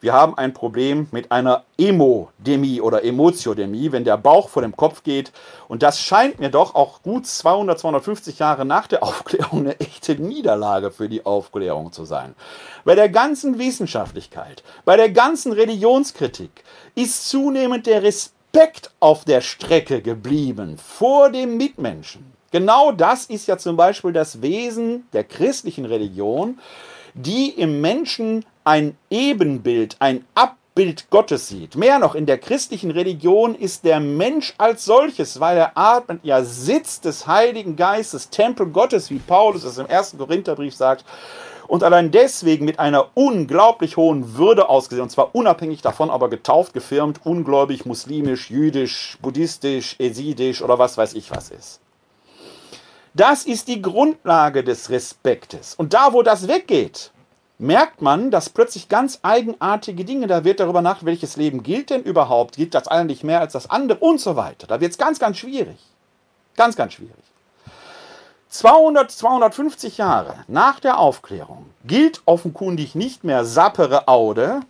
Wir 0.00 0.14
haben 0.14 0.36
ein 0.36 0.52
Problem 0.52 1.06
mit 1.12 1.30
einer 1.30 1.62
Emodemie 1.78 2.80
oder 2.80 3.04
Emotiodemie, 3.04 3.92
wenn 3.92 4.02
der 4.02 4.16
Bauch 4.16 4.48
vor 4.48 4.62
dem 4.62 4.76
Kopf 4.76 5.04
geht. 5.04 5.30
Und 5.68 5.84
das 5.84 6.00
scheint 6.00 6.40
mir 6.40 6.48
doch 6.48 6.74
auch 6.74 7.02
gut 7.02 7.24
200, 7.24 7.78
250 7.78 8.40
Jahre 8.40 8.64
nach 8.64 8.88
der 8.88 9.02
Aufklärung 9.04 9.60
eine 9.60 9.78
echte 9.78 10.16
Niederlage 10.16 10.90
für 10.90 11.08
die 11.08 11.24
Aufklärung 11.24 11.92
zu 11.92 12.04
sein. 12.04 12.34
Bei 12.84 12.96
der 12.96 13.10
ganzen 13.10 13.60
Wissenschaftlichkeit, 13.60 14.64
bei 14.84 14.96
der 14.96 15.10
ganzen 15.10 15.52
Religionskritik 15.52 16.64
ist 16.96 17.28
zunehmend 17.28 17.86
der 17.86 18.02
Respekt 18.02 18.41
auf 19.00 19.24
der 19.24 19.40
Strecke 19.40 20.02
geblieben 20.02 20.76
vor 20.78 21.30
dem 21.30 21.56
Mitmenschen. 21.56 22.32
Genau 22.50 22.92
das 22.92 23.24
ist 23.24 23.48
ja 23.48 23.56
zum 23.56 23.76
Beispiel 23.76 24.12
das 24.12 24.42
Wesen 24.42 25.08
der 25.14 25.24
christlichen 25.24 25.86
Religion, 25.86 26.58
die 27.14 27.48
im 27.48 27.80
Menschen 27.80 28.44
ein 28.64 28.96
Ebenbild, 29.08 29.96
ein 30.00 30.26
Abbild 30.34 31.08
Gottes 31.08 31.48
sieht. 31.48 31.76
Mehr 31.76 31.98
noch, 31.98 32.14
in 32.14 32.26
der 32.26 32.36
christlichen 32.36 32.90
Religion 32.90 33.54
ist 33.54 33.84
der 33.84 34.00
Mensch 34.00 34.52
als 34.58 34.84
solches, 34.84 35.40
weil 35.40 35.56
er 35.56 35.72
atmet, 35.76 36.20
ja 36.22 36.44
Sitz 36.44 37.00
des 37.00 37.26
Heiligen 37.26 37.76
Geistes, 37.76 38.28
Tempel 38.28 38.66
Gottes, 38.66 39.10
wie 39.10 39.18
Paulus 39.18 39.64
es 39.64 39.78
im 39.78 39.86
ersten 39.86 40.18
Korintherbrief 40.18 40.74
sagt, 40.74 41.06
und 41.68 41.82
allein 41.84 42.10
deswegen 42.10 42.64
mit 42.64 42.78
einer 42.78 43.08
unglaublich 43.14 43.96
hohen 43.96 44.36
Würde 44.36 44.68
ausgesehen, 44.68 45.04
und 45.04 45.10
zwar 45.10 45.34
unabhängig 45.34 45.82
davon, 45.82 46.10
aber 46.10 46.28
getauft, 46.28 46.74
gefirmt, 46.74 47.20
ungläubig, 47.24 47.86
muslimisch, 47.86 48.50
jüdisch, 48.50 49.18
buddhistisch, 49.22 49.96
esidisch 49.98 50.62
oder 50.62 50.78
was 50.78 50.96
weiß 50.96 51.14
ich 51.14 51.30
was 51.30 51.50
ist. 51.50 51.80
Das 53.14 53.44
ist 53.44 53.68
die 53.68 53.82
Grundlage 53.82 54.64
des 54.64 54.88
Respektes. 54.88 55.74
Und 55.74 55.92
da, 55.92 56.14
wo 56.14 56.22
das 56.22 56.48
weggeht, 56.48 57.12
merkt 57.58 58.00
man, 58.02 58.30
dass 58.30 58.48
plötzlich 58.48 58.88
ganz 58.88 59.20
eigenartige 59.22 60.04
Dinge, 60.04 60.26
da 60.26 60.44
wird 60.44 60.60
darüber 60.60 60.82
nach, 60.82 61.04
welches 61.04 61.36
Leben 61.36 61.62
gilt 61.62 61.90
denn 61.90 62.02
überhaupt, 62.02 62.56
gilt 62.56 62.74
das 62.74 62.88
eine 62.88 63.04
nicht 63.04 63.22
mehr 63.22 63.40
als 63.40 63.52
das 63.52 63.68
andere 63.70 63.98
und 63.98 64.20
so 64.20 64.34
weiter. 64.36 64.66
Da 64.66 64.80
wird 64.80 64.92
es 64.92 64.98
ganz, 64.98 65.18
ganz 65.18 65.36
schwierig. 65.36 65.78
Ganz, 66.56 66.74
ganz 66.74 66.94
schwierig. 66.94 67.31
200, 68.52 69.10
250 69.10 69.96
Jahre 69.96 70.34
nach 70.46 70.78
der 70.78 70.98
Aufklärung 70.98 71.70
gilt 71.86 72.20
offenkundig 72.26 72.94
nicht 72.94 73.24
mehr 73.24 73.46
sapere 73.46 74.08
Aude, 74.08 74.60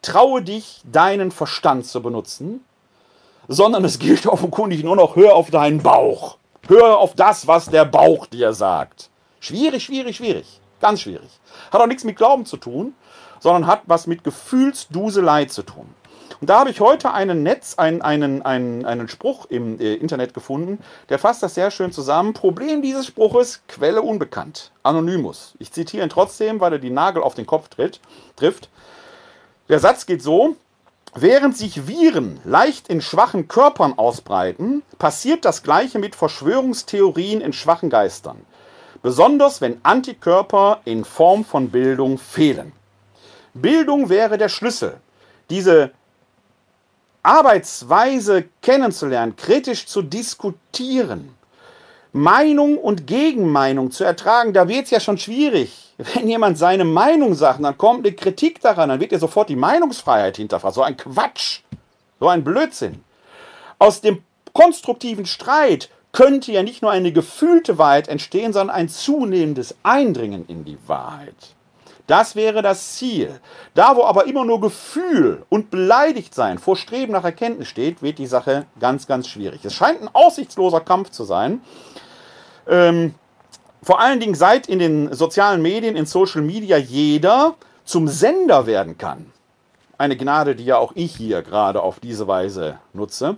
traue 0.00 0.40
dich, 0.40 0.80
deinen 0.90 1.30
Verstand 1.30 1.84
zu 1.84 2.00
benutzen, 2.00 2.64
sondern 3.48 3.84
es 3.84 3.98
gilt 3.98 4.26
offenkundig 4.26 4.82
nur 4.82 4.96
noch, 4.96 5.14
hör 5.14 5.34
auf 5.34 5.50
deinen 5.50 5.82
Bauch. 5.82 6.38
Hör 6.66 6.96
auf 6.96 7.14
das, 7.14 7.46
was 7.46 7.66
der 7.66 7.84
Bauch 7.84 8.24
dir 8.24 8.54
sagt. 8.54 9.10
Schwierig, 9.40 9.84
schwierig, 9.84 10.16
schwierig. 10.16 10.60
Ganz 10.80 11.02
schwierig. 11.02 11.28
Hat 11.70 11.82
auch 11.82 11.86
nichts 11.86 12.04
mit 12.04 12.16
Glauben 12.16 12.46
zu 12.46 12.56
tun, 12.56 12.94
sondern 13.40 13.66
hat 13.66 13.82
was 13.84 14.06
mit 14.06 14.24
Gefühlsduselei 14.24 15.44
zu 15.44 15.64
tun. 15.64 15.94
Und 16.42 16.50
da 16.50 16.58
habe 16.58 16.70
ich 16.70 16.80
heute 16.80 17.14
einen 17.14 17.44
Netz, 17.44 17.76
einen, 17.78 18.02
einen, 18.02 18.42
einen, 18.42 18.84
einen 18.84 19.08
Spruch 19.08 19.46
im 19.48 19.80
äh, 19.80 19.94
Internet 19.94 20.34
gefunden, 20.34 20.80
der 21.08 21.18
fasst 21.18 21.42
das 21.42 21.54
sehr 21.54 21.70
schön 21.70 21.92
zusammen. 21.92 22.34
Problem 22.34 22.82
dieses 22.82 23.06
Spruches, 23.06 23.62
Quelle 23.68 24.02
unbekannt, 24.02 24.72
Anonymous. 24.82 25.54
Ich 25.60 25.72
zitiere 25.72 26.02
ihn 26.02 26.10
trotzdem, 26.10 26.60
weil 26.60 26.72
er 26.72 26.78
die 26.80 26.90
Nagel 26.90 27.22
auf 27.22 27.34
den 27.34 27.46
Kopf 27.46 27.68
tritt, 27.68 28.00
trifft. 28.36 28.68
Der 29.68 29.78
Satz 29.78 30.04
geht 30.04 30.22
so, 30.22 30.56
Während 31.14 31.58
sich 31.58 31.86
Viren 31.86 32.40
leicht 32.42 32.88
in 32.88 33.02
schwachen 33.02 33.46
Körpern 33.46 33.98
ausbreiten, 33.98 34.82
passiert 34.98 35.44
das 35.44 35.62
gleiche 35.62 35.98
mit 35.98 36.14
Verschwörungstheorien 36.16 37.42
in 37.42 37.52
schwachen 37.52 37.90
Geistern 37.90 38.46
besonders 39.02 39.60
wenn 39.60 39.80
Antikörper 39.82 40.80
in 40.84 41.04
Form 41.04 41.44
von 41.44 41.70
Bildung 41.70 42.18
fehlen. 42.18 42.72
Bildung 43.52 44.08
wäre 44.08 44.38
der 44.38 44.48
Schlüssel, 44.48 45.00
diese 45.50 45.90
Arbeitsweise 47.22 48.44
kennenzulernen, 48.62 49.36
kritisch 49.36 49.86
zu 49.86 50.02
diskutieren, 50.02 51.34
Meinung 52.12 52.76
und 52.78 53.06
Gegenmeinung 53.06 53.90
zu 53.90 54.04
ertragen, 54.04 54.52
da 54.52 54.68
wird 54.68 54.84
es 54.84 54.90
ja 54.90 55.00
schon 55.00 55.18
schwierig. 55.18 55.94
Wenn 56.14 56.28
jemand 56.28 56.58
seine 56.58 56.84
Meinung 56.84 57.34
sagt, 57.34 57.62
dann 57.62 57.78
kommt 57.78 58.06
eine 58.06 58.14
Kritik 58.14 58.60
daran, 58.60 58.88
dann 58.88 59.00
wird 59.00 59.12
ja 59.12 59.18
sofort 59.18 59.48
die 59.48 59.56
Meinungsfreiheit 59.56 60.36
hinterfragt. 60.36 60.74
So 60.74 60.82
ein 60.82 60.96
Quatsch, 60.96 61.60
so 62.18 62.28
ein 62.28 62.44
Blödsinn. 62.44 63.04
Aus 63.78 64.00
dem 64.00 64.22
konstruktiven 64.52 65.26
Streit 65.26 65.90
könnte 66.12 66.52
ja 66.52 66.62
nicht 66.62 66.82
nur 66.82 66.90
eine 66.90 67.12
gefühlte 67.12 67.78
Wahrheit 67.78 68.08
entstehen, 68.08 68.52
sondern 68.52 68.76
ein 68.76 68.88
zunehmendes 68.88 69.74
Eindringen 69.82 70.44
in 70.46 70.64
die 70.64 70.78
Wahrheit. 70.86 71.54
Das 72.06 72.34
wäre 72.34 72.62
das 72.62 72.96
Ziel. 72.96 73.40
Da, 73.74 73.96
wo 73.96 74.04
aber 74.04 74.26
immer 74.26 74.44
nur 74.44 74.60
Gefühl 74.60 75.44
und 75.48 75.70
beleidigt 75.70 76.34
sein 76.34 76.58
vor 76.58 76.76
Streben 76.76 77.12
nach 77.12 77.24
Erkenntnis 77.24 77.68
steht, 77.68 78.02
wird 78.02 78.18
die 78.18 78.26
Sache 78.26 78.66
ganz, 78.80 79.06
ganz 79.06 79.28
schwierig. 79.28 79.64
Es 79.64 79.74
scheint 79.74 80.02
ein 80.02 80.10
aussichtsloser 80.12 80.80
Kampf 80.80 81.10
zu 81.10 81.24
sein. 81.24 81.62
Ähm, 82.66 83.14
vor 83.82 84.00
allen 84.00 84.20
Dingen 84.20 84.34
seit 84.34 84.68
in 84.68 84.78
den 84.78 85.12
sozialen 85.12 85.62
Medien, 85.62 85.96
in 85.96 86.06
Social 86.06 86.42
Media 86.42 86.76
jeder 86.76 87.54
zum 87.84 88.08
Sender 88.08 88.66
werden 88.66 88.98
kann. 88.98 89.32
Eine 89.98 90.16
Gnade, 90.16 90.56
die 90.56 90.64
ja 90.64 90.78
auch 90.78 90.92
ich 90.94 91.16
hier 91.16 91.42
gerade 91.42 91.82
auf 91.82 92.00
diese 92.00 92.26
Weise 92.26 92.78
nutze. 92.92 93.36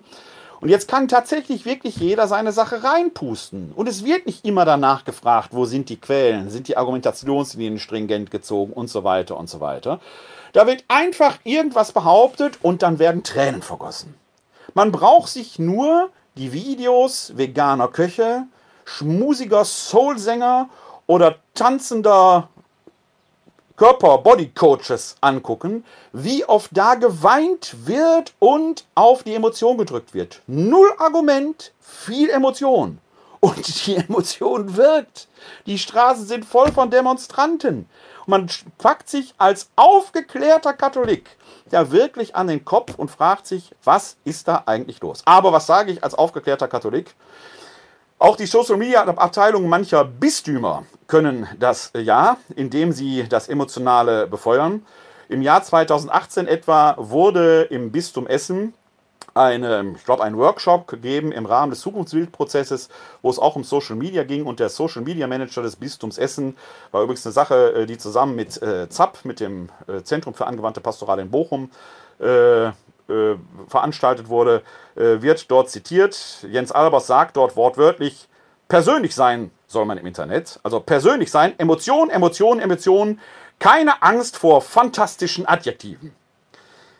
Und 0.64 0.70
jetzt 0.70 0.88
kann 0.88 1.08
tatsächlich 1.08 1.66
wirklich 1.66 1.98
jeder 1.98 2.26
seine 2.26 2.50
Sache 2.50 2.82
reinpusten. 2.82 3.72
Und 3.76 3.86
es 3.86 4.02
wird 4.02 4.24
nicht 4.24 4.46
immer 4.46 4.64
danach 4.64 5.04
gefragt, 5.04 5.50
wo 5.52 5.66
sind 5.66 5.90
die 5.90 6.00
Quellen, 6.00 6.48
sind 6.48 6.68
die 6.68 6.78
Argumentationslinien 6.78 7.78
stringent 7.78 8.30
gezogen 8.30 8.72
und 8.72 8.88
so 8.88 9.04
weiter 9.04 9.36
und 9.36 9.50
so 9.50 9.60
weiter. 9.60 10.00
Da 10.54 10.66
wird 10.66 10.82
einfach 10.88 11.36
irgendwas 11.44 11.92
behauptet 11.92 12.60
und 12.62 12.80
dann 12.80 12.98
werden 12.98 13.22
Tränen 13.24 13.60
vergossen. 13.60 14.14
Man 14.72 14.90
braucht 14.90 15.28
sich 15.28 15.58
nur 15.58 16.08
die 16.34 16.54
Videos 16.54 17.36
veganer 17.36 17.88
Köche, 17.88 18.44
schmusiger 18.86 19.66
Soulsänger 19.66 20.70
oder 21.06 21.36
tanzender 21.52 22.48
Körper-Body-Coaches 23.76 25.16
angucken, 25.20 25.84
wie 26.12 26.44
oft 26.44 26.70
da 26.72 26.94
geweint 26.94 27.86
wird 27.86 28.34
und 28.38 28.84
auf 28.94 29.22
die 29.22 29.34
Emotion 29.34 29.78
gedrückt 29.78 30.14
wird. 30.14 30.42
Null 30.46 30.92
Argument, 30.98 31.72
viel 31.80 32.30
Emotion. 32.30 32.98
Und 33.40 33.86
die 33.86 33.96
Emotion 34.08 34.76
wirkt. 34.76 35.28
Die 35.66 35.78
Straßen 35.78 36.26
sind 36.26 36.44
voll 36.44 36.70
von 36.72 36.90
Demonstranten. 36.90 37.88
Und 38.26 38.28
man 38.28 38.50
packt 38.78 39.08
sich 39.08 39.34
als 39.38 39.68
aufgeklärter 39.76 40.72
Katholik 40.72 41.36
ja 41.74 41.90
wirklich 41.90 42.36
an 42.36 42.46
den 42.46 42.64
Kopf 42.64 42.94
und 42.96 43.10
fragt 43.10 43.46
sich, 43.46 43.70
was 43.82 44.16
ist 44.24 44.48
da 44.48 44.62
eigentlich 44.66 45.00
los? 45.00 45.22
Aber 45.24 45.52
was 45.52 45.66
sage 45.66 45.92
ich 45.92 46.02
als 46.02 46.14
aufgeklärter 46.14 46.68
Katholik? 46.68 47.14
Auch 48.18 48.36
die 48.36 48.46
Social 48.46 48.76
Media 48.76 49.02
Abteilungen 49.02 49.68
mancher 49.68 50.04
Bistümer 50.04 50.84
können 51.06 51.46
das 51.58 51.90
ja, 51.96 52.38
indem 52.54 52.92
sie 52.92 53.28
das 53.28 53.48
Emotionale 53.48 54.26
befeuern. 54.26 54.86
Im 55.28 55.42
Jahr 55.42 55.62
2018 55.62 56.46
etwa 56.46 56.94
wurde 56.98 57.62
im 57.64 57.90
Bistum 57.90 58.26
Essen 58.26 58.74
eine, 59.34 59.94
ich 59.96 60.04
glaube, 60.04 60.22
ein 60.22 60.36
Workshop 60.36 60.86
gegeben 60.86 61.32
im 61.32 61.44
Rahmen 61.44 61.70
des 61.70 61.80
Zukunftsbildprozesses, 61.80 62.88
wo 63.20 63.30
es 63.30 63.38
auch 63.38 63.56
um 63.56 63.64
Social 63.64 63.96
Media 63.96 64.22
ging 64.22 64.46
und 64.46 64.60
der 64.60 64.68
Social 64.68 65.02
Media 65.02 65.26
Manager 65.26 65.62
des 65.62 65.76
Bistums 65.76 66.18
Essen 66.18 66.56
war 66.92 67.02
übrigens 67.02 67.26
eine 67.26 67.32
Sache, 67.32 67.74
äh, 67.74 67.86
die 67.86 67.98
zusammen 67.98 68.36
mit 68.36 68.62
äh, 68.62 68.88
ZAP, 68.88 69.24
mit 69.24 69.40
dem 69.40 69.70
äh, 69.88 70.02
Zentrum 70.02 70.34
für 70.34 70.46
angewandte 70.46 70.80
Pastoral 70.80 71.18
in 71.18 71.30
Bochum, 71.30 71.70
äh, 72.20 72.70
äh, 73.08 73.36
veranstaltet 73.68 74.28
wurde, 74.28 74.62
äh, 74.96 75.22
wird 75.22 75.50
dort 75.50 75.70
zitiert. 75.70 76.46
Jens 76.50 76.72
Albers 76.72 77.06
sagt 77.06 77.36
dort 77.36 77.56
wortwörtlich, 77.56 78.28
persönlich 78.68 79.14
sein 79.14 79.50
soll 79.66 79.84
man 79.84 79.98
im 79.98 80.06
Internet. 80.06 80.58
Also 80.62 80.80
persönlich 80.80 81.30
sein, 81.30 81.58
Emotion, 81.58 82.10
Emotion, 82.10 82.60
Emotion, 82.60 83.20
keine 83.58 84.02
Angst 84.02 84.36
vor 84.36 84.62
fantastischen 84.62 85.46
Adjektiven. 85.46 86.12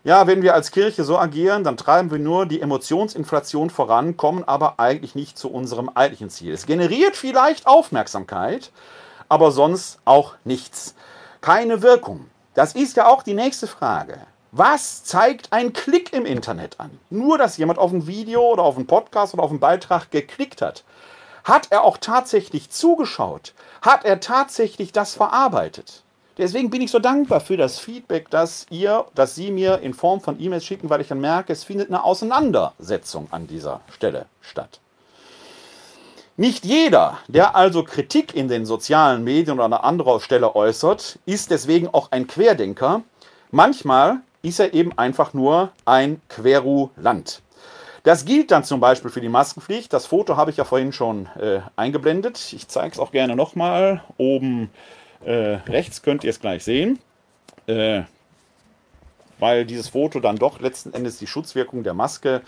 Ja, 0.04 0.26
wenn 0.26 0.42
wir 0.42 0.52
als 0.52 0.70
Kirche 0.70 1.02
so 1.02 1.18
agieren, 1.18 1.64
dann 1.64 1.78
treiben 1.78 2.10
wir 2.10 2.18
nur 2.18 2.44
die 2.44 2.60
Emotionsinflation 2.60 3.70
voran, 3.70 4.18
kommen 4.18 4.44
aber 4.44 4.78
eigentlich 4.78 5.14
nicht 5.14 5.38
zu 5.38 5.50
unserem 5.50 5.88
eigentlichen 5.88 6.28
Ziel. 6.28 6.52
Es 6.52 6.66
generiert 6.66 7.16
vielleicht 7.16 7.66
Aufmerksamkeit, 7.66 8.70
aber 9.30 9.50
sonst 9.50 10.00
auch 10.04 10.34
nichts. 10.44 10.94
Keine 11.40 11.80
Wirkung. 11.80 12.26
Das 12.52 12.74
ist 12.74 12.98
ja 12.98 13.06
auch 13.06 13.22
die 13.22 13.32
nächste 13.32 13.66
Frage. 13.66 14.18
Was 14.56 15.02
zeigt 15.02 15.52
ein 15.52 15.72
Klick 15.72 16.12
im 16.12 16.24
Internet 16.24 16.78
an? 16.78 16.96
Nur, 17.10 17.38
dass 17.38 17.56
jemand 17.56 17.80
auf 17.80 17.92
ein 17.92 18.06
Video 18.06 18.52
oder 18.52 18.62
auf 18.62 18.76
einen 18.76 18.86
Podcast 18.86 19.34
oder 19.34 19.42
auf 19.42 19.50
einen 19.50 19.58
Beitrag 19.58 20.12
geklickt 20.12 20.62
hat. 20.62 20.84
Hat 21.42 21.66
er 21.70 21.82
auch 21.82 21.96
tatsächlich 21.96 22.70
zugeschaut? 22.70 23.52
Hat 23.82 24.04
er 24.04 24.20
tatsächlich 24.20 24.92
das 24.92 25.16
verarbeitet? 25.16 26.04
Deswegen 26.38 26.70
bin 26.70 26.82
ich 26.82 26.92
so 26.92 27.00
dankbar 27.00 27.40
für 27.40 27.56
das 27.56 27.80
Feedback, 27.80 28.30
das 28.30 28.66
ihr, 28.70 29.06
das 29.16 29.34
Sie 29.34 29.50
mir 29.50 29.80
in 29.80 29.92
Form 29.92 30.20
von 30.20 30.40
E-Mails 30.40 30.64
schicken, 30.64 30.88
weil 30.88 31.00
ich 31.00 31.08
dann 31.08 31.20
merke, 31.20 31.52
es 31.52 31.64
findet 31.64 31.88
eine 31.88 32.04
Auseinandersetzung 32.04 33.26
an 33.32 33.48
dieser 33.48 33.80
Stelle 33.90 34.26
statt. 34.40 34.78
Nicht 36.36 36.64
jeder, 36.64 37.18
der 37.26 37.56
also 37.56 37.82
Kritik 37.82 38.36
in 38.36 38.46
den 38.46 38.66
sozialen 38.66 39.24
Medien 39.24 39.54
oder 39.58 39.64
an 39.64 39.72
anderer 39.72 40.20
Stelle 40.20 40.54
äußert, 40.54 41.18
ist 41.26 41.50
deswegen 41.50 41.88
auch 41.88 42.12
ein 42.12 42.28
Querdenker. 42.28 43.02
Manchmal 43.50 44.20
ist 44.44 44.60
er 44.60 44.74
eben 44.74 44.96
einfach 44.98 45.34
nur 45.34 45.72
ein 45.84 46.20
Querulant. 46.28 47.42
Das 48.04 48.26
gilt 48.26 48.50
dann 48.50 48.64
zum 48.64 48.80
Beispiel 48.80 49.10
für 49.10 49.22
die 49.22 49.30
Maskenpflicht. 49.30 49.92
Das 49.92 50.04
Foto 50.04 50.36
habe 50.36 50.50
ich 50.50 50.58
ja 50.58 50.64
vorhin 50.64 50.92
schon 50.92 51.26
äh, 51.40 51.60
eingeblendet. 51.74 52.52
Ich 52.52 52.68
zeige 52.68 52.92
es 52.92 52.98
auch 52.98 53.12
gerne 53.12 53.34
nochmal. 53.34 54.04
Oben 54.18 54.68
äh, 55.24 55.56
rechts 55.66 56.02
könnt 56.02 56.22
ihr 56.22 56.30
es 56.30 56.38
gleich 56.38 56.62
sehen. 56.62 56.98
Äh, 57.66 58.02
weil 59.38 59.64
dieses 59.64 59.88
Foto 59.88 60.20
dann 60.20 60.36
doch 60.36 60.60
letzten 60.60 60.92
Endes 60.92 61.18
die 61.18 61.26
Schutzwirkung 61.26 61.82
der 61.82 61.94
Maske 61.94 62.42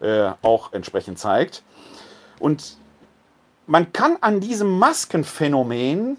äh, 0.00 0.30
auch 0.40 0.72
entsprechend 0.72 1.18
zeigt. 1.18 1.64
Und 2.38 2.76
man 3.66 3.92
kann 3.92 4.18
an 4.20 4.40
diesem 4.40 4.78
Maskenphänomen 4.78 6.16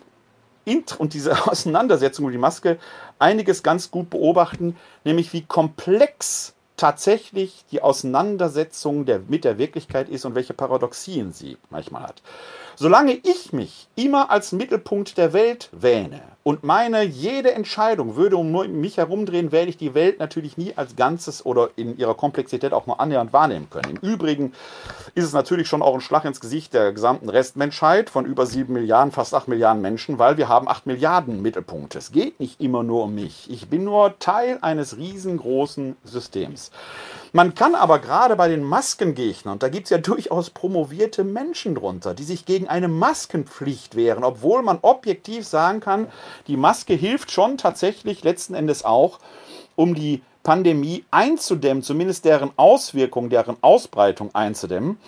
und 0.97 1.13
diese 1.13 1.47
Auseinandersetzung 1.47 2.25
über 2.25 2.31
die 2.31 2.37
Maske 2.37 2.77
einiges 3.19 3.63
ganz 3.63 3.91
gut 3.91 4.09
beobachten, 4.09 4.75
nämlich 5.03 5.33
wie 5.33 5.43
komplex 5.43 6.53
tatsächlich 6.77 7.65
die 7.71 7.81
Auseinandersetzung 7.81 9.05
der, 9.05 9.19
mit 9.27 9.43
der 9.43 9.57
Wirklichkeit 9.57 10.09
ist 10.09 10.25
und 10.25 10.35
welche 10.35 10.53
Paradoxien 10.53 11.31
sie 11.31 11.57
manchmal 11.69 12.03
hat. 12.03 12.21
Solange 12.75 13.13
ich 13.13 13.53
mich 13.53 13.87
immer 13.95 14.31
als 14.31 14.51
Mittelpunkt 14.51 15.17
der 15.17 15.33
Welt 15.33 15.69
wähne 15.71 16.21
und 16.43 16.63
meine, 16.63 17.03
jede 17.03 17.53
Entscheidung 17.53 18.17
würde 18.17 18.35
um 18.35 18.51
mich 18.51 18.97
herumdrehen, 18.97 19.51
werde 19.51 19.69
ich 19.69 19.77
die 19.77 19.93
Welt 19.93 20.19
natürlich 20.19 20.57
nie 20.57 20.73
als 20.75 20.95
Ganzes 20.95 21.45
oder 21.45 21.69
in 21.77 21.97
ihrer 21.97 22.15
Komplexität 22.15 22.73
auch 22.73 22.85
nur 22.85 22.99
annähernd 22.99 23.31
wahrnehmen 23.31 23.69
können. 23.69 23.97
Im 24.01 24.09
Übrigen 24.09 24.51
ist 25.15 25.23
es 25.23 25.33
natürlich 25.33 25.69
schon 25.69 25.81
auch 25.81 25.93
ein 25.93 26.01
Schlag 26.01 26.25
ins 26.25 26.41
Gesicht 26.41 26.73
der 26.73 26.91
gesamten 26.91 27.29
Restmenschheit 27.29 28.09
von 28.09 28.25
über 28.25 28.45
sieben 28.45 28.73
Milliarden, 28.73 29.13
fast 29.13 29.33
acht 29.33 29.47
Milliarden 29.47 29.81
Menschen, 29.81 30.19
weil 30.19 30.37
wir 30.37 30.49
haben 30.49 30.67
acht 30.67 30.85
Milliarden 30.85 31.41
Mittelpunkte. 31.41 31.99
Es 31.99 32.11
geht 32.11 32.39
nicht 32.41 32.59
immer 32.59 32.83
nur 32.83 33.03
um 33.03 33.15
mich. 33.15 33.49
Ich 33.49 33.69
bin 33.69 33.85
nur 33.85 34.19
Teil 34.19 34.57
eines 34.61 34.97
riesengroßen 34.97 35.95
Systems. 36.03 36.71
Man 37.35 37.55
kann 37.55 37.73
aber 37.73 37.97
gerade 37.97 38.35
bei 38.35 38.47
den 38.47 38.63
Maskengegnern, 38.63 39.53
und 39.53 39.63
da 39.63 39.69
gibt 39.69 39.87
es 39.87 39.89
ja 39.89 39.97
durchaus 39.97 40.51
promovierte 40.51 41.23
Menschen 41.23 41.73
drunter, 41.73 42.13
die 42.13 42.23
sich 42.23 42.45
gegen 42.45 42.67
eine 42.69 42.87
Maskenpflicht 42.87 43.95
wehren, 43.95 44.23
obwohl 44.23 44.61
man 44.61 44.77
objektiv 44.83 45.45
sagen 45.45 45.79
kann, 45.79 46.07
die 46.45 46.57
Maske 46.57 46.93
hilft 46.93 47.31
schon 47.31 47.57
tatsächlich 47.57 48.23
letzten 48.23 48.53
Endes 48.53 48.85
auch, 48.85 49.17
um 49.75 49.95
die 49.95 50.21
Pandemie 50.43 51.05
einzudämmen, 51.09 51.81
zumindest 51.81 52.25
deren 52.25 52.51
Auswirkungen, 52.55 53.31
deren 53.31 53.57
Ausbreitung 53.61 54.35
einzudämmen. 54.35 54.99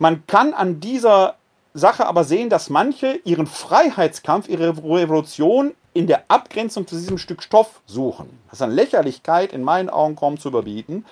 Man 0.00 0.26
kann 0.26 0.54
an 0.54 0.80
dieser 0.80 1.36
Sache 1.72 2.06
aber 2.06 2.24
sehen, 2.24 2.50
dass 2.50 2.68
manche 2.68 3.20
ihren 3.24 3.46
Freiheitskampf, 3.46 4.48
ihre 4.48 4.70
Revolution 4.76 5.74
in 5.92 6.08
der 6.08 6.24
Abgrenzung 6.26 6.88
zu 6.88 6.96
diesem 6.96 7.18
Stück 7.18 7.44
Stoff 7.44 7.80
suchen. 7.86 8.28
Das 8.46 8.58
ist 8.58 8.62
an 8.62 8.72
Lächerlichkeit 8.72 9.52
in 9.52 9.62
meinen 9.62 9.88
Augen 9.88 10.16
kaum 10.16 10.40
zu 10.40 10.48
überbieten 10.48 11.04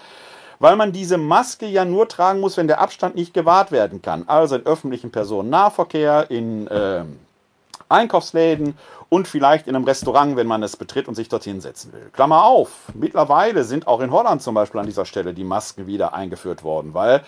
weil 0.59 0.77
man 0.77 0.93
diese 0.93 1.19
Maske 1.19 1.67
ja 1.67 1.85
nur 1.85 2.09
tragen 2.09 2.41
muss, 2.41 2.57
wenn 2.57 2.69
der 2.69 2.81
Abstand 2.81 3.15
nicht 3.15 3.35
gewahrt 3.35 3.73
werden 3.73 4.03
kann. 4.03 4.25
Also 4.27 4.57
in 4.57 4.67
öffentlichen 4.67 5.11
Personennahverkehr, 5.11 6.31
in 6.31 6.67
äh, 6.67 7.05
Einkaufsläden 7.89 8.77
und 9.09 9.29
vielleicht 9.29 9.67
in 9.67 9.75
einem 9.75 9.85
Restaurant, 9.85 10.37
wenn 10.37 10.47
man 10.47 10.63
es 10.63 10.77
betritt 10.77 11.09
und 11.09 11.15
sich 11.15 11.29
dorthin 11.29 11.61
setzen 11.61 11.93
will. 11.93 12.11
Klammer 12.13 12.45
auf, 12.45 12.71
mittlerweile 12.95 13.65
sind 13.65 13.87
auch 13.87 14.01
in 14.01 14.11
Holland 14.11 14.43
zum 14.43 14.55
Beispiel 14.55 14.81
an 14.81 14.87
dieser 14.87 15.07
Stelle 15.07 15.33
die 15.33 15.45
Masken 15.45 15.87
wieder 15.87 16.13
eingeführt 16.13 16.63
worden, 16.63 16.93
weil 16.93 17.23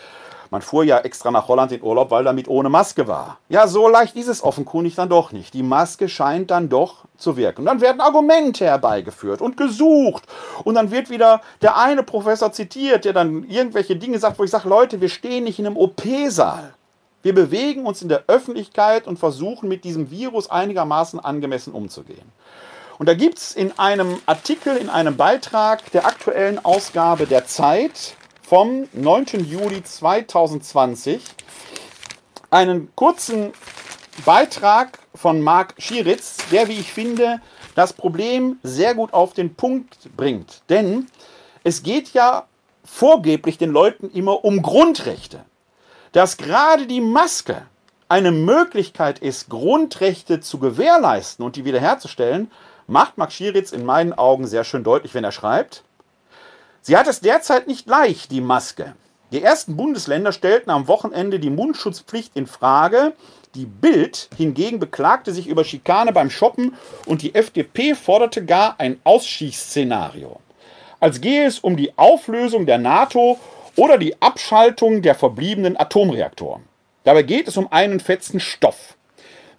man 0.50 0.62
fuhr 0.62 0.82
ja 0.82 0.98
extra 0.98 1.30
nach 1.30 1.46
Holland 1.46 1.70
in 1.70 1.82
Urlaub, 1.82 2.10
weil 2.10 2.24
damit 2.24 2.48
ohne 2.48 2.68
Maske 2.68 3.06
war. 3.06 3.38
Ja, 3.48 3.68
so 3.68 3.88
leicht 3.88 4.16
ist 4.16 4.26
es 4.26 4.42
offenkundig 4.42 4.96
dann 4.96 5.08
doch 5.08 5.30
nicht. 5.30 5.54
Die 5.54 5.62
Maske 5.62 6.08
scheint 6.08 6.50
dann 6.50 6.68
doch 6.68 7.04
zu 7.16 7.36
wirken. 7.36 7.62
Und 7.62 7.66
dann 7.66 7.80
werden 7.80 8.00
Argumente 8.00 8.64
herbeigeführt 8.64 9.40
und 9.40 9.56
gesucht. 9.56 10.24
Und 10.64 10.74
dann 10.74 10.90
wird 10.90 11.08
wieder 11.08 11.40
der 11.62 11.76
eine 11.76 12.02
Professor 12.02 12.50
zitiert, 12.50 13.04
der 13.04 13.12
dann 13.12 13.44
irgendwelche 13.44 13.94
Dinge 13.94 14.18
sagt, 14.18 14.38
wo 14.40 14.44
ich 14.44 14.50
sage, 14.50 14.68
Leute, 14.68 15.00
wir 15.00 15.08
stehen 15.08 15.44
nicht 15.44 15.60
in 15.60 15.66
einem 15.66 15.76
OP-Saal. 15.76 16.74
Wir 17.22 17.34
bewegen 17.34 17.86
uns 17.86 18.02
in 18.02 18.08
der 18.08 18.24
Öffentlichkeit 18.26 19.06
und 19.06 19.18
versuchen 19.18 19.68
mit 19.68 19.84
diesem 19.84 20.10
Virus 20.10 20.50
einigermaßen 20.50 21.20
angemessen 21.20 21.74
umzugehen. 21.74 22.32
Und 22.98 23.08
da 23.08 23.14
gibt 23.14 23.38
es 23.38 23.54
in 23.54 23.78
einem 23.78 24.20
Artikel, 24.26 24.76
in 24.76 24.90
einem 24.90 25.16
Beitrag 25.16 25.90
der 25.92 26.06
aktuellen 26.06 26.62
Ausgabe 26.64 27.26
der 27.26 27.46
Zeit 27.46 28.16
vom 28.50 28.88
9. 28.94 29.44
Juli 29.44 29.80
2020 29.80 31.22
einen 32.50 32.92
kurzen 32.96 33.52
Beitrag 34.24 34.98
von 35.14 35.40
Marc 35.40 35.74
Schieritz, 35.78 36.38
der, 36.50 36.66
wie 36.66 36.80
ich 36.80 36.92
finde, 36.92 37.40
das 37.76 37.92
Problem 37.92 38.58
sehr 38.64 38.96
gut 38.96 39.12
auf 39.12 39.34
den 39.34 39.54
Punkt 39.54 40.16
bringt. 40.16 40.62
Denn 40.68 41.06
es 41.62 41.84
geht 41.84 42.12
ja 42.12 42.48
vorgeblich 42.84 43.56
den 43.56 43.70
Leuten 43.70 44.10
immer 44.10 44.44
um 44.44 44.62
Grundrechte. 44.62 45.44
Dass 46.10 46.36
gerade 46.36 46.88
die 46.88 47.00
Maske 47.00 47.62
eine 48.08 48.32
Möglichkeit 48.32 49.20
ist, 49.20 49.48
Grundrechte 49.48 50.40
zu 50.40 50.58
gewährleisten 50.58 51.44
und 51.44 51.54
die 51.54 51.64
wiederherzustellen, 51.64 52.50
macht 52.88 53.16
Marc 53.16 53.30
Schieritz 53.30 53.70
in 53.70 53.84
meinen 53.84 54.12
Augen 54.12 54.48
sehr 54.48 54.64
schön 54.64 54.82
deutlich, 54.82 55.14
wenn 55.14 55.22
er 55.22 55.30
schreibt, 55.30 55.84
Sie 56.82 56.96
hat 56.96 57.06
es 57.06 57.20
derzeit 57.20 57.66
nicht 57.66 57.86
leicht, 57.86 58.30
die 58.30 58.40
Maske. 58.40 58.94
Die 59.32 59.42
ersten 59.42 59.76
Bundesländer 59.76 60.32
stellten 60.32 60.70
am 60.70 60.88
Wochenende 60.88 61.38
die 61.38 61.50
Mundschutzpflicht 61.50 62.34
in 62.34 62.46
Frage. 62.46 63.12
Die 63.54 63.66
Bild 63.66 64.28
hingegen 64.36 64.80
beklagte 64.80 65.32
sich 65.32 65.46
über 65.46 65.62
Schikane 65.62 66.12
beim 66.12 66.30
Shoppen 66.30 66.74
und 67.06 67.22
die 67.22 67.34
FDP 67.34 67.94
forderte 67.94 68.44
gar 68.44 68.78
ein 68.78 68.98
Ausschießszenario. 69.04 70.40
Als 71.00 71.20
gehe 71.20 71.46
es 71.46 71.58
um 71.58 71.76
die 71.76 71.96
Auflösung 71.96 72.66
der 72.66 72.78
NATO 72.78 73.38
oder 73.76 73.98
die 73.98 74.20
Abschaltung 74.20 75.02
der 75.02 75.14
verbliebenen 75.14 75.78
Atomreaktoren. 75.78 76.62
Dabei 77.04 77.22
geht 77.22 77.48
es 77.48 77.56
um 77.56 77.70
einen 77.72 78.00
fetzen 78.00 78.40
Stoff. 78.40 78.96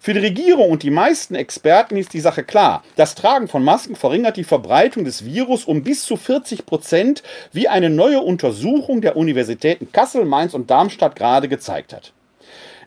Für 0.04 0.14
die 0.14 0.18
Regierung 0.18 0.68
und 0.68 0.82
die 0.82 0.90
meisten 0.90 1.36
Experten 1.36 1.96
ist 1.96 2.12
die 2.12 2.18
Sache 2.18 2.42
klar. 2.42 2.82
Das 2.96 3.14
Tragen 3.14 3.46
von 3.46 3.62
Masken 3.62 3.94
verringert 3.94 4.36
die 4.36 4.42
Verbreitung 4.42 5.04
des 5.04 5.24
Virus 5.24 5.64
um 5.64 5.84
bis 5.84 6.02
zu 6.02 6.16
40 6.16 6.66
Prozent, 6.66 7.22
wie 7.52 7.68
eine 7.68 7.88
neue 7.88 8.20
Untersuchung 8.20 9.00
der 9.00 9.16
Universitäten 9.16 9.92
Kassel, 9.92 10.24
Mainz 10.24 10.54
und 10.54 10.68
Darmstadt 10.68 11.14
gerade 11.14 11.46
gezeigt 11.46 11.92
hat. 11.92 12.12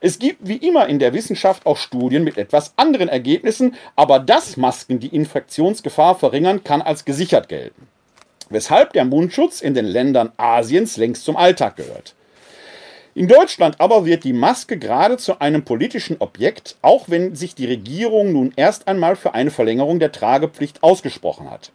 Es 0.01 0.19
gibt 0.19 0.45
wie 0.45 0.57
immer 0.57 0.87
in 0.87 0.99
der 0.99 1.13
Wissenschaft 1.13 1.65
auch 1.65 1.77
Studien 1.77 2.25
mit 2.25 2.37
etwas 2.37 2.73
anderen 2.75 3.07
Ergebnissen, 3.07 3.75
aber 3.95 4.19
dass 4.19 4.57
Masken 4.57 4.99
die 4.99 5.15
Infektionsgefahr 5.15 6.15
verringern, 6.15 6.65
kann 6.65 6.81
als 6.81 7.05
gesichert 7.05 7.47
gelten. 7.47 7.87
Weshalb 8.49 8.91
der 8.91 9.05
Mundschutz 9.05 9.61
in 9.61 9.73
den 9.73 9.85
Ländern 9.85 10.33
Asiens 10.35 10.97
längst 10.97 11.23
zum 11.23 11.37
Alltag 11.37 11.77
gehört. 11.77 12.13
In 13.17 13.29
Deutschland 13.29 13.79
aber 13.79 14.05
wird 14.05 14.25
die 14.25 14.33
Maske 14.33 14.77
gerade 14.77 15.15
zu 15.15 15.39
einem 15.39 15.63
politischen 15.63 16.17
Objekt, 16.19 16.75
auch 16.81 17.05
wenn 17.07 17.33
sich 17.33 17.55
die 17.55 17.65
Regierung 17.65 18.33
nun 18.33 18.51
erst 18.57 18.89
einmal 18.89 19.15
für 19.15 19.33
eine 19.33 19.51
Verlängerung 19.51 19.99
der 19.99 20.11
Tragepflicht 20.11 20.83
ausgesprochen 20.83 21.49
hat. 21.49 21.71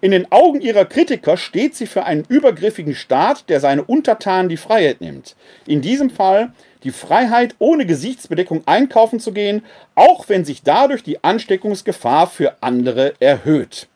In 0.00 0.12
den 0.12 0.32
Augen 0.32 0.62
ihrer 0.62 0.86
Kritiker 0.86 1.36
steht 1.36 1.74
sie 1.74 1.86
für 1.86 2.04
einen 2.04 2.24
übergriffigen 2.26 2.94
Staat, 2.94 3.50
der 3.50 3.60
seine 3.60 3.84
Untertanen 3.84 4.48
die 4.48 4.56
Freiheit 4.56 5.02
nimmt. 5.02 5.36
In 5.66 5.82
diesem 5.82 6.08
Fall 6.08 6.54
die 6.84 6.92
Freiheit, 6.92 7.54
ohne 7.58 7.84
Gesichtsbedeckung 7.84 8.62
einkaufen 8.64 9.20
zu 9.20 9.32
gehen, 9.32 9.66
auch 9.94 10.30
wenn 10.30 10.46
sich 10.46 10.62
dadurch 10.62 11.02
die 11.02 11.22
Ansteckungsgefahr 11.22 12.28
für 12.28 12.62
andere 12.62 13.12
erhöht. 13.20 13.88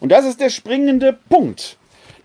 Und 0.00 0.10
das 0.10 0.26
ist 0.26 0.40
der 0.40 0.50
springende 0.50 1.16
Punkt 1.28 1.76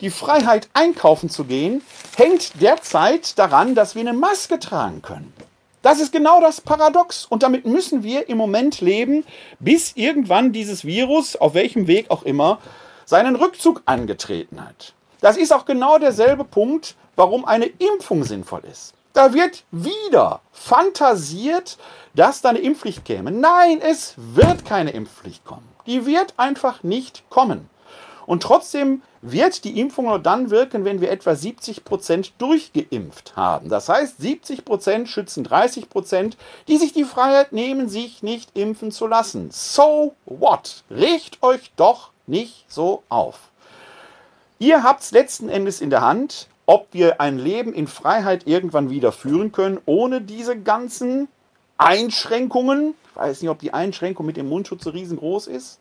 die 0.02 0.10
Freiheit 0.10 0.70
einkaufen 0.74 1.30
zu 1.30 1.46
gehen, 1.46 1.82
hängt 2.16 2.62
derzeit 2.62 3.38
daran, 3.38 3.76
dass 3.76 3.96
wir 3.96 4.02
eine 4.02 4.14
Maske 4.14 4.60
tragen 4.60 5.02
können. 5.02 5.34
Das 5.82 6.00
ist 6.00 6.12
genau 6.12 6.42
das 6.42 6.60
Paradox. 6.60 7.26
Und 7.26 7.44
damit 7.44 7.66
müssen 7.66 8.04
wir 8.04 8.30
im 8.30 8.38
Moment 8.38 8.82
leben, 8.82 9.24
bis 9.60 9.94
irgendwann 9.96 10.52
dieses 10.52 10.84
Virus, 10.86 11.36
auf 11.36 11.54
welchem 11.54 11.88
Weg 11.88 12.12
auch 12.12 12.24
immer, 12.24 12.60
seinen 13.06 13.36
Rückzug 13.36 13.84
angetreten 13.86 14.64
hat. 14.64 14.94
Das 15.22 15.38
ist 15.38 15.54
auch 15.54 15.66
genau 15.66 15.98
derselbe 15.98 16.44
Punkt, 16.44 16.96
warum 17.16 17.46
eine 17.46 17.66
Impfung 17.66 18.24
sinnvoll 18.24 18.64
ist. 18.70 18.94
Da 19.14 19.34
wird 19.34 19.64
wieder 19.72 20.42
fantasiert, 20.52 21.78
dass 22.14 22.42
da 22.42 22.50
eine 22.50 22.60
Impfpflicht 22.60 23.06
käme. 23.06 23.32
Nein, 23.32 23.80
es 23.82 24.14
wird 24.18 24.66
keine 24.66 24.92
Impfpflicht 24.92 25.46
kommen. 25.46 25.68
Die 25.88 26.06
wird 26.06 26.34
einfach 26.38 26.84
nicht 26.84 27.24
kommen. 27.30 27.70
Und 28.26 28.44
trotzdem 28.44 29.02
wird 29.22 29.64
die 29.64 29.80
Impfung 29.80 30.06
nur 30.06 30.20
dann 30.20 30.50
wirken, 30.50 30.86
wenn 30.86 31.02
wir 31.02 31.12
etwa 31.12 31.36
70 31.36 31.84
Prozent 31.84 32.34
durchgeimpft 32.38 33.36
haben. 33.36 33.70
Das 33.70 33.90
heißt, 33.90 34.20
70 34.20 34.66
Prozent 34.66 35.10
schützen 35.10 35.46
30%, 35.46 35.88
Prozent, 35.88 36.38
die 36.68 36.78
sich 36.78 36.94
die 36.94 37.04
Freiheit 37.04 37.52
nehmen, 37.52 37.90
sich 37.90 38.24
nicht 38.24 38.58
impfen 38.58 38.92
zu 38.92 39.08
lassen. 39.08 39.50
So 39.52 40.16
what? 40.26 40.84
Regt 40.90 41.42
euch 41.42 41.72
doch 41.76 42.12
nicht 42.26 42.66
so 42.68 43.04
auf. 43.10 43.40
Ihr 44.60 44.84
habt 44.84 45.04
es 45.04 45.12
letzten 45.12 45.50
Endes 45.50 45.82
in 45.82 45.90
der 45.90 46.02
Hand, 46.02 46.48
ob 46.66 46.88
wir 46.92 47.22
ein 47.22 47.38
Leben 47.38 47.74
in 47.74 47.88
Freiheit 47.88 48.48
irgendwann 48.48 48.90
wieder 48.90 49.12
führen 49.12 49.52
können, 49.52 49.80
ohne 49.86 50.22
diese 50.22 50.58
ganzen 50.60 51.28
Einschränkungen. 51.78 52.94
Ich 53.12 53.16
weiß 53.16 53.42
nicht, 53.42 53.50
ob 53.50 53.60
die 53.60 53.74
Einschränkung 53.74 54.26
mit 54.26 54.38
dem 54.38 54.50
Mundschutz 54.50 54.84
so 54.84 54.90
riesengroß 54.90 55.48
ist. 55.48 55.80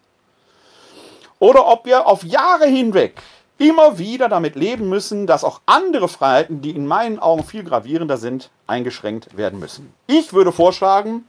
Oder 1.39 1.67
ob 1.67 1.85
wir 1.85 2.07
auf 2.07 2.25
Jahre 2.25 2.67
hinweg 2.67 3.21
immer 3.59 3.99
wieder 3.99 4.29
damit 4.29 4.55
leben 4.55 4.89
müssen, 4.89 5.27
dass 5.27 5.45
auch 5.45 5.61
andere 5.67 6.09
Freiheiten, 6.09 6.61
die 6.61 6.71
in 6.71 6.87
meinen 6.87 7.19
Augen 7.19 7.45
viel 7.45 7.65
gravierender 7.65 8.17
sind, 8.17 8.51
eingeschränkt 8.67 9.37
werden 9.37 9.59
müssen. 9.59 9.93
Ich 10.07 10.33
würde 10.33 10.53
vorschlagen, 10.53 11.27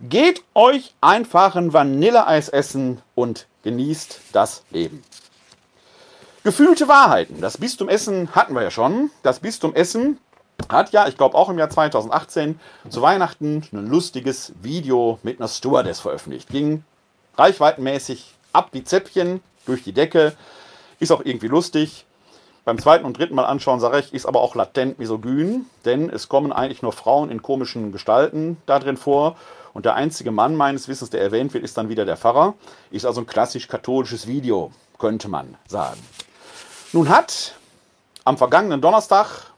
geht 0.00 0.42
euch 0.54 0.94
einfach 1.00 1.54
ein 1.56 1.72
Vanilleeis 1.72 2.48
essen 2.48 3.00
und 3.14 3.46
genießt 3.62 4.20
das 4.32 4.62
Leben. 4.70 5.02
Gefühlte 6.44 6.86
Wahrheiten. 6.86 7.40
Das 7.40 7.58
Bistum 7.58 7.88
Essen 7.88 8.34
hatten 8.34 8.54
wir 8.54 8.62
ja 8.62 8.70
schon. 8.70 9.10
Das 9.24 9.40
Bistum 9.40 9.74
Essen 9.74 10.18
hat 10.68 10.92
ja, 10.92 11.08
ich 11.08 11.16
glaube 11.16 11.36
auch 11.36 11.48
im 11.48 11.58
Jahr 11.58 11.70
2018, 11.70 12.60
zu 12.88 13.02
Weihnachten 13.02 13.64
ein 13.72 13.86
lustiges 13.88 14.52
Video 14.62 15.18
mit 15.22 15.40
einer 15.40 15.48
Stewardess 15.48 16.00
veröffentlicht. 16.00 16.48
Ging 16.48 16.84
reichweitenmäßig 17.36 18.35
ab 18.56 18.70
wie 18.72 18.82
Zäpfchen 18.82 19.40
durch 19.66 19.84
die 19.84 19.92
Decke. 19.92 20.34
Ist 20.98 21.12
auch 21.12 21.22
irgendwie 21.24 21.48
lustig. 21.48 22.06
Beim 22.64 22.78
zweiten 22.78 23.04
und 23.04 23.16
dritten 23.16 23.36
Mal 23.36 23.44
anschauen 23.44 23.78
sage 23.78 24.00
ich, 24.00 24.12
ist 24.12 24.26
aber 24.26 24.40
auch 24.40 24.56
latent 24.56 24.98
misogyn, 24.98 25.66
denn 25.84 26.10
es 26.10 26.28
kommen 26.28 26.52
eigentlich 26.52 26.82
nur 26.82 26.92
Frauen 26.92 27.30
in 27.30 27.40
komischen 27.40 27.92
Gestalten 27.92 28.56
da 28.66 28.80
drin 28.80 28.96
vor. 28.96 29.36
Und 29.72 29.84
der 29.84 29.94
einzige 29.94 30.32
Mann 30.32 30.56
meines 30.56 30.88
Wissens, 30.88 31.10
der 31.10 31.20
erwähnt 31.20 31.54
wird, 31.54 31.62
ist 31.62 31.76
dann 31.76 31.88
wieder 31.88 32.04
der 32.04 32.16
Pfarrer. 32.16 32.54
Ist 32.90 33.06
also 33.06 33.20
ein 33.20 33.26
klassisch 33.26 33.68
katholisches 33.68 34.26
Video, 34.26 34.72
könnte 34.98 35.28
man 35.28 35.54
sagen. 35.68 36.00
Nun 36.92 37.08
hat 37.08 37.54
am 38.24 38.38
vergangenen 38.38 38.80
Donnerstag 38.80 39.52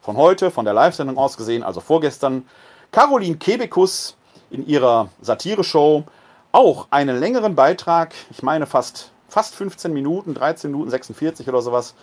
von 0.00 0.16
heute, 0.16 0.50
von 0.50 0.64
der 0.64 0.74
Live-Sendung 0.74 1.18
aus 1.18 1.36
gesehen, 1.36 1.62
also 1.62 1.80
vorgestern, 1.80 2.48
Caroline 2.90 3.36
Kebekus 3.36 4.16
in 4.50 4.66
ihrer 4.66 5.10
Satire-Show 5.20 6.04
auch 6.52 6.88
einen 6.90 7.18
längeren 7.18 7.54
Beitrag, 7.54 8.14
ich 8.30 8.42
meine 8.42 8.66
fast, 8.66 9.10
fast 9.28 9.54
15 9.54 9.92
Minuten, 9.92 10.34
13 10.34 10.70
Minuten 10.70 10.90
46 10.90 11.48
oder 11.48 11.62
sowas, 11.62 11.94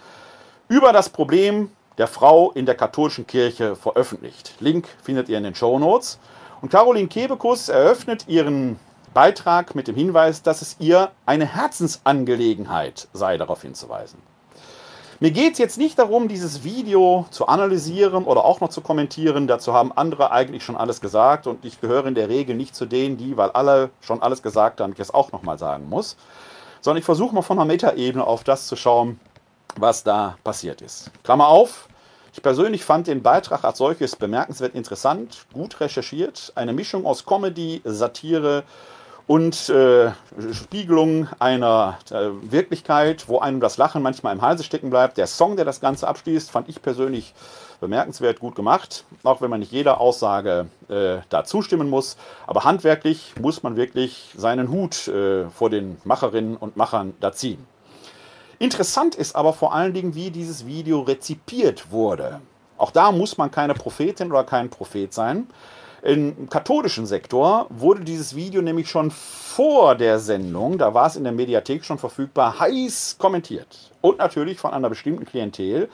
über 0.68 0.94
das 0.94 1.10
Problem 1.10 1.72
der 1.98 2.08
Frau 2.08 2.52
in 2.52 2.66
der 2.66 2.76
katholischen 2.76 3.26
Kirche 3.28 3.76
veröffentlicht. 3.76 4.56
Link 4.60 4.88
findet 5.02 5.30
ihr 5.30 5.38
in 5.38 5.44
den 5.44 5.56
Show 5.56 5.80
Notes. 5.80 6.20
Und 6.62 6.70
Caroline 6.70 7.08
Kebekus 7.08 7.70
eröffnet 7.70 8.28
ihren 8.28 8.80
Beitrag 9.14 9.76
mit 9.76 9.88
dem 9.88 9.96
Hinweis, 9.96 10.42
dass 10.42 10.62
es 10.62 10.76
ihr 10.80 11.12
eine 11.26 11.46
Herzensangelegenheit 11.46 13.08
sei, 13.14 13.38
darauf 13.38 13.62
hinzuweisen. 13.62 14.20
Mir 15.22 15.32
geht 15.32 15.54
es 15.54 15.60
jetzt 15.60 15.78
nicht 15.78 15.98
darum, 15.98 16.28
dieses 16.28 16.66
Video 16.66 17.26
zu 17.32 17.48
analysieren 17.48 18.26
oder 18.26 18.44
auch 18.44 18.60
noch 18.60 18.68
zu 18.68 18.82
kommentieren. 18.82 19.48
Dazu 19.48 19.72
haben 19.72 19.94
andere 19.94 20.32
eigentlich 20.32 20.64
schon 20.64 20.76
alles 20.76 21.00
gesagt 21.00 21.48
und 21.48 21.64
ich 21.64 21.80
gehöre 21.80 22.06
in 22.08 22.16
der 22.16 22.28
Regel 22.28 22.54
nicht 22.54 22.76
zu 22.76 22.86
denen, 22.86 23.16
die, 23.16 23.38
weil 23.38 23.52
alle 23.52 23.92
schon 24.02 24.22
alles 24.22 24.44
gesagt 24.44 24.82
haben, 24.82 24.92
ich 24.92 25.00
es 25.00 25.14
auch 25.14 25.32
nochmal 25.32 25.58
sagen 25.58 25.88
muss. 25.88 26.18
Sondern 26.82 27.00
ich 27.00 27.06
versuche 27.06 27.34
mal 27.34 27.44
von 27.44 27.58
einer 27.58 27.66
Metaebene 27.66 28.28
auf 28.28 28.44
das 28.44 28.68
zu 28.68 28.76
schauen, 28.76 29.18
was 29.78 30.04
da 30.04 30.38
passiert 30.44 30.82
ist. 30.82 31.12
Klammer 31.24 31.48
auf. 31.48 31.88
Ich 32.34 32.42
persönlich 32.42 32.84
fand 32.84 33.08
den 33.08 33.24
Beitrag 33.24 33.64
als 33.64 33.78
solches 33.78 34.18
bemerkenswert 34.18 34.76
interessant, 34.76 35.46
gut 35.54 35.80
recherchiert. 35.80 36.52
Eine 36.56 36.74
Mischung 36.74 37.06
aus 37.06 37.26
Comedy, 37.26 37.82
Satire 37.86 38.64
und 39.28 39.70
äh, 39.70 40.12
Spiegelung 40.52 41.28
einer 41.40 41.98
äh, 42.12 42.30
Wirklichkeit, 42.42 43.28
wo 43.28 43.40
einem 43.40 43.60
das 43.60 43.78
Lachen 43.78 44.02
manchmal 44.04 44.36
im 44.36 44.42
Halse 44.42 44.64
stecken 44.64 44.92
bleibt. 44.92 45.18
Der 45.18 45.28
Song, 45.28 45.56
der 45.56 45.66
das 45.66 45.82
Ganze 45.82 46.08
abschließt, 46.08 46.52
fand 46.52 46.70
ich 46.70 46.82
persönlich 46.82 47.34
bemerkenswert 47.82 48.40
gut 48.40 48.56
gemacht, 48.56 49.04
auch 49.24 49.42
wenn 49.42 49.50
man 49.50 49.60
nicht 49.60 49.72
jeder 49.72 50.00
Aussage 50.00 50.68
äh, 50.90 51.18
da 51.30 51.44
zustimmen 51.44 51.90
muss. 51.90 52.18
Aber 52.46 52.64
handwerklich 52.64 53.34
muss 53.40 53.64
man 53.64 53.76
wirklich 53.76 54.34
seinen 54.38 54.70
Hut 54.70 55.08
äh, 55.08 55.50
vor 55.50 55.70
den 55.70 55.98
Macherinnen 56.04 56.56
und 56.56 56.78
Machern 56.78 57.14
da 57.20 57.34
ziehen. 57.34 57.66
Interessant 58.60 59.16
ist 59.16 59.36
aber 59.36 59.54
vor 59.54 59.74
allen 59.74 59.94
Dingen, 59.94 60.16
wie 60.16 60.30
dieses 60.30 60.66
Video 60.66 61.02
rezipiert 61.02 61.92
wurde. 61.92 62.40
Auch 62.78 62.92
da 62.92 63.12
muss 63.12 63.38
man 63.38 63.52
keine 63.52 63.74
Prophetin 63.74 64.32
oder 64.32 64.44
kein 64.44 64.70
Prophet 64.70 65.14
sein. 65.14 65.48
Im 66.06 66.50
katholischen 66.52 67.08
Sektor 67.08 67.66
wurde 67.72 68.04
dieses 68.04 68.36
Video 68.36 68.62
nämlich 68.62 68.92
schon 68.92 69.10
vor 69.10 69.96
der 69.96 70.20
Sendung, 70.20 70.78
da 70.78 70.94
war 70.94 71.08
es 71.08 71.16
in 71.16 71.24
der 71.24 71.34
Mediathek 71.34 71.84
schon 71.84 71.98
verfügbar, 71.98 72.60
heiß 72.60 73.16
kommentiert. 73.18 73.90
Und 74.02 74.20
natürlich 74.20 74.60
von 74.60 74.70
einer 74.70 74.88
bestimmten 74.90 75.26
Klientel, 75.26 75.90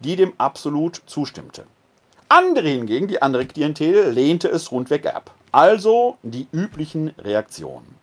die 0.00 0.16
dem 0.16 0.32
absolut 0.36 1.00
zustimmte. 1.06 1.62
Andere 2.28 2.66
hingegen, 2.70 3.06
die 3.06 3.22
andere 3.22 3.46
Klientel, 3.46 4.10
lehnte 4.10 4.48
es 4.48 4.72
rundweg 4.72 5.06
ab. 5.06 5.30
Also 5.52 6.16
die 6.24 6.48
üblichen 6.50 7.14
Reaktionen. 7.18 7.94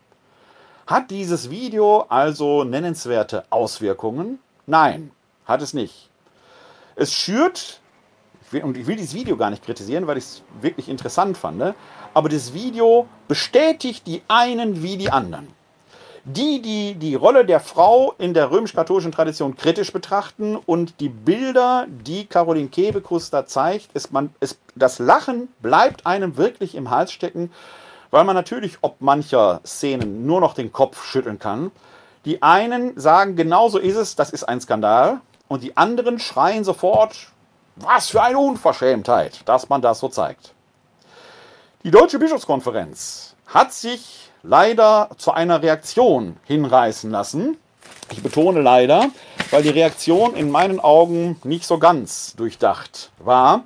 Hat 0.87 1.11
dieses 1.11 1.49
Video 1.49 2.05
also 2.07 2.63
nennenswerte 2.63 3.43
Auswirkungen? 3.49 4.39
Nein, 4.65 5.11
hat 5.43 5.61
es 5.61 5.73
nicht. 5.73 6.09
Es 6.95 7.11
schürt 7.13 7.78
und 8.53 8.77
ich 8.77 8.87
will 8.87 8.95
dieses 8.95 9.13
Video 9.13 9.37
gar 9.37 9.49
nicht 9.49 9.63
kritisieren, 9.63 10.07
weil 10.07 10.17
ich 10.17 10.23
es 10.23 10.43
wirklich 10.61 10.89
interessant 10.89 11.37
fand, 11.37 11.57
ne? 11.57 11.75
aber 12.13 12.29
das 12.29 12.53
Video 12.53 13.07
bestätigt 13.27 14.07
die 14.07 14.21
einen 14.27 14.81
wie 14.81 14.97
die 14.97 15.11
anderen. 15.11 15.47
Die, 16.25 16.61
die 16.61 16.95
die 16.95 17.15
Rolle 17.15 17.45
der 17.45 17.59
Frau 17.59 18.13
in 18.17 18.33
der 18.33 18.51
römisch-katholischen 18.51 19.11
Tradition 19.11 19.55
kritisch 19.55 19.93
betrachten 19.93 20.57
und 20.57 20.99
die 20.99 21.09
Bilder, 21.09 21.87
die 21.87 22.25
Caroline 22.25 22.67
Kebekus 22.67 23.29
da 23.29 23.45
zeigt, 23.45 23.93
ist 23.93 24.11
man, 24.11 24.29
ist, 24.39 24.59
das 24.75 24.99
Lachen 24.99 25.47
bleibt 25.61 26.05
einem 26.05 26.35
wirklich 26.35 26.75
im 26.75 26.89
Hals 26.89 27.13
stecken, 27.13 27.51
weil 28.11 28.25
man 28.25 28.35
natürlich 28.35 28.77
ob 28.81 28.99
mancher 28.99 29.61
Szenen 29.65 30.25
nur 30.25 30.41
noch 30.41 30.53
den 30.53 30.73
Kopf 30.73 31.03
schütteln 31.05 31.39
kann. 31.39 31.71
Die 32.25 32.41
einen 32.43 32.99
sagen, 32.99 33.35
genau 33.35 33.69
so 33.69 33.77
ist 33.77 33.95
es, 33.95 34.15
das 34.15 34.29
ist 34.31 34.43
ein 34.43 34.59
Skandal. 34.59 35.21
Und 35.47 35.63
die 35.63 35.77
anderen 35.77 36.19
schreien 36.19 36.63
sofort, 36.63 37.31
was 37.81 38.09
für 38.09 38.21
eine 38.21 38.39
Unverschämtheit, 38.39 39.41
dass 39.45 39.69
man 39.69 39.81
das 39.81 39.99
so 39.99 40.09
zeigt. 40.09 40.53
Die 41.83 41.91
Deutsche 41.91 42.19
Bischofskonferenz 42.19 43.35
hat 43.47 43.73
sich 43.73 44.29
leider 44.43 45.09
zu 45.17 45.31
einer 45.31 45.61
Reaktion 45.61 46.37
hinreißen 46.45 47.09
lassen. 47.09 47.57
Ich 48.11 48.21
betone 48.21 48.61
leider, 48.61 49.09
weil 49.51 49.63
die 49.63 49.69
Reaktion 49.69 50.35
in 50.35 50.51
meinen 50.51 50.79
Augen 50.79 51.39
nicht 51.43 51.65
so 51.65 51.77
ganz 51.77 52.35
durchdacht 52.35 53.11
war. 53.19 53.63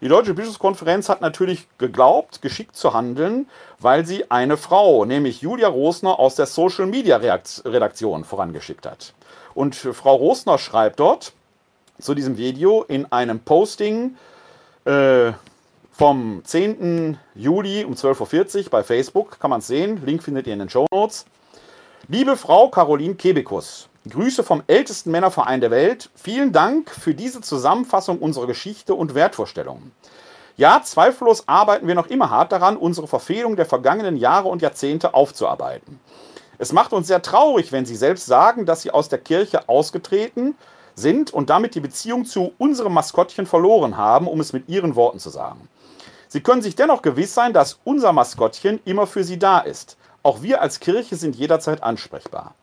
Die 0.00 0.08
Deutsche 0.08 0.34
Bischofskonferenz 0.34 1.08
hat 1.08 1.20
natürlich 1.20 1.68
geglaubt, 1.78 2.42
geschickt 2.42 2.74
zu 2.74 2.92
handeln, 2.92 3.48
weil 3.78 4.04
sie 4.04 4.30
eine 4.30 4.56
Frau, 4.56 5.04
nämlich 5.04 5.42
Julia 5.42 5.68
Rosner 5.68 6.18
aus 6.18 6.34
der 6.34 6.46
Social 6.46 6.86
Media 6.86 7.18
Redaktion 7.18 8.24
vorangeschickt 8.24 8.86
hat. 8.86 9.14
Und 9.54 9.76
Frau 9.76 10.16
Rosner 10.16 10.58
schreibt 10.58 10.98
dort, 10.98 11.32
zu 12.02 12.14
diesem 12.14 12.36
Video 12.36 12.82
in 12.82 13.10
einem 13.10 13.40
Posting 13.40 14.16
äh, 14.84 15.32
vom 15.92 16.42
10. 16.44 17.18
Juli 17.34 17.84
um 17.84 17.94
12.40 17.94 18.64
Uhr 18.64 18.70
bei 18.70 18.82
Facebook. 18.82 19.38
Kann 19.38 19.50
man 19.50 19.60
es 19.60 19.68
sehen. 19.68 20.04
Link 20.04 20.22
findet 20.22 20.46
ihr 20.46 20.52
in 20.52 20.58
den 20.58 20.68
Show 20.68 20.86
Notes. 20.92 21.24
Liebe 22.08 22.36
Frau 22.36 22.68
Caroline 22.68 23.14
Kebekus, 23.14 23.88
Grüße 24.10 24.42
vom 24.42 24.64
ältesten 24.66 25.12
Männerverein 25.12 25.60
der 25.60 25.70
Welt. 25.70 26.10
Vielen 26.16 26.52
Dank 26.52 26.90
für 26.90 27.14
diese 27.14 27.40
Zusammenfassung 27.40 28.18
unserer 28.18 28.48
Geschichte 28.48 28.94
und 28.94 29.14
Wertvorstellungen. 29.14 29.92
Ja, 30.56 30.82
zweifellos 30.82 31.46
arbeiten 31.46 31.86
wir 31.86 31.94
noch 31.94 32.08
immer 32.08 32.28
hart 32.28 32.50
daran, 32.50 32.76
unsere 32.76 33.06
Verfehlungen 33.06 33.56
der 33.56 33.66
vergangenen 33.66 34.16
Jahre 34.16 34.48
und 34.48 34.60
Jahrzehnte 34.60 35.14
aufzuarbeiten. 35.14 36.00
Es 36.58 36.72
macht 36.72 36.92
uns 36.92 37.06
sehr 37.06 37.22
traurig, 37.22 37.72
wenn 37.72 37.86
Sie 37.86 37.96
selbst 37.96 38.26
sagen, 38.26 38.66
dass 38.66 38.82
Sie 38.82 38.90
aus 38.90 39.08
der 39.08 39.18
Kirche 39.18 39.68
ausgetreten 39.68 40.56
sind 40.94 41.32
und 41.32 41.50
damit 41.50 41.74
die 41.74 41.80
Beziehung 41.80 42.24
zu 42.24 42.52
unserem 42.58 42.94
Maskottchen 42.94 43.46
verloren 43.46 43.96
haben, 43.96 44.26
um 44.26 44.40
es 44.40 44.52
mit 44.52 44.68
ihren 44.68 44.94
Worten 44.94 45.18
zu 45.18 45.30
sagen. 45.30 45.68
Sie 46.28 46.40
können 46.40 46.62
sich 46.62 46.76
dennoch 46.76 47.02
gewiss 47.02 47.34
sein, 47.34 47.52
dass 47.52 47.78
unser 47.84 48.12
Maskottchen 48.12 48.80
immer 48.84 49.06
für 49.06 49.24
Sie 49.24 49.38
da 49.38 49.58
ist. 49.58 49.96
Auch 50.22 50.42
wir 50.42 50.62
als 50.62 50.80
Kirche 50.80 51.16
sind 51.16 51.36
jederzeit 51.36 51.82
ansprechbar. 51.82 52.54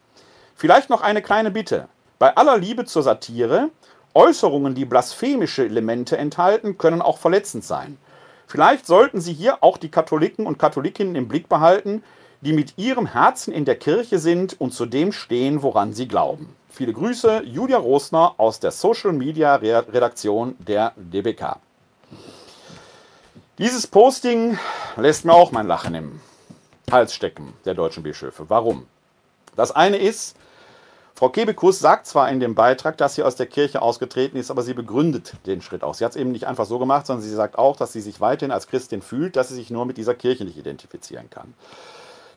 Vielleicht 0.56 0.90
noch 0.90 1.02
eine 1.02 1.22
kleine 1.22 1.52
Bitte. 1.52 1.88
Bei 2.18 2.36
aller 2.36 2.58
Liebe 2.58 2.86
zur 2.86 3.04
Satire, 3.04 3.70
Äußerungen, 4.14 4.76
die 4.76 4.86
blasphemische 4.86 5.66
Elemente 5.66 6.18
enthalten, 6.18 6.78
können 6.78 7.02
auch 7.02 7.18
verletzend 7.18 7.64
sein. 7.64 7.98
Vielleicht 8.48 8.88
sollten 8.88 9.22
Sie 9.22 9.34
hier 9.34 9.64
auch 9.64 9.78
die 9.78 9.92
Katholiken 9.92 10.48
und 10.48 10.58
Katholikinnen 10.58 11.16
im 11.16 11.28
Blick 11.28 11.48
behalten, 11.48 12.04
die 12.42 12.54
mit 12.54 12.78
ihrem 12.78 13.06
Herzen 13.06 13.54
in 13.54 13.66
der 13.66 13.76
Kirche 13.76 14.20
sind 14.20 14.60
und 14.60 14.74
zu 14.74 14.86
dem 14.86 15.12
stehen, 15.12 15.62
woran 15.62 15.94
sie 15.94 16.08
glauben. 16.08 16.56
Viele 16.72 16.94
Grüße, 16.94 17.42
Julia 17.46 17.78
Rosner 17.78 18.36
aus 18.38 18.60
der 18.60 18.72
Social 18.72 19.12
Media 19.12 19.56
Redaktion 19.56 20.56
der 20.60 20.94
DBK. 20.96 21.58
Dieses 23.58 23.88
Posting 23.88 24.58
lässt 24.96 25.26
mir 25.26 25.34
auch 25.34 25.52
mein 25.52 25.68
Lachen 25.68 25.96
im 25.96 26.22
Hals 26.92 27.14
stecken, 27.14 27.54
der 27.66 27.74
deutschen 27.74 28.04
Bischöfe. 28.04 28.46
Warum? 28.50 28.86
Das 29.56 29.72
eine 29.72 29.98
ist, 29.98 30.38
Frau 31.16 31.30
Kebekus 31.30 31.80
sagt 31.80 32.06
zwar 32.06 32.30
in 32.30 32.40
dem 32.40 32.56
Beitrag, 32.56 32.98
dass 32.98 33.16
sie 33.16 33.24
aus 33.24 33.36
der 33.36 33.48
Kirche 33.48 33.82
ausgetreten 33.82 34.38
ist, 34.38 34.52
aber 34.52 34.62
sie 34.62 34.74
begründet 34.74 35.34
den 35.48 35.62
Schritt 35.62 35.84
auch. 35.84 35.96
Sie 35.96 36.06
hat 36.06 36.12
es 36.12 36.18
eben 36.18 36.32
nicht 36.32 36.48
einfach 36.48 36.66
so 36.66 36.80
gemacht, 36.80 37.08
sondern 37.08 37.24
sie 37.24 37.34
sagt 37.34 37.58
auch, 37.58 37.76
dass 37.76 37.92
sie 37.92 38.00
sich 38.00 38.22
weiterhin 38.22 38.54
als 38.54 38.68
Christin 38.68 39.02
fühlt, 39.02 39.36
dass 39.36 39.50
sie 39.50 39.56
sich 39.56 39.72
nur 39.72 39.86
mit 39.86 39.98
dieser 39.98 40.14
Kirche 40.14 40.46
nicht 40.46 40.58
identifizieren 40.58 41.30
kann. 41.30 41.54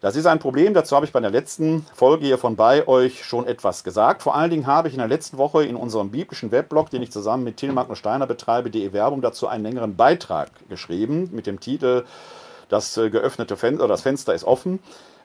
Das 0.03 0.17
ist 0.17 0.27
ein 0.27 0.41
Problem, 0.41 0.75
dazu 0.75 0.97
habe 0.97 1.07
ich 1.07 1.13
bei 1.13 1.21
der 1.21 1.31
letzten 1.31 1.87
Folge 1.95 2.27
hier 2.27 2.37
von 2.37 2.57
bei 2.57 2.89
euch 2.89 3.25
schon 3.25 3.47
etwas 3.47 3.85
gesagt. 3.85 4.25
Vor 4.25 4.35
allen 4.35 4.51
Dingen 4.51 4.67
habe 4.67 4.89
ich 4.89 4.95
in 4.95 4.99
der 4.99 5.07
letzten 5.07 5.39
Woche 5.39 5.65
in 5.65 5.77
unserem 5.77 6.11
biblischen 6.11 6.51
Weblog, 6.51 6.91
den 6.91 7.03
ich 7.03 7.13
zusammen 7.13 7.45
mit 7.45 7.57
Till 7.57 7.71
Magnus 7.71 7.99
Steiner 7.99 8.27
betreibe, 8.27 8.69
die 8.69 8.93
Werbung 8.93 9.23
dazu 9.23 9.47
einen 9.47 9.63
längeren 9.63 9.95
Beitrag 9.95 10.51
geschrieben 10.69 11.31
mit 11.31 11.47
dem 11.47 11.61
Titel 11.61 12.05
Das 12.69 12.97
äh, 12.97 13.11
geöffnete 13.11 13.57
Fenster, 13.57 13.87
das 13.87 14.03
Fenster 14.03 14.35
ist 14.35 14.43
offen. 14.43 14.81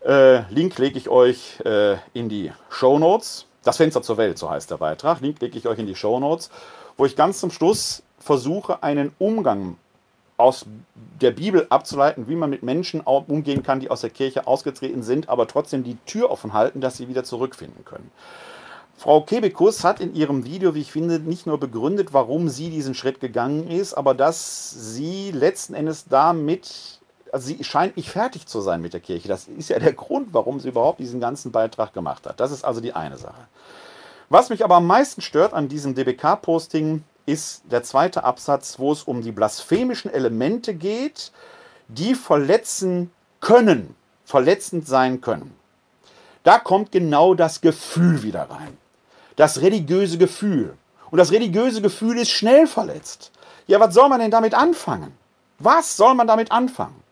Äh, 0.06 0.42
Link 0.52 0.78
lege 0.78 1.00
ich 1.00 1.10
euch 1.10 1.60
äh, 1.66 1.96
in 2.14 2.30
die 2.30 2.52
Show 2.70 3.00
Notes. 3.00 3.48
Das 3.64 3.78
Fenster 3.78 4.04
zur 4.04 4.18
Welt, 4.18 4.38
so 4.38 4.48
heißt 4.48 4.70
der 4.70 4.78
Beitrag. 4.78 5.22
Link 5.22 5.42
lege 5.42 5.58
ich 5.58 5.68
euch 5.68 5.80
in 5.80 5.88
die 5.88 5.96
Show 5.96 6.20
Notes, 6.20 6.52
wo 6.98 7.06
ich 7.08 7.16
ganz 7.16 7.40
zum 7.40 7.50
Schluss 7.50 8.04
versuche, 8.20 8.84
einen 8.84 9.12
Umgang 9.18 9.78
aus 10.38 10.66
der 11.20 11.32
Bibel 11.32 11.66
abzuleiten, 11.70 12.28
wie 12.28 12.36
man 12.36 12.52
mit 12.52 12.62
Menschen 12.62 13.02
umgehen 13.02 13.64
kann, 13.64 13.80
die 13.80 13.90
aus 13.90 14.02
der 14.02 14.12
Kirche 14.12 14.46
ausgetreten 14.46 15.02
sind, 15.02 15.30
aber 15.30 15.48
trotzdem 15.48 15.84
die 15.84 15.98
Tür 16.06 16.30
offen 16.30 16.54
halten, 16.54 16.80
dass 16.80 16.98
sie 16.98 17.08
wieder 17.08 17.24
zurückfinden 17.24 17.84
können. 17.86 18.12
Frau 18.96 19.22
Kebekus 19.22 19.84
hat 19.84 20.00
in 20.00 20.16
ihrem 20.16 20.44
Video, 20.44 20.74
wie 20.74 20.82
ich 20.82 20.92
finde, 20.92 21.20
nicht 21.20 21.46
nur 21.46 21.60
begründet, 21.60 22.14
warum 22.14 22.50
sie 22.50 22.70
diesen 22.70 22.96
Schritt 22.96 23.20
gegangen 23.20 23.68
ist, 23.70 23.94
aber 23.94 24.14
dass 24.14 24.72
sie 24.72 25.32
letzten 25.32 25.74
Endes 25.76 26.06
damit, 26.06 27.00
also 27.32 27.48
sie 27.48 27.64
scheint 27.64 27.98
nicht 27.98 28.10
fertig 28.10 28.48
zu 28.48 28.62
sein 28.62 28.82
mit 28.82 28.94
der 28.94 29.00
Kirche. 29.00 29.28
Das 29.28 29.48
ist 29.48 29.70
ja 29.70 29.78
der 29.78 29.94
Grund, 29.94 30.30
warum 30.34 30.60
sie 30.60 30.70
überhaupt 30.70 31.00
diesen 31.00 31.20
ganzen 31.20 31.52
Beitrag 31.52 31.94
gemacht 31.94 32.26
hat. 32.26 32.40
Das 32.40 32.52
ist 32.52 32.64
also 32.64 32.82
die 32.82 32.94
eine 32.94 33.18
Sache. 33.18 33.48
Was 34.30 34.50
mich 34.50 34.64
aber 34.64 34.76
am 34.76 34.88
meisten 34.88 35.22
stört 35.22 35.54
an 35.54 35.68
diesem 35.68 35.94
DBK-Posting, 35.94 37.04
ist 37.28 37.62
der 37.70 37.84
zweite 37.84 38.24
Absatz, 38.24 38.80
wo 38.80 38.92
es 38.92 39.04
um 39.04 39.22
die 39.22 39.32
blasphemischen 39.32 40.12
Elemente 40.12 40.74
geht, 40.74 41.32
die 41.90 42.16
verletzen 42.16 43.12
können, 43.42 43.96
verletzend 44.26 44.88
sein 44.88 45.22
können. 45.22 45.54
Da 46.44 46.58
kommt 46.58 46.92
genau 46.92 47.34
das 47.34 47.62
Gefühl 47.62 48.24
wieder 48.24 48.50
rein. 48.50 48.78
Das 49.36 49.62
religiöse 49.62 50.18
Gefühl. 50.18 50.76
Und 51.12 51.18
das 51.18 51.32
religiöse 51.32 51.82
Gefühl 51.82 52.18
ist 52.18 52.32
schnell 52.32 52.66
verletzt. 52.66 53.32
Ja, 53.68 53.80
was 53.80 53.94
soll 53.94 54.10
man 54.10 54.20
denn 54.20 54.32
damit 54.32 54.54
anfangen? 54.54 55.14
Was 55.60 55.98
soll 55.98 56.16
man 56.16 56.28
damit 56.28 56.52
anfangen? 56.52 57.04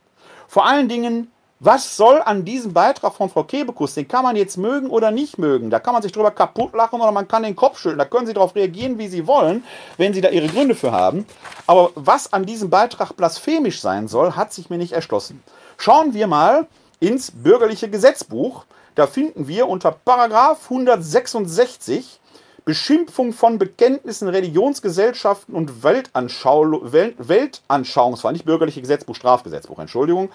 Vor 0.47 0.65
allen 0.65 0.87
Dingen 0.87 1.29
was 1.59 1.95
soll 1.95 2.21
an 2.21 2.43
diesem 2.43 2.73
Beitrag 2.73 3.13
von 3.13 3.29
Frau 3.29 3.43
Kebekus, 3.43 3.93
den 3.93 4.07
kann 4.07 4.23
man 4.23 4.35
jetzt 4.35 4.57
mögen 4.57 4.89
oder 4.89 5.11
nicht 5.11 5.37
mögen, 5.37 5.69
da 5.69 5.79
kann 5.79 5.93
man 5.93 6.01
sich 6.01 6.11
drüber 6.11 6.31
kaputt 6.31 6.73
lachen 6.73 6.99
oder 6.99 7.11
man 7.11 7.27
kann 7.27 7.43
den 7.43 7.55
Kopf 7.55 7.79
schütteln, 7.79 7.97
da 7.97 8.05
können 8.05 8.27
Sie 8.27 8.33
darauf 8.33 8.55
reagieren, 8.55 8.97
wie 8.97 9.07
Sie 9.07 9.25
wollen, 9.25 9.63
wenn 9.97 10.13
Sie 10.13 10.21
da 10.21 10.29
Ihre 10.29 10.47
Gründe 10.47 10.75
für 10.75 10.91
haben. 10.91 11.25
Aber 11.65 11.91
was 11.95 12.33
an 12.33 12.45
diesem 12.45 12.69
Beitrag 12.69 13.15
blasphemisch 13.15 13.79
sein 13.79 14.07
soll, 14.07 14.33
hat 14.35 14.53
sich 14.53 14.69
mir 14.69 14.77
nicht 14.77 14.93
erschlossen. 14.93 15.41
Schauen 15.77 16.13
wir 16.13 16.27
mal 16.27 16.67
ins 16.99 17.31
bürgerliche 17.31 17.89
Gesetzbuch. 17.89 18.65
Da 18.95 19.07
finden 19.07 19.47
wir 19.47 19.67
unter 19.67 19.91
Paragraph 19.91 20.59
166 20.65 22.19
Beschimpfung 22.65 23.31
von 23.31 23.59
Bekenntnissen, 23.59 24.27
Religionsgesellschaften 24.27 25.53
und 25.53 25.83
Weltanschau 25.83 26.81
Weltanschauungsfall, 26.83 28.33
nicht 28.33 28.45
bürgerliche 28.45 28.81
Gesetzbuch, 28.81 29.15
Strafgesetzbuch, 29.15 29.77
Entschuldigung, 29.77 30.29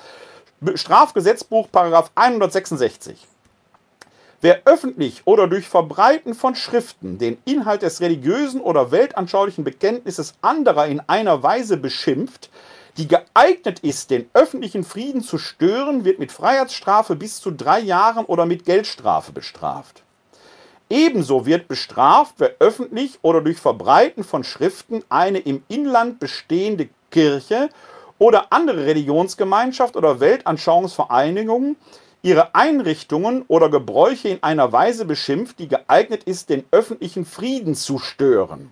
Strafgesetzbuch, 0.74 1.68
Paragraph 1.72 2.11
166. 2.14 3.26
Wer 4.42 4.62
öffentlich 4.66 5.22
oder 5.24 5.46
durch 5.46 5.66
Verbreiten 5.66 6.34
von 6.34 6.54
Schriften 6.54 7.16
den 7.16 7.38
Inhalt 7.46 7.80
des 7.80 8.00
religiösen 8.00 8.61
oder 8.61 8.90
weltanschaulichen 8.90 9.64
Bekenntnisses 9.64 10.34
anderer 10.42 10.86
in 10.86 11.00
einer 11.00 11.42
Weise 11.42 11.78
beschimpft, 11.78 12.50
die 12.98 13.08
geeignet 13.08 13.80
ist, 13.80 14.11
den 14.11 14.28
öffentlichen 14.34 14.84
Frieden 14.84 15.22
zu 15.22 15.38
stören, 15.38 16.04
wird 16.04 16.18
mit 16.18 16.30
Freiheitsstrafe 16.30 17.16
bis 17.16 17.40
zu 17.40 17.50
drei 17.50 17.80
Jahren 17.80 18.26
oder 18.26 18.44
mit 18.44 18.66
Geldstrafe 18.66 19.32
bestraft. 19.32 20.02
Ebenso 20.90 21.46
wird 21.46 21.68
bestraft, 21.68 22.34
wer 22.36 22.56
öffentlich 22.58 23.18
oder 23.22 23.40
durch 23.40 23.58
Verbreiten 23.58 24.24
von 24.24 24.44
Schriften 24.44 25.04
eine 25.08 25.38
im 25.38 25.62
Inland 25.68 26.18
bestehende 26.18 26.90
Kirche 27.11 27.70
oder 28.20 28.52
andere 28.52 28.84
Religionsgemeinschaft 28.86 29.96
oder 29.96 30.20
Weltanschauungsvereinigungen 30.20 31.76
ihre 32.22 32.54
Einrichtungen 32.54 33.44
oder 33.48 33.70
Gebräuche 33.70 34.28
in 34.28 34.42
einer 34.42 34.72
Weise 34.72 35.06
beschimpft, 35.06 35.58
die 35.58 35.68
geeignet 35.68 36.24
ist, 36.24 36.50
den 36.50 36.64
öffentlichen 36.70 37.24
Frieden 37.24 37.74
zu 37.74 37.98
stören. 37.98 38.70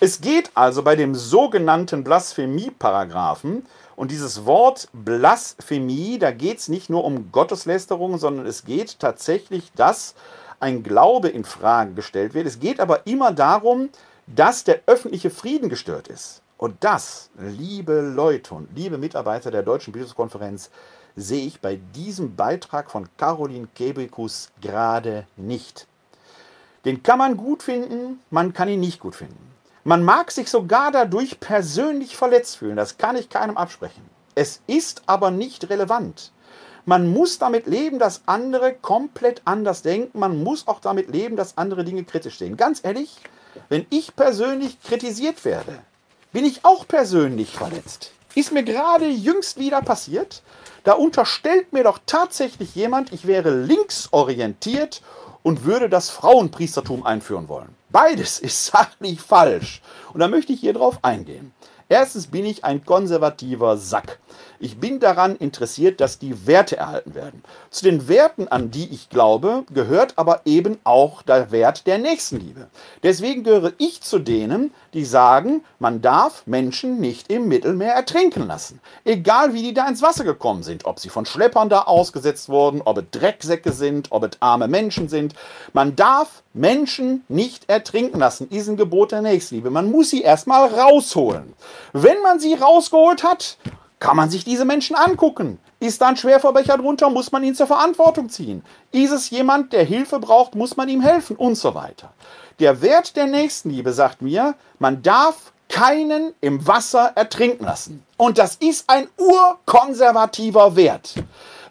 Es 0.00 0.20
geht 0.20 0.50
also 0.54 0.82
bei 0.82 0.96
dem 0.96 1.14
sogenannten 1.14 2.02
Blasphemie-Paragraphen 2.02 3.64
und 3.94 4.10
dieses 4.10 4.44
Wort 4.44 4.88
Blasphemie, 4.92 6.18
da 6.18 6.32
geht 6.32 6.58
es 6.58 6.68
nicht 6.68 6.90
nur 6.90 7.04
um 7.04 7.30
Gotteslästerung, 7.30 8.18
sondern 8.18 8.46
es 8.46 8.64
geht 8.64 8.98
tatsächlich, 8.98 9.70
dass 9.76 10.16
ein 10.58 10.82
Glaube 10.82 11.28
in 11.28 11.44
Frage 11.44 11.94
gestellt 11.94 12.34
wird. 12.34 12.46
Es 12.46 12.58
geht 12.58 12.80
aber 12.80 13.06
immer 13.06 13.30
darum, 13.30 13.90
dass 14.26 14.64
der 14.64 14.80
öffentliche 14.86 15.30
Frieden 15.30 15.68
gestört 15.68 16.08
ist. 16.08 16.42
Und 16.58 16.82
das, 16.84 17.30
liebe 17.38 18.00
Leute 18.00 18.54
und 18.54 18.74
liebe 18.74 18.96
Mitarbeiter 18.96 19.50
der 19.50 19.62
Deutschen 19.62 19.92
Bildungskonferenz, 19.92 20.70
sehe 21.14 21.46
ich 21.46 21.60
bei 21.60 21.76
diesem 21.94 22.34
Beitrag 22.36 22.90
von 22.90 23.08
Caroline 23.16 23.68
Kebekus 23.74 24.50
gerade 24.60 25.26
nicht. 25.36 25.86
Den 26.84 27.02
kann 27.02 27.18
man 27.18 27.36
gut 27.36 27.62
finden, 27.62 28.20
man 28.30 28.52
kann 28.52 28.68
ihn 28.68 28.80
nicht 28.80 29.00
gut 29.00 29.16
finden. 29.16 29.54
Man 29.84 30.02
mag 30.02 30.30
sich 30.30 30.50
sogar 30.50 30.90
dadurch 30.90 31.40
persönlich 31.40 32.16
verletzt 32.16 32.56
fühlen, 32.56 32.76
das 32.76 32.96
kann 32.96 33.16
ich 33.16 33.28
keinem 33.28 33.56
absprechen. 33.56 34.02
Es 34.34 34.60
ist 34.66 35.02
aber 35.06 35.30
nicht 35.30 35.68
relevant. 35.70 36.32
Man 36.84 37.08
muss 37.08 37.38
damit 37.38 37.66
leben, 37.66 37.98
dass 37.98 38.22
andere 38.26 38.72
komplett 38.74 39.42
anders 39.44 39.82
denken. 39.82 40.18
Man 40.18 40.44
muss 40.44 40.68
auch 40.68 40.78
damit 40.78 41.08
leben, 41.08 41.34
dass 41.34 41.58
andere 41.58 41.84
Dinge 41.84 42.04
kritisch 42.04 42.38
sehen. 42.38 42.56
Ganz 42.56 42.80
ehrlich, 42.84 43.16
wenn 43.68 43.86
ich 43.90 44.14
persönlich 44.14 44.80
kritisiert 44.82 45.44
werde, 45.44 45.80
bin 46.36 46.44
ich 46.44 46.66
auch 46.66 46.86
persönlich 46.86 47.48
verletzt. 47.52 48.12
Ist 48.34 48.52
mir 48.52 48.62
gerade 48.62 49.08
jüngst 49.08 49.58
wieder 49.58 49.80
passiert. 49.80 50.42
Da 50.84 50.92
unterstellt 50.92 51.72
mir 51.72 51.82
doch 51.82 51.98
tatsächlich 52.04 52.74
jemand, 52.74 53.10
ich 53.14 53.26
wäre 53.26 53.62
linksorientiert 53.62 55.00
und 55.42 55.64
würde 55.64 55.88
das 55.88 56.10
Frauenpriestertum 56.10 57.06
einführen 57.06 57.48
wollen. 57.48 57.74
Beides 57.88 58.38
ist 58.38 58.66
sachlich 58.66 59.18
falsch. 59.18 59.80
Und 60.12 60.20
da 60.20 60.28
möchte 60.28 60.52
ich 60.52 60.60
hier 60.60 60.74
drauf 60.74 60.98
eingehen. 61.00 61.54
Erstens 61.88 62.26
bin 62.26 62.44
ich 62.44 62.66
ein 62.66 62.84
konservativer 62.84 63.78
Sack. 63.78 64.18
Ich 64.58 64.78
bin 64.78 65.00
daran 65.00 65.36
interessiert, 65.36 66.00
dass 66.00 66.18
die 66.18 66.46
Werte 66.46 66.76
erhalten 66.76 67.14
werden. 67.14 67.42
Zu 67.70 67.84
den 67.84 68.08
Werten, 68.08 68.48
an 68.48 68.70
die 68.70 68.88
ich 68.92 69.10
glaube, 69.10 69.64
gehört 69.72 70.14
aber 70.16 70.42
eben 70.44 70.78
auch 70.84 71.22
der 71.22 71.50
Wert 71.50 71.86
der 71.86 71.98
Nächstenliebe. 71.98 72.68
Deswegen 73.02 73.44
gehöre 73.44 73.72
ich 73.78 74.00
zu 74.02 74.18
denen, 74.18 74.72
die 74.94 75.04
sagen, 75.04 75.62
man 75.78 76.00
darf 76.00 76.46
Menschen 76.46 77.00
nicht 77.00 77.30
im 77.30 77.48
Mittelmeer 77.48 77.92
ertrinken 77.92 78.46
lassen. 78.46 78.80
Egal 79.04 79.52
wie 79.52 79.62
die 79.62 79.74
da 79.74 79.86
ins 79.88 80.02
Wasser 80.02 80.24
gekommen 80.24 80.62
sind, 80.62 80.86
ob 80.86 81.00
sie 81.00 81.08
von 81.08 81.26
Schleppern 81.26 81.68
da 81.68 81.82
ausgesetzt 81.82 82.48
wurden, 82.48 82.82
ob 82.84 82.98
es 82.98 83.04
Drecksäcke 83.10 83.72
sind, 83.72 84.08
ob 84.10 84.24
es 84.24 84.40
arme 84.40 84.68
Menschen 84.68 85.08
sind. 85.08 85.34
Man 85.72 85.96
darf 85.96 86.42
Menschen 86.54 87.24
nicht 87.28 87.68
ertrinken 87.68 88.18
lassen, 88.18 88.48
ist 88.48 88.68
ein 88.68 88.76
Gebot 88.76 89.12
der 89.12 89.22
Nächstenliebe. 89.22 89.70
Man 89.70 89.90
muss 89.90 90.10
sie 90.10 90.22
erstmal 90.22 90.68
rausholen. 90.68 91.52
Wenn 91.92 92.20
man 92.22 92.40
sie 92.40 92.54
rausgeholt 92.54 93.22
hat, 93.22 93.58
kann 93.98 94.16
man 94.16 94.30
sich 94.30 94.44
diese 94.44 94.64
Menschen 94.64 94.96
angucken. 94.96 95.58
Ist 95.80 96.00
da 96.00 96.08
ein 96.08 96.16
Schwerverbrecher 96.16 96.78
drunter, 96.78 97.10
muss 97.10 97.32
man 97.32 97.42
ihn 97.44 97.54
zur 97.54 97.66
Verantwortung 97.66 98.28
ziehen. 98.28 98.64
Ist 98.92 99.12
es 99.12 99.30
jemand, 99.30 99.72
der 99.72 99.84
Hilfe 99.84 100.18
braucht, 100.18 100.54
muss 100.54 100.76
man 100.76 100.88
ihm 100.88 101.00
helfen 101.00 101.36
und 101.36 101.54
so 101.56 101.74
weiter. 101.74 102.12
Der 102.58 102.80
Wert 102.82 103.16
der 103.16 103.26
Nächstenliebe 103.26 103.92
sagt 103.92 104.22
mir, 104.22 104.54
man 104.78 105.02
darf 105.02 105.52
keinen 105.68 106.32
im 106.40 106.66
Wasser 106.66 107.12
ertrinken 107.14 107.64
lassen. 107.64 108.04
Und 108.16 108.38
das 108.38 108.56
ist 108.56 108.88
ein 108.88 109.08
urkonservativer 109.18 110.76
Wert. 110.76 111.14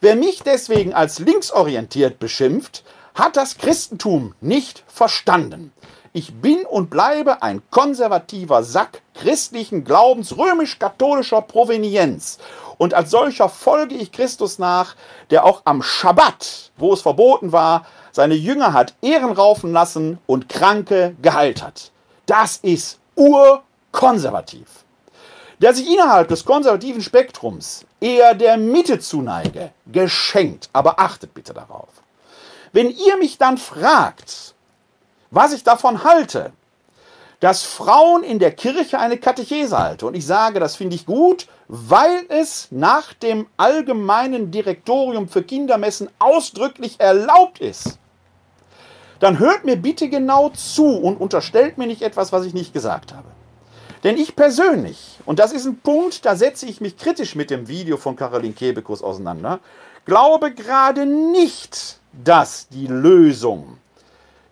Wer 0.01 0.15
mich 0.15 0.43
deswegen 0.43 0.93
als 0.93 1.19
linksorientiert 1.19 2.19
beschimpft, 2.19 2.83
hat 3.15 3.37
das 3.37 3.57
Christentum 3.57 4.35
nicht 4.41 4.83
verstanden. 4.87 5.71
Ich 6.17 6.33
bin 6.33 6.65
und 6.65 6.89
bleibe 6.89 7.43
ein 7.43 7.61
konservativer 7.71 8.63
Sack 8.63 9.01
christlichen 9.15 9.83
Glaubens 9.83 10.37
römisch-katholischer 10.37 11.41
Provenienz. 11.41 12.37
Und 12.77 12.93
als 12.93 13.11
solcher 13.11 13.49
folge 13.49 13.95
ich 13.95 14.13
Christus 14.13 14.57
nach, 14.57 14.95
der 15.29 15.43
auch 15.43 15.63
am 15.65 15.83
Schabbat, 15.83 16.71
wo 16.77 16.93
es 16.93 17.01
verboten 17.01 17.51
war, 17.51 17.85
seine 18.13 18.35
Jünger 18.35 18.71
hat 18.71 18.93
Ehren 19.01 19.33
raufen 19.33 19.73
lassen 19.73 20.17
und 20.25 20.47
Kranke 20.47 21.17
geheilt 21.21 21.61
hat. 21.61 21.91
Das 22.27 22.55
ist 22.61 22.97
urkonservativ. 23.17 24.85
Der 25.59 25.73
sich 25.73 25.85
innerhalb 25.85 26.29
des 26.29 26.45
konservativen 26.45 27.01
Spektrums 27.01 27.85
eher 27.99 28.35
der 28.35 28.55
Mitte 28.55 28.99
zuneige, 28.99 29.71
geschenkt. 29.91 30.69
Aber 30.71 30.97
achtet 30.97 31.33
bitte 31.33 31.53
darauf. 31.53 31.89
Wenn 32.71 32.89
ihr 32.89 33.17
mich 33.17 33.37
dann 33.37 33.57
fragt, 33.57 34.54
was 35.31 35.53
ich 35.53 35.63
davon 35.63 36.03
halte, 36.03 36.51
dass 37.39 37.63
Frauen 37.63 38.23
in 38.23 38.39
der 38.39 38.51
Kirche 38.51 38.99
eine 38.99 39.17
Katechese 39.17 39.77
halten, 39.77 40.05
und 40.05 40.15
ich 40.15 40.25
sage, 40.25 40.59
das 40.59 40.75
finde 40.75 40.95
ich 40.95 41.05
gut, 41.05 41.47
weil 41.67 42.25
es 42.29 42.67
nach 42.71 43.13
dem 43.13 43.47
allgemeinen 43.57 44.51
Direktorium 44.51 45.27
für 45.27 45.43
Kindermessen 45.43 46.09
ausdrücklich 46.19 46.99
erlaubt 46.99 47.59
ist, 47.59 47.99
dann 49.19 49.39
hört 49.39 49.65
mir 49.65 49.75
bitte 49.75 50.09
genau 50.09 50.49
zu 50.49 50.85
und 50.85 51.17
unterstellt 51.17 51.77
mir 51.77 51.87
nicht 51.87 52.01
etwas, 52.01 52.31
was 52.31 52.45
ich 52.45 52.53
nicht 52.53 52.73
gesagt 52.73 53.13
habe. 53.13 53.27
Denn 54.03 54.17
ich 54.17 54.35
persönlich, 54.35 55.19
und 55.25 55.39
das 55.39 55.51
ist 55.51 55.65
ein 55.65 55.79
Punkt, 55.79 56.25
da 56.25 56.35
setze 56.35 56.67
ich 56.67 56.79
mich 56.79 56.97
kritisch 56.97 57.35
mit 57.35 57.49
dem 57.49 57.67
Video 57.67 57.97
von 57.97 58.15
Caroline 58.15 58.53
Kebekus 58.53 59.01
auseinander, 59.01 59.59
glaube 60.05 60.53
gerade 60.53 61.05
nicht, 61.05 61.99
dass 62.23 62.67
die 62.69 62.87
Lösung 62.87 63.77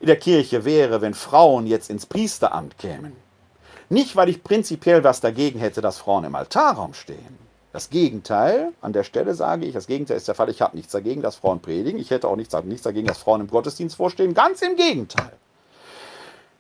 in 0.04 0.08
der 0.08 0.18
Kirche 0.18 0.66
wäre, 0.66 1.00
wenn 1.00 1.14
Frauen 1.14 1.66
jetzt 1.66 1.90
ins 1.90 2.06
Priesteramt 2.06 2.78
kämen. 2.78 3.14
Nicht, 3.88 4.18
weil 4.18 4.28
ich 4.28 4.44
prinzipiell 4.44 5.02
was 5.06 5.22
dagegen 5.22 5.60
hätte, 5.60 5.80
dass 5.80 5.98
Frauen 5.98 6.26
im 6.26 6.36
Altarraum 6.36 6.94
stehen. 6.94 7.38
Das 7.72 7.90
Gegenteil, 7.90 8.74
an 8.82 8.92
der 8.92 9.06
Stelle 9.06 9.34
sage 9.34 9.66
ich, 9.66 9.74
das 9.74 9.88
Gegenteil 9.88 10.18
ist 10.18 10.28
der 10.28 10.36
Fall, 10.36 10.50
ich 10.50 10.62
habe 10.62 10.76
nichts 10.76 10.92
dagegen, 10.92 11.22
dass 11.22 11.38
Frauen 11.38 11.62
predigen. 11.62 12.02
Ich 12.02 12.12
hätte 12.12 12.28
auch 12.28 12.36
nichts, 12.36 12.54
nichts 12.66 12.84
dagegen, 12.84 13.08
dass 13.08 13.18
Frauen 13.18 13.40
im 13.40 13.48
Gottesdienst 13.48 13.96
vorstehen. 13.96 14.34
Ganz 14.34 14.62
im 14.62 14.76
Gegenteil. 14.76 15.32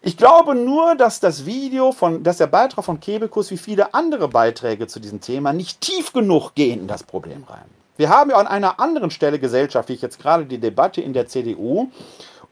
Ich 0.01 0.15
glaube 0.15 0.55
nur, 0.55 0.95
dass 0.95 1.19
das 1.19 1.45
Video 1.45 1.91
von, 1.91 2.23
dass 2.23 2.37
der 2.37 2.47
Beitrag 2.47 2.85
von 2.85 3.01
Kebekus 3.01 3.51
wie 3.51 3.57
viele 3.57 3.93
andere 3.93 4.29
Beiträge 4.29 4.87
zu 4.87 5.01
diesem 5.01 5.19
Thema 5.19 5.51
nicht 5.51 5.81
tief 5.81 6.13
genug 6.13 6.55
gehen 6.55 6.79
in 6.79 6.87
das 6.87 7.03
Problem 7.03 7.43
rein. 7.43 7.65
Wir 7.97 8.07
haben 8.07 8.29
ja 8.29 8.37
an 8.37 8.47
einer 8.47 8.79
anderen 8.79 9.11
Stelle 9.11 9.37
gesellschaftlich 9.37 10.01
jetzt 10.01 10.19
gerade 10.19 10.45
die 10.45 10.59
Debatte 10.59 11.01
in 11.01 11.11
der 11.11 11.27
CDU 11.27 11.91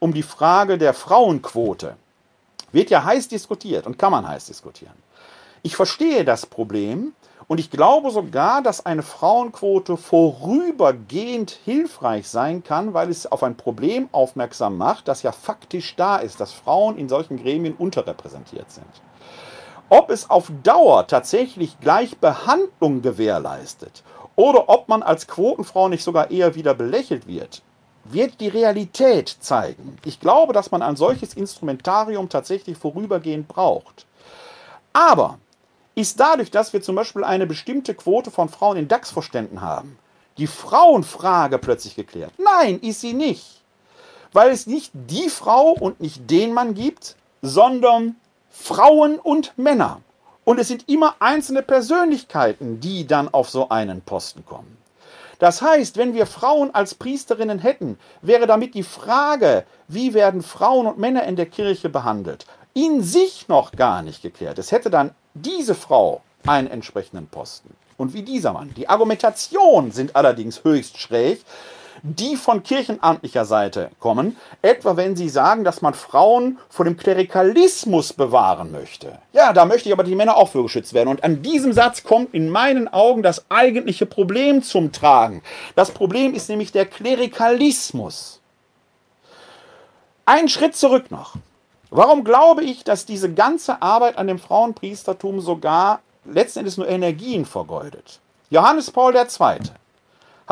um 0.02 0.12
die 0.12 0.24
Frage 0.24 0.78
der 0.78 0.94
Frauenquote. 0.94 1.96
Wird 2.72 2.90
ja 2.90 3.04
heiß 3.04 3.28
diskutiert 3.28 3.86
und 3.86 4.00
kann 4.00 4.10
man 4.10 4.26
heiß 4.26 4.46
diskutieren. 4.46 4.96
Ich 5.62 5.76
verstehe 5.76 6.24
das 6.24 6.44
Problem, 6.44 7.12
und 7.46 7.60
ich 7.60 7.70
glaube 7.70 8.10
sogar, 8.10 8.62
dass 8.62 8.84
eine 8.84 9.04
Frauenquote 9.04 9.96
vorübergehend 9.96 11.52
hilfreich 11.64 12.28
sein 12.28 12.64
kann, 12.64 12.94
weil 12.94 13.10
es 13.10 13.30
auf 13.30 13.44
ein 13.44 13.56
Problem 13.56 14.08
aufmerksam 14.10 14.76
macht, 14.76 15.06
das 15.06 15.22
ja 15.22 15.30
faktisch 15.30 15.94
da 15.94 16.16
ist, 16.16 16.40
dass 16.40 16.52
Frauen 16.52 16.98
in 16.98 17.08
solchen 17.08 17.36
Gremien 17.36 17.74
unterrepräsentiert 17.74 18.72
sind. 18.72 18.86
Ob 19.88 20.10
es 20.10 20.28
auf 20.30 20.50
Dauer 20.64 21.06
tatsächlich 21.06 21.78
Gleichbehandlung 21.78 23.02
gewährleistet 23.02 24.02
oder 24.34 24.68
ob 24.68 24.88
man 24.88 25.04
als 25.04 25.28
Quotenfrau 25.28 25.88
nicht 25.88 26.02
sogar 26.02 26.32
eher 26.32 26.56
wieder 26.56 26.74
belächelt 26.74 27.28
wird, 27.28 27.62
wird 28.04 28.40
die 28.40 28.48
Realität 28.48 29.36
zeigen. 29.40 29.96
Ich 30.04 30.20
glaube, 30.20 30.52
dass 30.52 30.70
man 30.70 30.82
ein 30.82 30.96
solches 30.96 31.34
Instrumentarium 31.34 32.28
tatsächlich 32.28 32.76
vorübergehend 32.76 33.48
braucht. 33.48 34.06
Aber 34.92 35.38
ist 35.94 36.18
dadurch, 36.18 36.50
dass 36.50 36.72
wir 36.72 36.82
zum 36.82 36.96
Beispiel 36.96 37.24
eine 37.24 37.46
bestimmte 37.46 37.94
Quote 37.94 38.30
von 38.30 38.48
Frauen 38.48 38.76
in 38.76 38.88
DAX-Vorständen 38.88 39.60
haben, 39.60 39.98
die 40.38 40.46
Frauenfrage 40.46 41.58
plötzlich 41.58 41.94
geklärt? 41.94 42.32
Nein, 42.38 42.80
ist 42.80 43.00
sie 43.00 43.12
nicht. 43.12 43.60
Weil 44.32 44.50
es 44.50 44.66
nicht 44.66 44.92
die 44.94 45.28
Frau 45.28 45.72
und 45.72 46.00
nicht 46.00 46.30
den 46.30 46.54
Mann 46.54 46.74
gibt, 46.74 47.16
sondern 47.42 48.16
Frauen 48.50 49.18
und 49.18 49.56
Männer. 49.58 50.00
Und 50.44 50.58
es 50.58 50.68
sind 50.68 50.88
immer 50.88 51.16
einzelne 51.20 51.62
Persönlichkeiten, 51.62 52.80
die 52.80 53.06
dann 53.06 53.32
auf 53.32 53.50
so 53.50 53.68
einen 53.68 54.00
Posten 54.00 54.44
kommen. 54.44 54.81
Das 55.42 55.60
heißt, 55.60 55.96
wenn 55.96 56.14
wir 56.14 56.26
Frauen 56.26 56.72
als 56.72 56.94
Priesterinnen 56.94 57.58
hätten, 57.58 57.98
wäre 58.20 58.46
damit 58.46 58.76
die 58.76 58.84
Frage, 58.84 59.64
wie 59.88 60.14
werden 60.14 60.40
Frauen 60.40 60.86
und 60.86 60.98
Männer 61.00 61.24
in 61.24 61.34
der 61.34 61.46
Kirche 61.46 61.88
behandelt, 61.88 62.46
in 62.74 63.02
sich 63.02 63.48
noch 63.48 63.72
gar 63.72 64.02
nicht 64.02 64.22
geklärt. 64.22 64.60
Es 64.60 64.70
hätte 64.70 64.88
dann 64.88 65.10
diese 65.34 65.74
Frau 65.74 66.22
einen 66.46 66.68
entsprechenden 66.68 67.26
Posten. 67.26 67.74
Und 67.96 68.14
wie 68.14 68.22
dieser 68.22 68.52
Mann. 68.52 68.72
Die 68.76 68.88
Argumentationen 68.88 69.90
sind 69.90 70.14
allerdings 70.14 70.62
höchst 70.62 70.98
schräg, 70.98 71.44
die 72.02 72.36
von 72.36 72.62
kirchenamtlicher 72.62 73.44
Seite 73.44 73.90
kommen, 74.00 74.36
etwa 74.60 74.96
wenn 74.96 75.14
sie 75.14 75.28
sagen, 75.28 75.62
dass 75.64 75.82
man 75.82 75.94
Frauen 75.94 76.58
vor 76.68 76.84
dem 76.84 76.96
Klerikalismus 76.96 78.12
bewahren 78.12 78.72
möchte. 78.72 79.18
Ja, 79.32 79.52
da 79.52 79.64
möchte 79.64 79.88
ich 79.88 79.92
aber 79.92 80.04
die 80.04 80.16
Männer 80.16 80.36
auch 80.36 80.48
für 80.50 80.62
geschützt 80.62 80.94
werden. 80.94 81.08
Und 81.08 81.22
an 81.22 81.42
diesem 81.42 81.72
Satz 81.72 82.02
kommt 82.02 82.34
in 82.34 82.50
meinen 82.50 82.88
Augen 82.88 83.22
das 83.22 83.44
eigentliche 83.48 84.06
Problem 84.06 84.62
zum 84.62 84.90
Tragen. 84.92 85.42
Das 85.76 85.92
Problem 85.92 86.34
ist 86.34 86.48
nämlich 86.48 86.72
der 86.72 86.86
Klerikalismus. 86.86 88.40
Ein 90.24 90.48
Schritt 90.48 90.76
zurück 90.76 91.10
noch. 91.10 91.36
Warum 91.90 92.24
glaube 92.24 92.64
ich, 92.64 92.84
dass 92.84 93.06
diese 93.06 93.32
ganze 93.32 93.82
Arbeit 93.82 94.16
an 94.18 94.26
dem 94.26 94.38
Frauenpriestertum 94.38 95.40
sogar 95.40 96.00
letzten 96.24 96.60
Endes 96.60 96.78
nur 96.78 96.88
Energien 96.88 97.44
vergeudet? 97.44 98.20
Johannes 98.50 98.90
Paul 98.90 99.14
II. 99.14 99.58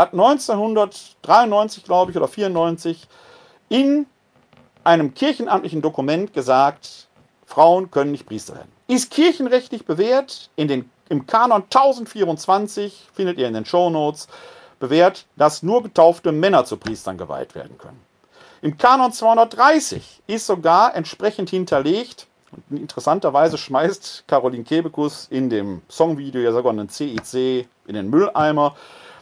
Hat 0.00 0.12
1993, 0.12 1.84
glaube 1.84 2.10
ich, 2.10 2.16
oder 2.16 2.28
94 2.28 3.06
in 3.68 4.06
einem 4.82 5.14
kirchenamtlichen 5.14 5.82
Dokument 5.82 6.32
gesagt, 6.32 7.08
Frauen 7.44 7.90
können 7.90 8.12
nicht 8.12 8.26
Priester 8.26 8.54
werden. 8.54 8.72
Ist 8.88 9.10
kirchenrechtlich 9.10 9.84
bewährt, 9.84 10.50
in 10.56 10.68
den, 10.68 10.90
im 11.08 11.26
Kanon 11.26 11.64
1024, 11.64 13.08
findet 13.12 13.38
ihr 13.38 13.46
in 13.46 13.54
den 13.54 13.66
Show 13.66 13.90
Notes, 13.90 14.28
bewährt, 14.78 15.26
dass 15.36 15.62
nur 15.62 15.82
getaufte 15.82 16.32
Männer 16.32 16.64
zu 16.64 16.76
Priestern 16.76 17.18
geweiht 17.18 17.54
werden 17.54 17.76
können. 17.76 18.00
Im 18.62 18.78
Kanon 18.78 19.12
230 19.12 20.22
ist 20.26 20.46
sogar 20.46 20.94
entsprechend 20.96 21.50
hinterlegt, 21.50 22.26
und 22.52 22.78
interessanterweise 22.78 23.58
schmeißt 23.58 24.24
Caroline 24.26 24.64
Kebekus 24.64 25.28
in 25.30 25.50
dem 25.50 25.82
Songvideo 25.88 26.40
ja 26.40 26.52
sogar 26.52 26.72
einen 26.72 26.88
CIC 26.88 27.68
in 27.86 27.94
den 27.94 28.10
Mülleimer, 28.10 28.74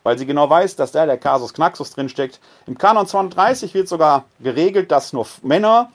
weil 0.08 0.16
sie 0.16 0.24
genau 0.24 0.48
weiß, 0.48 0.74
dass 0.76 0.92
da 0.92 1.04
der 1.04 1.18
Kasus 1.18 1.52
Knaxus 1.52 1.90
drinsteckt. 1.90 2.40
Im 2.66 2.78
Kanon 2.78 3.06
230 3.06 3.74
wird 3.74 3.88
sogar 3.88 4.24
geregelt, 4.40 4.90
dass 4.90 5.12
nur 5.12 5.26
Männer 5.42 5.92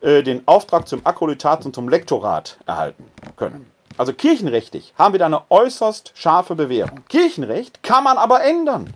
äh, 0.00 0.24
den 0.24 0.42
Auftrag 0.48 0.88
zum 0.88 1.06
Akkreditat 1.06 1.64
und 1.64 1.72
zum 1.72 1.88
Lektorat 1.88 2.58
erhalten 2.66 3.04
können. 3.36 3.70
Also 3.96 4.14
kirchenrechtlich 4.14 4.94
haben 4.98 5.14
wir 5.14 5.20
da 5.20 5.26
eine 5.26 5.42
äußerst 5.48 6.10
scharfe 6.16 6.56
Bewährung. 6.56 7.04
Kirchenrecht 7.08 7.84
kann 7.84 8.02
man 8.02 8.18
aber 8.18 8.42
ändern. 8.42 8.94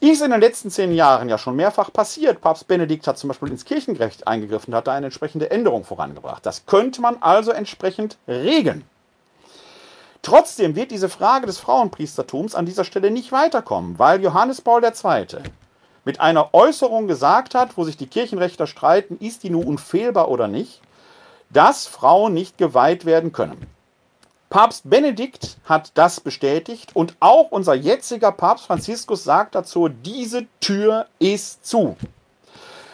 Ist 0.00 0.22
in 0.22 0.30
den 0.30 0.40
letzten 0.40 0.70
zehn 0.70 0.94
Jahren 0.94 1.28
ja 1.28 1.36
schon 1.36 1.54
mehrfach 1.54 1.92
passiert. 1.92 2.40
Papst 2.40 2.66
Benedikt 2.68 3.06
hat 3.06 3.18
zum 3.18 3.28
Beispiel 3.28 3.50
ins 3.50 3.66
Kirchenrecht 3.66 4.26
eingegriffen, 4.26 4.74
hat 4.74 4.86
da 4.86 4.94
eine 4.94 5.08
entsprechende 5.08 5.50
Änderung 5.50 5.84
vorangebracht. 5.84 6.46
Das 6.46 6.64
könnte 6.64 7.02
man 7.02 7.18
also 7.20 7.50
entsprechend 7.50 8.16
regeln. 8.26 8.86
Trotzdem 10.22 10.76
wird 10.76 10.92
diese 10.92 11.08
Frage 11.08 11.46
des 11.46 11.58
Frauenpriestertums 11.58 12.54
an 12.54 12.64
dieser 12.64 12.84
Stelle 12.84 13.10
nicht 13.10 13.32
weiterkommen, 13.32 13.98
weil 13.98 14.22
Johannes 14.22 14.60
Paul 14.60 14.84
II. 14.84 15.26
mit 16.04 16.20
einer 16.20 16.54
Äußerung 16.54 17.08
gesagt 17.08 17.56
hat, 17.56 17.76
wo 17.76 17.82
sich 17.82 17.96
die 17.96 18.06
Kirchenrechter 18.06 18.68
streiten, 18.68 19.18
ist 19.18 19.42
die 19.42 19.50
nun 19.50 19.64
unfehlbar 19.64 20.28
oder 20.28 20.46
nicht, 20.46 20.80
dass 21.50 21.88
Frauen 21.88 22.34
nicht 22.34 22.56
geweiht 22.56 23.04
werden 23.04 23.32
können. 23.32 23.66
Papst 24.48 24.88
Benedikt 24.88 25.56
hat 25.64 25.90
das 25.94 26.20
bestätigt 26.20 26.94
und 26.94 27.16
auch 27.18 27.50
unser 27.50 27.74
jetziger 27.74 28.30
Papst 28.30 28.66
Franziskus 28.66 29.24
sagt 29.24 29.56
dazu, 29.56 29.88
diese 29.88 30.46
Tür 30.60 31.06
ist 31.18 31.66
zu. 31.66 31.96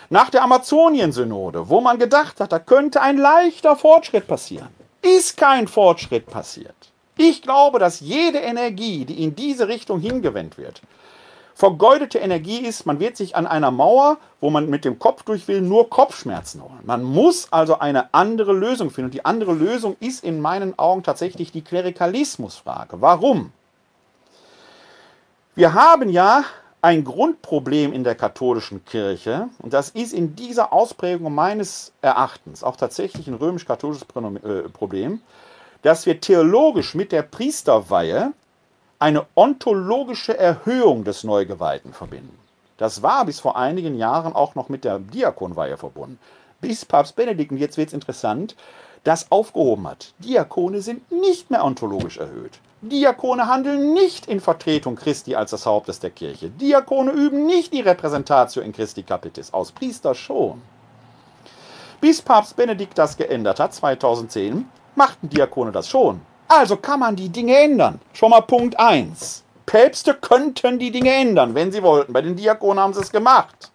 Nach 0.08 0.30
der 0.30 0.44
Amazonien-Synode, 0.44 1.68
wo 1.68 1.82
man 1.82 1.98
gedacht 1.98 2.40
hat, 2.40 2.52
da 2.52 2.58
könnte 2.58 3.02
ein 3.02 3.18
leichter 3.18 3.76
Fortschritt 3.76 4.26
passieren, 4.26 4.68
ist 5.02 5.36
kein 5.36 5.68
Fortschritt 5.68 6.26
passiert. 6.26 6.74
Ich 7.18 7.42
glaube, 7.42 7.80
dass 7.80 7.98
jede 7.98 8.38
Energie, 8.38 9.04
die 9.04 9.22
in 9.24 9.34
diese 9.34 9.66
Richtung 9.66 9.98
hingewendet 9.98 10.56
wird, 10.56 10.80
vergeudete 11.52 12.18
Energie 12.18 12.58
ist, 12.58 12.86
man 12.86 13.00
wird 13.00 13.16
sich 13.16 13.34
an 13.34 13.44
einer 13.44 13.72
Mauer, 13.72 14.18
wo 14.40 14.50
man 14.50 14.70
mit 14.70 14.84
dem 14.84 15.00
Kopf 15.00 15.24
durch 15.24 15.48
will, 15.48 15.60
nur 15.60 15.90
Kopfschmerzen 15.90 16.62
holen. 16.62 16.78
Man 16.84 17.02
muss 17.02 17.52
also 17.52 17.80
eine 17.80 18.14
andere 18.14 18.52
Lösung 18.52 18.90
finden. 18.90 19.06
Und 19.06 19.14
die 19.14 19.24
andere 19.24 19.52
Lösung 19.52 19.96
ist 19.98 20.22
in 20.22 20.40
meinen 20.40 20.78
Augen 20.78 21.02
tatsächlich 21.02 21.50
die 21.50 21.62
Klerikalismusfrage. 21.62 23.00
Warum? 23.00 23.52
Wir 25.56 25.74
haben 25.74 26.10
ja 26.10 26.44
ein 26.80 27.02
Grundproblem 27.02 27.92
in 27.92 28.04
der 28.04 28.14
katholischen 28.14 28.84
Kirche, 28.84 29.48
und 29.58 29.72
das 29.72 29.90
ist 29.90 30.12
in 30.12 30.36
dieser 30.36 30.72
Ausprägung 30.72 31.34
meines 31.34 31.92
Erachtens 32.00 32.62
auch 32.62 32.76
tatsächlich 32.76 33.26
ein 33.26 33.34
römisch-katholisches 33.34 34.06
äh, 34.44 34.68
Problem, 34.68 35.20
dass 35.82 36.06
wir 36.06 36.20
theologisch 36.20 36.94
mit 36.94 37.12
der 37.12 37.22
Priesterweihe 37.22 38.32
eine 38.98 39.26
ontologische 39.34 40.36
Erhöhung 40.36 41.04
des 41.04 41.24
Neugeweihten 41.24 41.92
verbinden. 41.92 42.36
Das 42.78 43.02
war 43.02 43.24
bis 43.24 43.40
vor 43.40 43.56
einigen 43.56 43.96
Jahren 43.96 44.34
auch 44.34 44.54
noch 44.54 44.68
mit 44.68 44.84
der 44.84 44.98
Diakonweihe 44.98 45.76
verbunden. 45.76 46.18
Bis 46.60 46.84
Papst 46.84 47.16
Benedikt, 47.16 47.52
und 47.52 47.58
jetzt 47.58 47.76
wird 47.76 47.88
es 47.88 47.94
interessant, 47.94 48.56
das 49.04 49.30
aufgehoben 49.30 49.86
hat. 49.86 50.12
Diakone 50.18 50.80
sind 50.80 51.10
nicht 51.12 51.50
mehr 51.50 51.64
ontologisch 51.64 52.18
erhöht. 52.18 52.58
Diakone 52.80 53.48
handeln 53.48 53.92
nicht 53.92 54.26
in 54.26 54.40
Vertretung 54.40 54.96
Christi 54.96 55.34
als 55.34 55.50
des 55.50 55.66
Hauptes 55.66 55.98
der 55.98 56.10
Kirche. 56.10 56.50
Diakone 56.50 57.10
üben 57.10 57.46
nicht 57.46 57.72
die 57.72 57.80
Repräsentatio 57.80 58.62
in 58.62 58.72
Christi 58.72 59.02
Capitis 59.02 59.52
aus. 59.52 59.72
Priester 59.72 60.14
schon. 60.14 60.62
Bis 62.00 62.22
Papst 62.22 62.54
Benedikt 62.54 62.96
das 62.96 63.16
geändert 63.16 63.58
hat, 63.58 63.74
2010, 63.74 64.68
machten 64.98 65.30
Diakone 65.30 65.72
das 65.72 65.88
schon. 65.88 66.20
Also 66.48 66.76
kann 66.76 67.00
man 67.00 67.16
die 67.16 67.30
Dinge 67.30 67.56
ändern. 67.56 68.00
Schon 68.12 68.30
mal 68.30 68.42
Punkt 68.42 68.78
1. 68.78 69.44
Päpste 69.64 70.14
könnten 70.14 70.78
die 70.78 70.90
Dinge 70.90 71.12
ändern, 71.12 71.54
wenn 71.54 71.72
sie 71.72 71.82
wollten. 71.82 72.12
Bei 72.12 72.22
den 72.22 72.36
Diakonen 72.36 72.80
haben 72.82 72.94
sie 72.94 73.00
es 73.00 73.12
gemacht. 73.12 73.70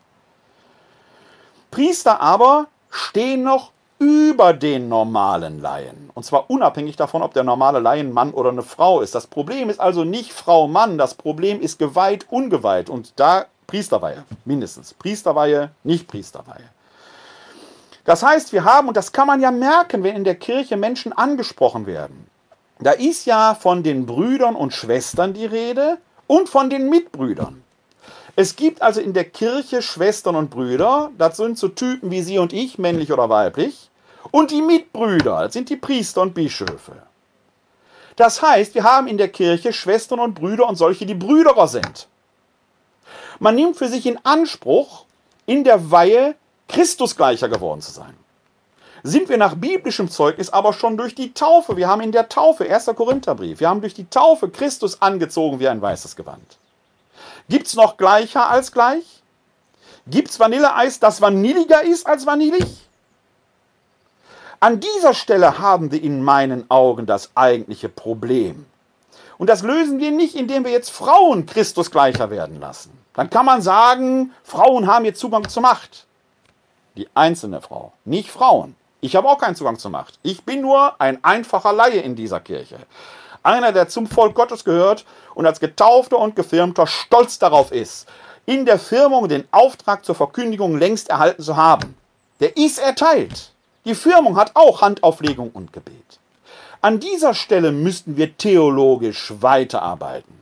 Priester 1.72 2.20
aber 2.20 2.68
stehen 2.90 3.44
noch 3.44 3.72
über 4.00 4.54
den 4.54 4.90
normalen 4.90 5.62
Laien. 5.62 6.10
Und 6.14 6.24
zwar 6.24 6.50
unabhängig 6.50 6.96
davon, 6.96 7.22
ob 7.22 7.34
der 7.34 7.44
normale 7.44 7.80
Laien 7.80 8.12
Mann 8.12 8.32
oder 8.32 8.50
eine 8.50 8.64
Frau 8.64 9.02
ist. 9.02 9.16
Das 9.16 9.28
Problem 9.28 9.70
ist 9.70 9.80
also 9.80 10.04
nicht 10.04 10.34
Frau-Mann, 10.34 10.98
das 10.98 11.14
Problem 11.14 11.62
ist 11.62 11.80
geweiht, 11.80 12.26
ungeweiht. 12.30 12.90
Und 12.90 13.14
da 13.18 13.46
Priesterweihe, 13.68 14.26
mindestens. 14.46 14.94
Priesterweihe, 14.94 15.72
nicht 15.84 16.08
Priesterweihe. 16.08 16.70
Das 18.06 18.24
heißt, 18.24 18.52
wir 18.52 18.66
haben, 18.66 18.90
und 18.90 18.98
das 18.98 19.12
kann 19.12 19.28
man 19.28 19.42
ja 19.42 19.52
merken, 19.52 20.04
wenn 20.04 20.16
in 20.16 20.24
der 20.24 20.36
Kirche 20.36 20.76
Menschen 20.78 21.14
angesprochen 21.14 21.86
werden, 21.86 22.28
da 22.80 22.92
ist 22.92 23.26
ja 23.26 23.56
von 23.56 23.84
den 23.84 24.06
Brüdern 24.06 24.56
und 24.56 24.74
Schwestern 24.74 25.34
die 25.34 25.46
Rede 25.46 26.00
und 26.28 26.50
von 26.50 26.70
den 26.70 26.90
Mitbrüdern. 26.90 27.64
Es 28.36 28.56
gibt 28.56 28.82
also 28.82 29.00
in 29.00 29.14
der 29.14 29.26
Kirche 29.26 29.82
Schwestern 29.82 30.36
und 30.36 30.50
Brüder, 30.50 31.12
das 31.18 31.38
sind 31.38 31.58
so 31.58 31.68
Typen 31.70 32.12
wie 32.12 32.24
Sie 32.24 32.40
und 32.40 32.52
ich, 32.52 32.78
männlich 32.78 33.14
oder 33.14 33.30
weiblich, 33.30 33.90
und 34.32 34.52
die 34.52 34.62
Mitbrüder, 34.62 35.44
das 35.44 35.54
sind 35.54 35.70
die 35.70 35.76
Priester 35.76 36.22
und 36.22 36.34
Bischöfe. 36.34 36.94
Das 38.16 38.42
heißt, 38.42 38.76
wir 38.76 38.84
haben 38.84 39.08
in 39.08 39.18
der 39.18 39.30
Kirche 39.30 39.72
Schwestern 39.72 40.20
und 40.20 40.34
Brüder 40.34 40.68
und 40.68 40.76
solche, 40.76 41.06
die 41.06 41.14
Brüderer 41.14 41.68
sind. 41.68 42.08
Man 43.40 43.56
nimmt 43.56 43.78
für 43.78 43.88
sich 43.88 44.06
in 44.06 44.20
Anspruch, 44.24 45.06
in 45.46 45.64
der 45.64 45.92
Weihe 45.92 46.36
Christusgleicher 46.68 47.50
geworden 47.50 47.82
zu 47.82 47.92
sein 47.92 48.16
sind 49.04 49.28
wir 49.28 49.38
nach 49.38 49.56
biblischem 49.56 50.10
Zeugnis 50.10 50.50
aber 50.50 50.72
schon 50.72 50.96
durch 50.98 51.14
die 51.14 51.34
Taufe. 51.34 51.76
Wir 51.76 51.90
haben 51.90 52.02
in 52.02 52.14
der 52.14 52.30
Taufe, 52.30 52.74
1. 52.74 52.86
Korintherbrief, 52.96 53.60
wir 53.60 53.70
haben 53.70 53.82
durch 53.82 53.94
die 53.94 54.10
Taufe 54.10 54.50
Christus 54.50 55.02
angezogen 55.02 55.60
wie 55.60 55.68
ein 55.68 55.82
weißes 55.82 56.16
Gewand. 56.16 56.58
Gibt 57.50 57.68
es 57.68 57.76
noch 57.76 57.98
gleicher 57.98 58.50
als 58.50 58.72
gleich? 58.72 59.04
Gibt 60.08 60.30
es 60.30 60.40
Vanilleeis, 60.40 61.00
das 61.00 61.22
vanilliger 61.22 61.84
ist 61.84 62.08
als 62.08 62.26
vanillig? 62.26 62.66
An 64.62 64.80
dieser 64.80 65.14
Stelle 65.14 65.60
haben 65.60 65.92
wir 65.92 66.02
in 66.02 66.24
meinen 66.24 66.70
Augen 66.72 67.06
das 67.06 67.32
eigentliche 67.36 67.90
Problem. 67.90 68.66
Und 69.38 69.50
das 69.50 69.62
lösen 69.62 70.00
wir 70.00 70.12
nicht, 70.12 70.36
indem 70.36 70.64
wir 70.64 70.72
jetzt 70.72 70.90
Frauen 70.90 71.46
Christus 71.46 71.92
gleicher 71.92 72.30
werden 72.30 72.62
lassen. 72.62 72.98
Dann 73.14 73.30
kann 73.30 73.46
man 73.46 73.62
sagen, 73.62 74.32
Frauen 74.44 74.88
haben 74.88 75.04
jetzt 75.04 75.20
Zugang 75.20 75.48
zur 75.50 75.64
Macht. 75.64 76.06
Die 76.96 77.08
einzelne 77.16 77.62
Frau, 77.62 77.94
nicht 78.06 78.30
Frauen. 78.30 78.76
Ich 79.02 79.16
habe 79.16 79.28
auch 79.28 79.38
keinen 79.38 79.56
Zugang 79.56 79.78
zur 79.78 79.92
Macht. 79.92 80.20
Ich 80.24 80.44
bin 80.44 80.62
nur 80.62 81.00
ein 81.02 81.24
einfacher 81.24 81.74
Laie 81.74 82.00
in 82.00 82.16
dieser 82.16 82.40
Kirche. 82.40 82.78
Einer, 83.42 83.72
der 83.72 83.90
zum 83.90 84.08
Volk 84.08 84.36
Gottes 84.36 84.64
gehört 84.64 85.06
und 85.36 85.46
als 85.46 85.60
Getaufter 85.60 86.20
und 86.20 86.36
Gefirmter 86.36 86.88
stolz 86.88 87.40
darauf 87.40 87.72
ist, 87.72 88.08
in 88.46 88.66
der 88.66 88.80
Firmung 88.80 89.28
den 89.28 89.46
Auftrag 89.52 90.06
zur 90.06 90.16
Verkündigung 90.16 90.78
längst 90.78 91.10
erhalten 91.10 91.44
zu 91.44 91.58
haben. 91.58 91.98
Der 92.40 92.56
ist 92.56 92.80
erteilt. 92.80 93.52
Die 93.86 93.96
Firmung 93.96 94.38
hat 94.38 94.52
auch 94.54 94.82
Handauflegung 94.82 95.50
und 95.52 95.74
Gebet. 95.74 96.20
An 96.82 97.00
dieser 97.00 97.34
Stelle 97.34 97.72
müssten 97.72 98.18
wir 98.18 98.38
theologisch 98.38 99.34
weiterarbeiten. 99.40 100.40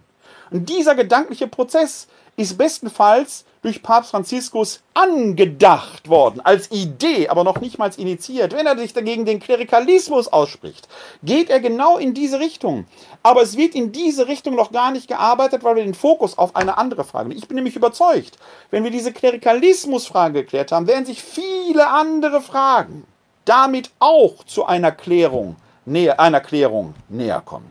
Und 0.52 0.70
dieser 0.70 0.96
gedankliche 0.96 1.48
Prozess 1.48 2.08
ist 2.36 2.58
bestenfalls 2.58 3.46
durch 3.62 3.84
Papst 3.84 4.12
Franziskus 4.12 4.82
angedacht 4.94 6.10
worden, 6.10 6.42
als 6.42 6.72
Idee, 6.72 7.30
aber 7.30 7.44
noch 7.44 7.60
nicht 7.62 7.78
mal 7.78 7.92
initiiert. 7.96 8.54
Wenn 8.54 8.66
er 8.66 8.78
sich 8.78 8.94
dagegen 8.94 9.26
den 9.26 9.40
Klerikalismus 9.40 10.28
ausspricht, 10.28 10.88
geht 11.24 11.50
er 11.50 11.60
genau 11.60 11.98
in 11.98 12.14
diese 12.14 12.40
Richtung. 12.40 12.86
Aber 13.22 13.42
es 13.44 13.58
wird 13.58 13.76
in 13.76 13.92
diese 13.92 14.28
Richtung 14.28 14.56
noch 14.56 14.72
gar 14.72 14.92
nicht 14.92 15.08
gearbeitet, 15.08 15.64
weil 15.64 15.76
wir 15.76 15.84
den 15.84 15.94
Fokus 15.94 16.38
auf 16.38 16.56
eine 16.56 16.78
andere 16.78 17.04
Frage. 17.04 17.34
Ich 17.34 17.48
bin 17.48 17.56
nämlich 17.56 17.76
überzeugt, 17.76 18.38
wenn 18.72 18.84
wir 18.84 18.92
diese 18.92 19.14
Klerikalismusfrage 19.14 20.42
geklärt 20.42 20.72
haben, 20.72 20.88
werden 20.88 21.06
sich 21.06 21.22
viele 21.22 21.88
andere 21.88 22.42
Fragen 22.42 23.06
damit 23.46 23.92
auch 24.00 24.44
zu 24.46 24.66
einer 24.66 24.92
Klärung, 24.92 25.56
näher, 25.86 26.20
einer 26.20 26.42
Klärung 26.42 26.94
näher 27.10 27.42
kommen. 27.44 27.70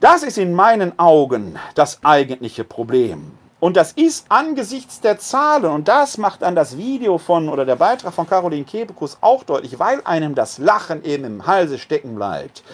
Das 0.00 0.22
ist 0.22 0.38
in 0.38 0.52
meinen 0.52 0.98
Augen 0.98 1.58
das 1.74 2.00
eigentliche 2.02 2.64
Problem. 2.64 3.38
Und 3.62 3.76
das 3.76 3.92
ist 3.92 4.26
angesichts 4.28 5.00
der 5.00 5.20
Zahlen, 5.20 5.66
und 5.66 5.86
das 5.86 6.18
macht 6.18 6.42
dann 6.42 6.56
das 6.56 6.76
Video 6.78 7.16
von 7.18 7.48
oder 7.48 7.64
der 7.64 7.76
Beitrag 7.76 8.12
von 8.12 8.26
Caroline 8.26 8.64
Kebekus 8.64 9.18
auch 9.20 9.44
deutlich, 9.44 9.78
weil 9.78 10.00
einem 10.02 10.34
das 10.34 10.58
Lachen 10.58 11.04
eben 11.04 11.22
im 11.22 11.46
Halse 11.46 11.78
stecken 11.78 12.16
bleibt. 12.16 12.64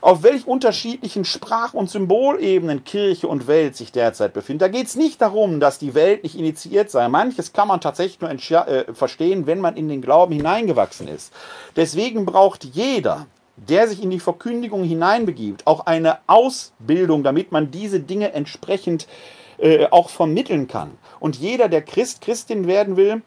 Auf 0.00 0.22
welch 0.22 0.46
unterschiedlichen 0.46 1.24
Sprach- 1.24 1.74
und 1.74 1.90
Symbolebenen 1.90 2.84
Kirche 2.84 3.26
und 3.26 3.48
Welt 3.48 3.74
sich 3.74 3.90
derzeit 3.90 4.32
befinden. 4.32 4.60
Da 4.60 4.68
geht 4.68 4.86
es 4.86 4.94
nicht 4.94 5.20
darum, 5.20 5.58
dass 5.58 5.80
die 5.80 5.92
Welt 5.92 6.22
nicht 6.22 6.38
initiiert 6.38 6.88
sei. 6.88 7.08
Manches 7.08 7.52
kann 7.52 7.66
man 7.66 7.80
tatsächlich 7.80 8.20
nur 8.20 8.30
äh, 8.30 8.94
verstehen, 8.94 9.48
wenn 9.48 9.58
man 9.58 9.74
in 9.74 9.88
den 9.88 10.02
Glauben 10.02 10.34
hineingewachsen 10.34 11.08
ist. 11.08 11.32
Deswegen 11.74 12.26
braucht 12.26 12.62
jeder, 12.62 13.26
der 13.56 13.88
sich 13.88 14.00
in 14.00 14.10
die 14.10 14.20
Verkündigung 14.20 14.84
hineinbegibt, 14.84 15.66
auch 15.66 15.86
eine 15.86 16.18
Ausbildung, 16.28 17.24
damit 17.24 17.50
man 17.50 17.72
diese 17.72 17.98
Dinge 17.98 18.32
entsprechend 18.34 19.08
äh, 19.08 19.41
äh, 19.58 19.86
auch 19.90 20.10
vermitteln 20.10 20.68
kann. 20.68 20.92
Und 21.20 21.36
jeder, 21.36 21.68
der 21.68 21.82
Christ, 21.82 22.20
Christin 22.20 22.66
werden 22.66 22.96
will, 22.96 23.22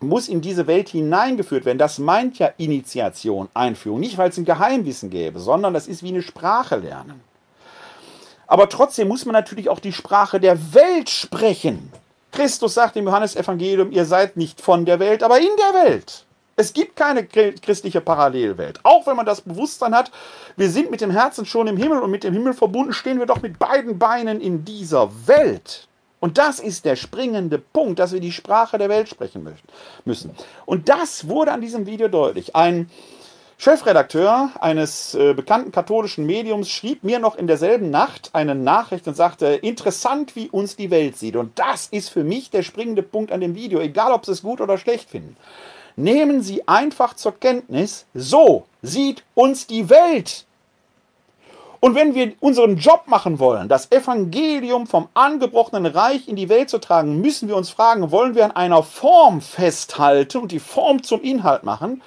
muss 0.00 0.28
in 0.28 0.40
diese 0.40 0.66
Welt 0.66 0.88
hineingeführt 0.88 1.64
werden. 1.64 1.78
Das 1.78 1.98
meint 1.98 2.38
ja 2.38 2.50
Initiation, 2.56 3.48
Einführung. 3.54 4.00
Nicht, 4.00 4.18
weil 4.18 4.30
es 4.30 4.36
ein 4.36 4.44
Geheimwissen 4.44 5.10
gäbe, 5.10 5.40
sondern 5.40 5.74
das 5.74 5.86
ist 5.86 6.02
wie 6.02 6.08
eine 6.08 6.22
Sprache 6.22 6.76
lernen. 6.76 7.20
Aber 8.46 8.68
trotzdem 8.68 9.08
muss 9.08 9.24
man 9.24 9.32
natürlich 9.32 9.68
auch 9.68 9.80
die 9.80 9.92
Sprache 9.92 10.38
der 10.38 10.74
Welt 10.74 11.08
sprechen. 11.08 11.90
Christus 12.30 12.74
sagt 12.74 12.96
im 12.96 13.06
Johannesevangelium, 13.06 13.92
ihr 13.92 14.04
seid 14.04 14.36
nicht 14.36 14.60
von 14.60 14.84
der 14.84 14.98
Welt, 14.98 15.22
aber 15.22 15.38
in 15.38 15.56
der 15.56 15.84
Welt. 15.84 16.23
Es 16.56 16.72
gibt 16.72 16.96
keine 16.96 17.24
christliche 17.26 18.00
Parallelwelt. 18.00 18.80
Auch 18.84 19.06
wenn 19.06 19.16
man 19.16 19.26
das 19.26 19.40
Bewusstsein 19.40 19.94
hat, 19.94 20.10
wir 20.56 20.70
sind 20.70 20.90
mit 20.90 21.00
dem 21.00 21.10
Herzen 21.10 21.46
schon 21.46 21.66
im 21.66 21.76
Himmel 21.76 21.98
und 21.98 22.10
mit 22.10 22.24
dem 22.24 22.32
Himmel 22.32 22.54
verbunden, 22.54 22.92
stehen 22.92 23.18
wir 23.18 23.26
doch 23.26 23.42
mit 23.42 23.58
beiden 23.58 23.98
Beinen 23.98 24.40
in 24.40 24.64
dieser 24.64 25.10
Welt. 25.26 25.88
Und 26.20 26.38
das 26.38 26.58
ist 26.60 26.84
der 26.84 26.96
springende 26.96 27.58
Punkt, 27.58 27.98
dass 27.98 28.12
wir 28.12 28.20
die 28.20 28.32
Sprache 28.32 28.78
der 28.78 28.88
Welt 28.88 29.08
sprechen 29.08 29.46
müssen. 30.04 30.30
Und 30.64 30.88
das 30.88 31.28
wurde 31.28 31.52
an 31.52 31.60
diesem 31.60 31.86
Video 31.86 32.08
deutlich. 32.08 32.56
Ein 32.56 32.88
Chefredakteur 33.58 34.50
eines 34.60 35.14
äh, 35.14 35.32
bekannten 35.34 35.70
katholischen 35.70 36.26
Mediums 36.26 36.70
schrieb 36.70 37.04
mir 37.04 37.18
noch 37.18 37.36
in 37.36 37.46
derselben 37.46 37.90
Nacht 37.90 38.30
eine 38.32 38.54
Nachricht 38.54 39.06
und 39.06 39.14
sagte, 39.14 39.46
interessant, 39.46 40.34
wie 40.34 40.48
uns 40.48 40.76
die 40.76 40.90
Welt 40.90 41.16
sieht. 41.16 41.36
Und 41.36 41.58
das 41.58 41.86
ist 41.86 42.08
für 42.08 42.24
mich 42.24 42.50
der 42.50 42.62
springende 42.62 43.02
Punkt 43.02 43.30
an 43.30 43.40
dem 43.40 43.54
Video, 43.54 43.80
egal 43.80 44.12
ob 44.12 44.24
Sie 44.24 44.32
es 44.32 44.42
gut 44.42 44.60
oder 44.60 44.78
schlecht 44.78 45.10
finden. 45.10 45.36
Nehmen 45.96 46.42
Sie 46.42 46.66
einfach 46.66 47.14
zur 47.14 47.38
Kenntnis, 47.38 48.06
so 48.14 48.66
sieht 48.82 49.22
uns 49.34 49.66
die 49.66 49.88
Welt. 49.88 50.44
Und 51.84 51.94
wenn 51.94 52.14
wir 52.14 52.32
unseren 52.40 52.78
Job 52.78 53.02
machen 53.08 53.38
wollen, 53.38 53.68
das 53.68 53.92
Evangelium 53.92 54.86
vom 54.86 55.08
angebrochenen 55.12 55.84
Reich 55.84 56.28
in 56.28 56.34
die 56.34 56.48
Welt 56.48 56.70
zu 56.70 56.78
tragen, 56.78 57.20
müssen 57.20 57.46
wir 57.46 57.56
uns 57.56 57.68
fragen, 57.68 58.10
wollen 58.10 58.34
wir 58.34 58.46
an 58.46 58.52
einer 58.52 58.82
Form 58.82 59.42
festhalten 59.42 60.38
und 60.38 60.50
die 60.50 60.60
Form 60.60 61.02
zum 61.02 61.20
Inhalt 61.20 61.62
machen, 61.62 62.02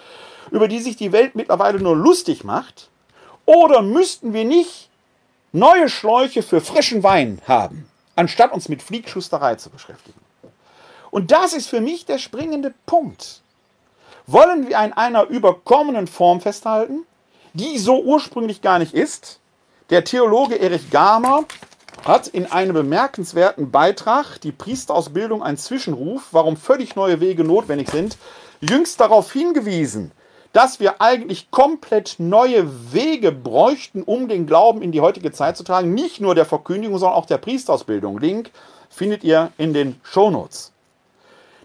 über 0.50 0.68
die 0.68 0.80
sich 0.80 0.96
die 0.96 1.12
Welt 1.12 1.36
mittlerweile 1.36 1.80
nur 1.80 1.96
lustig 1.96 2.44
macht? 2.44 2.90
Oder 3.46 3.84
müssten 3.84 4.34
wir 4.34 4.46
nicht 4.46 4.90
neue 5.54 5.90
Schläuche 5.90 6.42
für 6.42 6.60
frischen 6.60 7.04
Wein 7.04 7.40
haben, 7.48 7.88
anstatt 8.16 8.52
uns 8.52 8.70
mit 8.70 8.82
Fliegschusterei 8.82 9.56
zu 9.56 9.70
beschäftigen? 9.70 10.20
Und 11.12 11.32
das 11.32 11.54
ist 11.54 11.68
für 11.68 11.82
mich 11.82 12.06
der 12.06 12.18
springende 12.18 12.74
Punkt. 12.88 13.42
Wollen 14.30 14.68
wir 14.68 14.78
an 14.78 14.92
einer 14.92 15.28
überkommenen 15.28 16.06
Form 16.06 16.42
festhalten, 16.42 17.06
die 17.54 17.78
so 17.78 18.04
ursprünglich 18.04 18.62
gar 18.62 18.78
nicht 18.78 18.94
ist? 18.94 19.40
Der 19.90 20.04
Theologe 20.04 20.60
Erich 20.60 20.90
Garmer 20.90 21.46
hat 22.04 22.28
in 22.28 22.46
einem 22.46 22.74
bemerkenswerten 22.74 23.72
Beitrag 23.72 24.38
die 24.42 24.52
Priesterausbildung 24.52 25.42
ein 25.44 25.56
Zwischenruf, 25.56 26.28
warum 26.32 26.58
völlig 26.58 26.98
neue 26.98 27.22
Wege 27.22 27.46
notwendig 27.46 27.90
sind, 27.90 28.18
jüngst 28.60 29.00
darauf 29.00 29.32
hingewiesen, 29.32 30.12
dass 30.52 30.82
wir 30.82 31.02
eigentlich 31.02 31.50
komplett 31.50 32.16
neue 32.18 32.92
Wege 32.92 33.32
bräuchten, 33.32 34.04
um 34.04 34.28
den 34.28 34.46
Glauben 34.46 34.82
in 34.82 34.92
die 34.92 35.00
heutige 35.00 35.32
Zeit 35.32 35.56
zu 35.56 35.64
tragen. 35.64 35.94
Nicht 35.94 36.20
nur 36.20 36.36
der 36.36 36.46
Verkündigung, 36.46 36.98
sondern 36.98 37.18
auch 37.18 37.28
der 37.28 37.38
Priesterausbildung. 37.38 38.20
Link 38.20 38.52
findet 38.90 39.24
ihr 39.24 39.54
in 39.58 39.74
den 39.74 40.02
Shownotes. 40.04 40.74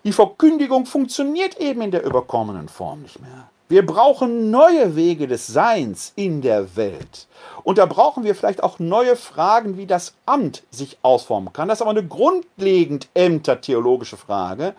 Die 0.05 0.13
Verkündigung 0.13 0.85
funktioniert 0.85 1.61
eben 1.61 1.81
in 1.81 1.93
der 1.93 2.05
überkommenen 2.05 2.69
Form 2.69 3.03
nicht 3.03 3.21
mehr. 3.21 3.49
Wir 3.69 3.87
brauchen 3.87 4.51
neue 4.51 4.97
Wege 4.97 5.29
des 5.29 5.47
Seins 5.47 6.13
in 6.17 6.43
der 6.43 6.75
Welt. 6.77 7.29
Und 7.63 7.79
da 7.79 7.87
brauchen 7.87 8.25
wir 8.25 8.35
vielleicht 8.35 8.65
auch 8.65 8.81
neue 8.81 9.15
Fragen, 9.15 9.77
wie 9.77 9.87
das 9.87 10.15
Amt 10.27 10.65
sich 10.73 10.99
ausformen 11.03 11.53
kann. 11.53 11.69
Das 11.69 11.79
ist 11.79 11.83
aber 11.83 11.93
eine 11.93 12.07
grundlegend 12.07 13.09
ämtertheologische 13.15 14.17
Frage, 14.17 14.75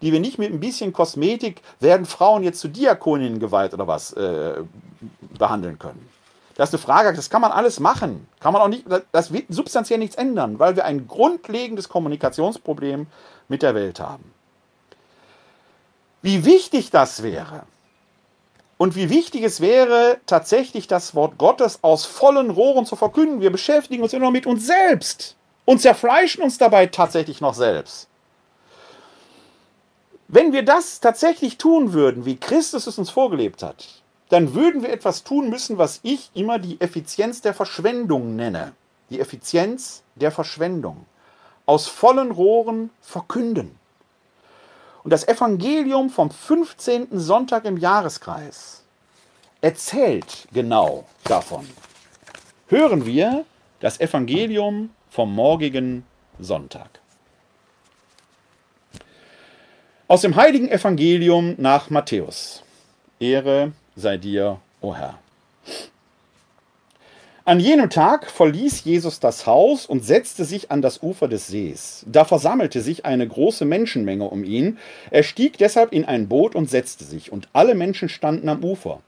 die 0.00 0.12
wir 0.12 0.20
nicht 0.20 0.38
mit 0.38 0.52
ein 0.52 0.60
bisschen 0.60 0.92
Kosmetik, 0.92 1.60
werden 1.80 2.06
Frauen 2.06 2.44
jetzt 2.44 2.60
zu 2.60 2.68
Diakoninnen 2.68 3.40
geweiht 3.40 3.74
oder 3.74 3.88
was, 3.88 4.12
äh, 4.12 4.62
behandeln 5.36 5.78
können. 5.78 6.08
Das 6.54 6.70
ist 6.70 6.74
eine 6.76 6.82
Frage, 6.82 7.16
das 7.16 7.30
kann 7.30 7.42
man 7.42 7.50
alles 7.50 7.80
machen. 7.80 8.28
Kann 8.38 8.52
man 8.52 8.62
auch 8.62 8.68
nicht, 8.68 8.84
das 9.10 9.32
wird 9.32 9.46
substanziell 9.48 9.98
nichts 9.98 10.14
ändern, 10.14 10.58
weil 10.60 10.76
wir 10.76 10.84
ein 10.84 11.08
grundlegendes 11.08 11.88
Kommunikationsproblem 11.88 13.08
mit 13.48 13.62
der 13.62 13.74
Welt 13.74 13.98
haben. 14.00 14.37
Wie 16.22 16.44
wichtig 16.44 16.90
das 16.90 17.22
wäre 17.22 17.62
und 18.76 18.96
wie 18.96 19.10
wichtig 19.10 19.42
es 19.42 19.60
wäre, 19.60 20.18
tatsächlich 20.26 20.86
das 20.86 21.14
Wort 21.14 21.38
Gottes 21.38 21.80
aus 21.82 22.06
vollen 22.06 22.50
Rohren 22.50 22.86
zu 22.86 22.96
verkünden. 22.96 23.40
Wir 23.40 23.50
beschäftigen 23.50 24.02
uns 24.02 24.12
immer 24.12 24.26
noch 24.26 24.32
mit 24.32 24.46
uns 24.46 24.66
selbst 24.66 25.36
und 25.64 25.80
zerfleischen 25.80 26.42
uns 26.42 26.58
dabei 26.58 26.86
tatsächlich 26.86 27.40
noch 27.40 27.54
selbst. 27.54 28.08
Wenn 30.28 30.52
wir 30.52 30.62
das 30.62 31.00
tatsächlich 31.00 31.56
tun 31.56 31.92
würden, 31.92 32.24
wie 32.24 32.36
Christus 32.36 32.86
es 32.86 32.98
uns 32.98 33.10
vorgelebt 33.10 33.62
hat, 33.62 34.02
dann 34.28 34.54
würden 34.54 34.82
wir 34.82 34.90
etwas 34.90 35.24
tun 35.24 35.48
müssen, 35.48 35.78
was 35.78 36.00
ich 36.02 36.30
immer 36.34 36.58
die 36.58 36.80
Effizienz 36.80 37.40
der 37.40 37.54
Verschwendung 37.54 38.36
nenne. 38.36 38.72
Die 39.08 39.20
Effizienz 39.20 40.02
der 40.16 40.30
Verschwendung. 40.30 41.06
Aus 41.64 41.86
vollen 41.86 42.30
Rohren 42.30 42.90
verkünden. 43.00 43.77
Und 45.08 45.12
das 45.12 45.26
Evangelium 45.26 46.10
vom 46.10 46.30
15. 46.30 47.18
Sonntag 47.18 47.64
im 47.64 47.78
Jahreskreis 47.78 48.84
erzählt 49.62 50.46
genau 50.52 51.06
davon. 51.24 51.66
Hören 52.66 53.06
wir 53.06 53.46
das 53.80 54.00
Evangelium 54.00 54.90
vom 55.08 55.34
morgigen 55.34 56.04
Sonntag. 56.38 57.00
Aus 60.08 60.20
dem 60.20 60.36
heiligen 60.36 60.68
Evangelium 60.68 61.54
nach 61.56 61.88
Matthäus. 61.88 62.62
Ehre 63.18 63.72
sei 63.96 64.18
dir, 64.18 64.60
o 64.82 64.88
oh 64.88 64.94
Herr. 64.94 65.18
An 67.48 67.60
jenem 67.60 67.88
Tag 67.88 68.30
verließ 68.30 68.84
Jesus 68.84 69.20
das 69.20 69.46
Haus 69.46 69.86
und 69.86 70.04
setzte 70.04 70.44
sich 70.44 70.70
an 70.70 70.82
das 70.82 71.02
Ufer 71.02 71.28
des 71.28 71.46
Sees. 71.46 72.04
Da 72.06 72.26
versammelte 72.26 72.82
sich 72.82 73.06
eine 73.06 73.26
große 73.26 73.64
Menschenmenge 73.64 74.24
um 74.24 74.44
ihn. 74.44 74.76
Er 75.10 75.22
stieg 75.22 75.56
deshalb 75.56 75.94
in 75.94 76.04
ein 76.04 76.28
Boot 76.28 76.54
und 76.54 76.68
setzte 76.68 77.04
sich, 77.04 77.32
und 77.32 77.48
alle 77.54 77.74
Menschen 77.74 78.10
standen 78.10 78.50
am 78.50 78.62
Ufer. 78.62 79.00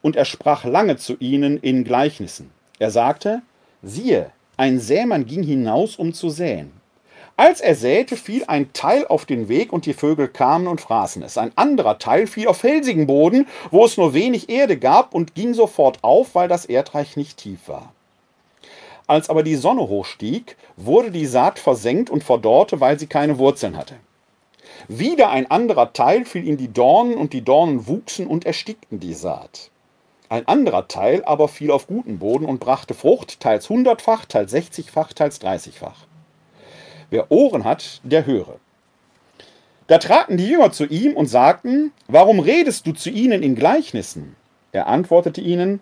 Und 0.00 0.16
er 0.16 0.24
sprach 0.24 0.64
lange 0.64 0.96
zu 0.96 1.16
ihnen 1.20 1.56
in 1.56 1.84
Gleichnissen. 1.84 2.50
Er 2.80 2.90
sagte, 2.90 3.42
siehe, 3.80 4.32
ein 4.56 4.80
Sämann 4.80 5.24
ging 5.24 5.44
hinaus, 5.44 5.94
um 5.94 6.12
zu 6.14 6.30
säen. 6.30 6.72
Als 7.36 7.60
er 7.60 7.74
säte, 7.74 8.16
fiel 8.16 8.44
ein 8.46 8.72
Teil 8.72 9.06
auf 9.06 9.24
den 9.24 9.48
Weg 9.48 9.72
und 9.72 9.86
die 9.86 9.94
Vögel 9.94 10.28
kamen 10.28 10.66
und 10.66 10.80
fraßen 10.80 11.22
es. 11.22 11.38
Ein 11.38 11.52
anderer 11.56 11.98
Teil 11.98 12.26
fiel 12.26 12.46
auf 12.46 12.58
felsigen 12.58 13.06
Boden, 13.06 13.46
wo 13.70 13.84
es 13.84 13.96
nur 13.96 14.12
wenig 14.14 14.48
Erde 14.50 14.76
gab 14.76 15.14
und 15.14 15.34
ging 15.34 15.54
sofort 15.54 15.98
auf, 16.02 16.34
weil 16.34 16.48
das 16.48 16.66
Erdreich 16.66 17.16
nicht 17.16 17.38
tief 17.38 17.68
war. 17.68 17.92
Als 19.06 19.30
aber 19.30 19.42
die 19.42 19.56
Sonne 19.56 19.88
hochstieg, 19.88 20.56
wurde 20.76 21.10
die 21.10 21.26
Saat 21.26 21.58
versenkt 21.58 22.10
und 22.10 22.22
verdorrte, 22.22 22.80
weil 22.80 22.98
sie 22.98 23.06
keine 23.06 23.38
Wurzeln 23.38 23.76
hatte. 23.76 23.96
Wieder 24.88 25.30
ein 25.30 25.50
anderer 25.50 25.92
Teil 25.92 26.24
fiel 26.24 26.46
in 26.46 26.56
die 26.56 26.72
Dornen 26.72 27.14
und 27.14 27.32
die 27.32 27.42
Dornen 27.42 27.86
wuchsen 27.86 28.26
und 28.26 28.46
erstickten 28.46 29.00
die 29.00 29.14
Saat. 29.14 29.70
Ein 30.28 30.46
anderer 30.48 30.88
Teil 30.88 31.24
aber 31.24 31.48
fiel 31.48 31.70
auf 31.70 31.86
guten 31.86 32.18
Boden 32.18 32.46
und 32.46 32.58
brachte 32.58 32.94
Frucht, 32.94 33.40
teils 33.40 33.68
hundertfach, 33.68 34.24
teils 34.24 34.50
sechzigfach, 34.50 35.12
teils 35.12 35.38
dreißigfach. 35.38 36.06
Wer 37.12 37.30
Ohren 37.30 37.64
hat, 37.64 38.00
der 38.04 38.24
höre. 38.24 38.58
Da 39.86 39.98
traten 39.98 40.38
die 40.38 40.46
Jünger 40.46 40.72
zu 40.72 40.86
ihm 40.86 41.14
und 41.14 41.26
sagten, 41.26 41.92
Warum 42.08 42.40
redest 42.40 42.86
du 42.86 42.92
zu 42.92 43.10
ihnen 43.10 43.42
in 43.42 43.54
Gleichnissen? 43.54 44.34
Er 44.72 44.86
antwortete 44.86 45.42
ihnen, 45.42 45.80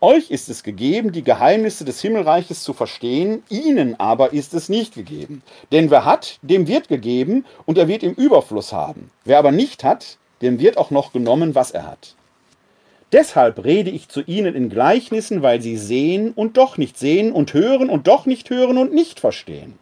Euch 0.00 0.30
ist 0.30 0.48
es 0.48 0.62
gegeben, 0.62 1.12
die 1.12 1.24
Geheimnisse 1.24 1.84
des 1.84 2.00
Himmelreiches 2.00 2.62
zu 2.62 2.72
verstehen, 2.72 3.42
ihnen 3.50 4.00
aber 4.00 4.32
ist 4.32 4.54
es 4.54 4.70
nicht 4.70 4.94
gegeben. 4.94 5.42
Denn 5.72 5.90
wer 5.90 6.06
hat, 6.06 6.38
dem 6.40 6.66
wird 6.66 6.88
gegeben, 6.88 7.44
und 7.66 7.76
er 7.76 7.86
wird 7.86 8.02
im 8.02 8.14
Überfluss 8.14 8.72
haben. 8.72 9.10
Wer 9.26 9.38
aber 9.40 9.52
nicht 9.52 9.84
hat, 9.84 10.16
dem 10.40 10.58
wird 10.58 10.78
auch 10.78 10.90
noch 10.90 11.12
genommen, 11.12 11.54
was 11.54 11.70
er 11.70 11.86
hat. 11.86 12.16
Deshalb 13.12 13.62
rede 13.62 13.90
ich 13.90 14.08
zu 14.08 14.22
ihnen 14.22 14.54
in 14.54 14.70
Gleichnissen, 14.70 15.42
weil 15.42 15.60
sie 15.60 15.76
sehen 15.76 16.32
und 16.32 16.56
doch 16.56 16.78
nicht 16.78 16.98
sehen 16.98 17.30
und 17.30 17.52
hören 17.52 17.90
und 17.90 18.06
doch 18.06 18.24
nicht 18.24 18.48
hören 18.48 18.78
und 18.78 18.94
nicht 18.94 19.20
verstehen. 19.20 19.78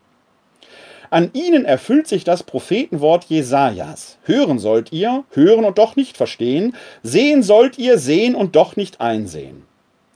An 1.13 1.31
ihnen 1.33 1.65
erfüllt 1.65 2.07
sich 2.07 2.23
das 2.23 2.45
Prophetenwort 2.45 3.25
Jesajas. 3.25 4.19
Hören 4.23 4.61
sollt 4.61 4.93
ihr, 4.93 5.25
hören 5.33 5.65
und 5.65 5.77
doch 5.77 5.97
nicht 5.97 6.17
verstehen, 6.17 6.77
sehen 7.03 7.43
sollt 7.43 7.79
ihr, 7.79 7.99
sehen 7.99 8.37
und 8.37 8.55
doch 8.55 8.77
nicht 8.77 9.01
einsehen. 9.01 9.65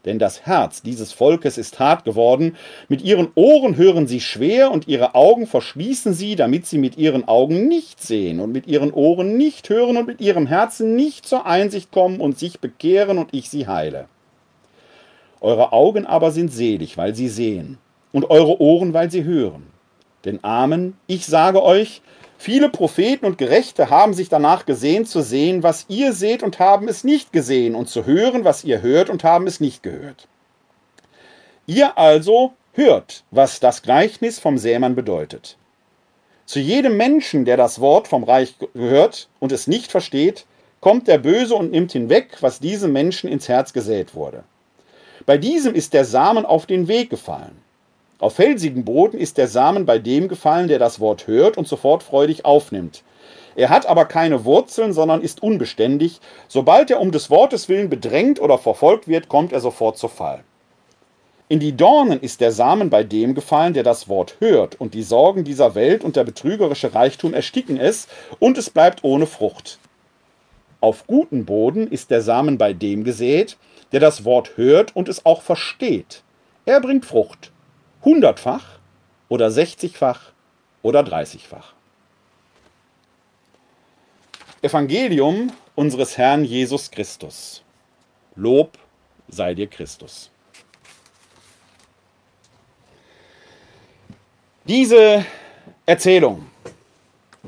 Denn 0.04 0.20
das 0.20 0.46
Herz 0.46 0.82
dieses 0.82 1.12
Volkes 1.12 1.58
ist 1.58 1.80
hart 1.80 2.04
geworden, 2.04 2.56
mit 2.88 3.02
ihren 3.02 3.28
Ohren 3.34 3.76
hören 3.76 4.06
sie 4.06 4.20
schwer 4.20 4.70
und 4.70 4.86
ihre 4.86 5.16
Augen 5.16 5.48
verschließen 5.48 6.14
sie, 6.14 6.36
damit 6.36 6.66
sie 6.66 6.78
mit 6.78 6.96
ihren 6.96 7.26
Augen 7.26 7.66
nicht 7.66 8.00
sehen 8.00 8.38
und 8.38 8.52
mit 8.52 8.68
ihren 8.68 8.92
Ohren 8.92 9.36
nicht 9.36 9.68
hören 9.70 9.96
und 9.96 10.06
mit 10.06 10.20
ihrem 10.20 10.46
Herzen 10.46 10.94
nicht 10.94 11.26
zur 11.26 11.44
Einsicht 11.44 11.90
kommen 11.90 12.20
und 12.20 12.38
sich 12.38 12.60
bekehren 12.60 13.18
und 13.18 13.30
ich 13.32 13.50
sie 13.50 13.66
heile. 13.66 14.06
Eure 15.40 15.72
Augen 15.72 16.06
aber 16.06 16.30
sind 16.30 16.52
selig, 16.52 16.96
weil 16.96 17.16
sie 17.16 17.28
sehen, 17.28 17.78
und 18.12 18.30
eure 18.30 18.60
Ohren, 18.60 18.94
weil 18.94 19.10
sie 19.10 19.24
hören. 19.24 19.73
Denn 20.24 20.42
Amen, 20.42 20.96
ich 21.06 21.26
sage 21.26 21.62
euch, 21.62 22.02
viele 22.38 22.68
Propheten 22.68 23.26
und 23.26 23.38
Gerechte 23.38 23.90
haben 23.90 24.14
sich 24.14 24.28
danach 24.28 24.66
gesehen 24.66 25.06
zu 25.06 25.20
sehen, 25.20 25.62
was 25.62 25.86
ihr 25.88 26.12
seht 26.12 26.42
und 26.42 26.58
haben 26.58 26.88
es 26.88 27.04
nicht 27.04 27.32
gesehen, 27.32 27.74
und 27.74 27.88
zu 27.88 28.06
hören, 28.06 28.44
was 28.44 28.64
ihr 28.64 28.82
hört 28.82 29.10
und 29.10 29.24
haben 29.24 29.46
es 29.46 29.60
nicht 29.60 29.82
gehört. 29.82 30.26
Ihr 31.66 31.96
also 31.98 32.52
hört, 32.72 33.24
was 33.30 33.60
das 33.60 33.82
Gleichnis 33.82 34.38
vom 34.38 34.58
Sämann 34.58 34.94
bedeutet. 34.94 35.56
Zu 36.46 36.60
jedem 36.60 36.96
Menschen, 36.96 37.44
der 37.44 37.56
das 37.56 37.80
Wort 37.80 38.06
vom 38.08 38.24
Reich 38.24 38.54
gehört 38.74 39.28
und 39.40 39.52
es 39.52 39.66
nicht 39.66 39.90
versteht, 39.90 40.44
kommt 40.80 41.08
der 41.08 41.16
Böse 41.16 41.54
und 41.54 41.70
nimmt 41.70 41.92
hinweg, 41.92 42.36
was 42.40 42.60
diesem 42.60 42.92
Menschen 42.92 43.30
ins 43.30 43.48
Herz 43.48 43.72
gesät 43.72 44.14
wurde. 44.14 44.44
Bei 45.24 45.38
diesem 45.38 45.74
ist 45.74 45.94
der 45.94 46.04
Samen 46.04 46.44
auf 46.44 46.66
den 46.66 46.88
Weg 46.88 47.08
gefallen. 47.08 47.63
Auf 48.24 48.36
felsigen 48.36 48.86
Boden 48.86 49.18
ist 49.18 49.36
der 49.36 49.48
Samen 49.48 49.84
bei 49.84 49.98
dem 49.98 50.28
gefallen, 50.28 50.66
der 50.66 50.78
das 50.78 50.98
Wort 50.98 51.26
hört 51.26 51.58
und 51.58 51.68
sofort 51.68 52.02
freudig 52.02 52.46
aufnimmt. 52.46 53.02
Er 53.54 53.68
hat 53.68 53.84
aber 53.84 54.06
keine 54.06 54.46
Wurzeln, 54.46 54.94
sondern 54.94 55.20
ist 55.20 55.42
unbeständig. 55.42 56.20
Sobald 56.48 56.90
er 56.90 57.02
um 57.02 57.12
des 57.12 57.28
Wortes 57.28 57.68
willen 57.68 57.90
bedrängt 57.90 58.40
oder 58.40 58.56
verfolgt 58.56 59.08
wird, 59.08 59.28
kommt 59.28 59.52
er 59.52 59.60
sofort 59.60 59.98
zu 59.98 60.08
Fall. 60.08 60.42
In 61.50 61.60
die 61.60 61.76
Dornen 61.76 62.18
ist 62.18 62.40
der 62.40 62.50
Samen 62.50 62.88
bei 62.88 63.04
dem 63.04 63.34
gefallen, 63.34 63.74
der 63.74 63.82
das 63.82 64.08
Wort 64.08 64.36
hört, 64.38 64.80
und 64.80 64.94
die 64.94 65.02
Sorgen 65.02 65.44
dieser 65.44 65.74
Welt 65.74 66.02
und 66.02 66.16
der 66.16 66.24
betrügerische 66.24 66.94
Reichtum 66.94 67.34
ersticken 67.34 67.76
es, 67.76 68.08
und 68.38 68.56
es 68.56 68.70
bleibt 68.70 69.04
ohne 69.04 69.26
Frucht. 69.26 69.78
Auf 70.80 71.06
guten 71.06 71.44
Boden 71.44 71.88
ist 71.88 72.10
der 72.10 72.22
Samen 72.22 72.56
bei 72.56 72.72
dem 72.72 73.04
gesät, 73.04 73.58
der 73.92 74.00
das 74.00 74.24
Wort 74.24 74.56
hört 74.56 74.96
und 74.96 75.10
es 75.10 75.26
auch 75.26 75.42
versteht. 75.42 76.22
Er 76.64 76.80
bringt 76.80 77.04
Frucht 77.04 77.50
hundertfach 78.04 78.64
oder 79.28 79.50
sechzigfach 79.50 80.32
oder 80.82 81.02
dreißigfach. 81.02 81.72
Evangelium 84.62 85.52
unseres 85.74 86.16
Herrn 86.16 86.44
Jesus 86.44 86.90
Christus. 86.90 87.62
Lob 88.36 88.78
sei 89.28 89.54
dir 89.54 89.66
Christus. 89.66 90.30
Diese 94.66 95.26
Erzählung 95.84 96.46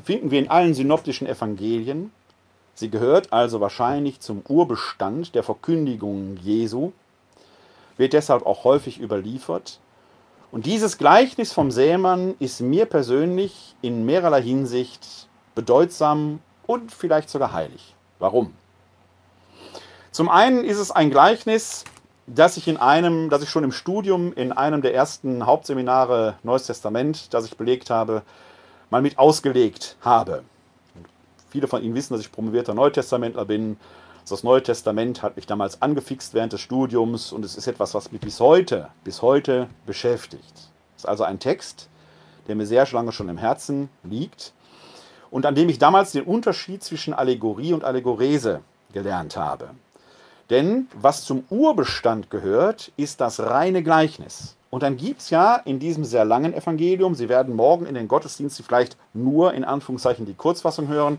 finden 0.05 0.31
wir 0.31 0.39
in 0.39 0.51
allen 0.51 0.75
synoptischen 0.75 1.27
Evangelien. 1.27 2.13
Sie 2.75 2.91
gehört 2.91 3.33
also 3.33 3.61
wahrscheinlich 3.61 4.21
zum 4.21 4.43
Urbestand 4.47 5.35
der 5.35 5.43
Verkündigung 5.43 6.37
Jesu, 6.37 6.93
wird 7.97 8.13
deshalb 8.13 8.45
auch 8.45 8.65
häufig 8.65 9.01
überliefert 9.01 9.81
und 10.53 10.67
dieses 10.67 10.99
Gleichnis 10.99 11.53
vom 11.53 11.71
Sämann 11.71 12.35
ist 12.39 12.61
mir 12.61 12.87
persönlich 12.87 13.75
in 13.83 14.05
mehrerlei 14.05 14.43
Hinsicht 14.43 15.29
bedeutsam 15.55 16.41
und 16.67 16.93
vielleicht 16.93 17.31
sogar 17.31 17.53
heilig. 17.53 17.95
Warum? 18.19 18.55
Zum 20.11 20.29
einen 20.29 20.65
ist 20.65 20.79
es 20.79 20.91
ein 20.91 21.11
Gleichnis, 21.11 21.85
dass 22.27 22.57
ich 22.57 22.69
in 22.69 22.77
einem, 22.77 23.31
dass 23.31 23.43
ich 23.43 23.51
schon 23.51 23.65
im 23.65 23.73
Studium 23.73 24.33
in 24.33 24.53
einem 24.53 24.83
der 24.83 24.95
ersten 24.95 25.47
Hauptseminare 25.47 26.37
Neues 26.43 26.67
Testament, 26.67 27.33
das 27.35 27.45
ich 27.45 27.57
belegt 27.57 27.91
habe, 27.91 28.23
mal 28.91 29.03
mit 29.03 29.19
ausgelegt 29.19 29.97
habe. 30.01 30.43
Viele 31.51 31.69
von 31.69 31.83
Ihnen 31.83 31.95
wissen, 31.95 32.15
dass 32.15 32.23
ich 32.23 32.33
promovierter 32.33 32.75
Neutestamentler 32.75 33.45
bin. 33.45 33.77
Das 34.29 34.43
Neue 34.43 34.61
Testament 34.61 35.23
hat 35.23 35.37
mich 35.37 35.47
damals 35.47 35.83
angefixt 35.83 36.35
während 36.35 36.53
des 36.53 36.61
Studiums 36.61 37.31
und 37.31 37.45
es 37.45 37.57
ist 37.57 37.69
etwas, 37.69 37.95
was 37.95 38.11
mich 38.11 38.21
bis 38.21 38.41
heute, 38.41 38.89
bis 39.05 39.23
heute 39.23 39.69
beschäftigt. 39.87 40.53
Es 40.97 41.05
ist 41.05 41.09
also 41.09 41.23
ein 41.23 41.39
Text, 41.39 41.89
der 42.49 42.57
mir 42.57 42.67
sehr 42.67 42.89
lange 42.91 43.13
schon 43.13 43.29
im 43.29 43.39
Herzen 43.39 43.89
liegt 44.03 44.53
und 45.31 45.47
an 45.47 45.55
dem 45.55 45.69
ich 45.69 45.79
damals 45.79 46.11
den 46.11 46.25
Unterschied 46.25 46.83
zwischen 46.83 47.15
Allegorie 47.15 47.73
und 47.73 47.85
Allegorese 47.85 48.63
gelernt 48.93 49.37
habe. 49.37 49.71
Denn 50.51 50.89
was 51.01 51.25
zum 51.25 51.45
Urbestand 51.49 52.29
gehört, 52.29 52.91
ist 52.97 53.21
das 53.21 53.39
reine 53.39 53.85
Gleichnis. 53.85 54.57
Und 54.71 54.83
dann 54.83 54.97
gibt 54.97 55.21
es 55.21 55.31
ja 55.31 55.55
in 55.55 55.79
diesem 55.79 56.05
sehr 56.05 56.25
langen 56.25 56.53
Evangelium, 56.53 57.15
Sie 57.15 57.29
werden 57.29 57.55
morgen 57.55 57.87
in 57.87 57.95
den 57.95 58.09
Gottesdiensten 58.09 58.65
vielleicht 58.65 58.97
nur 59.15 59.55
in 59.55 59.65
Anführungszeichen 59.65 60.27
die 60.27 60.35
Kurzfassung 60.35 60.89
hören, 60.89 61.19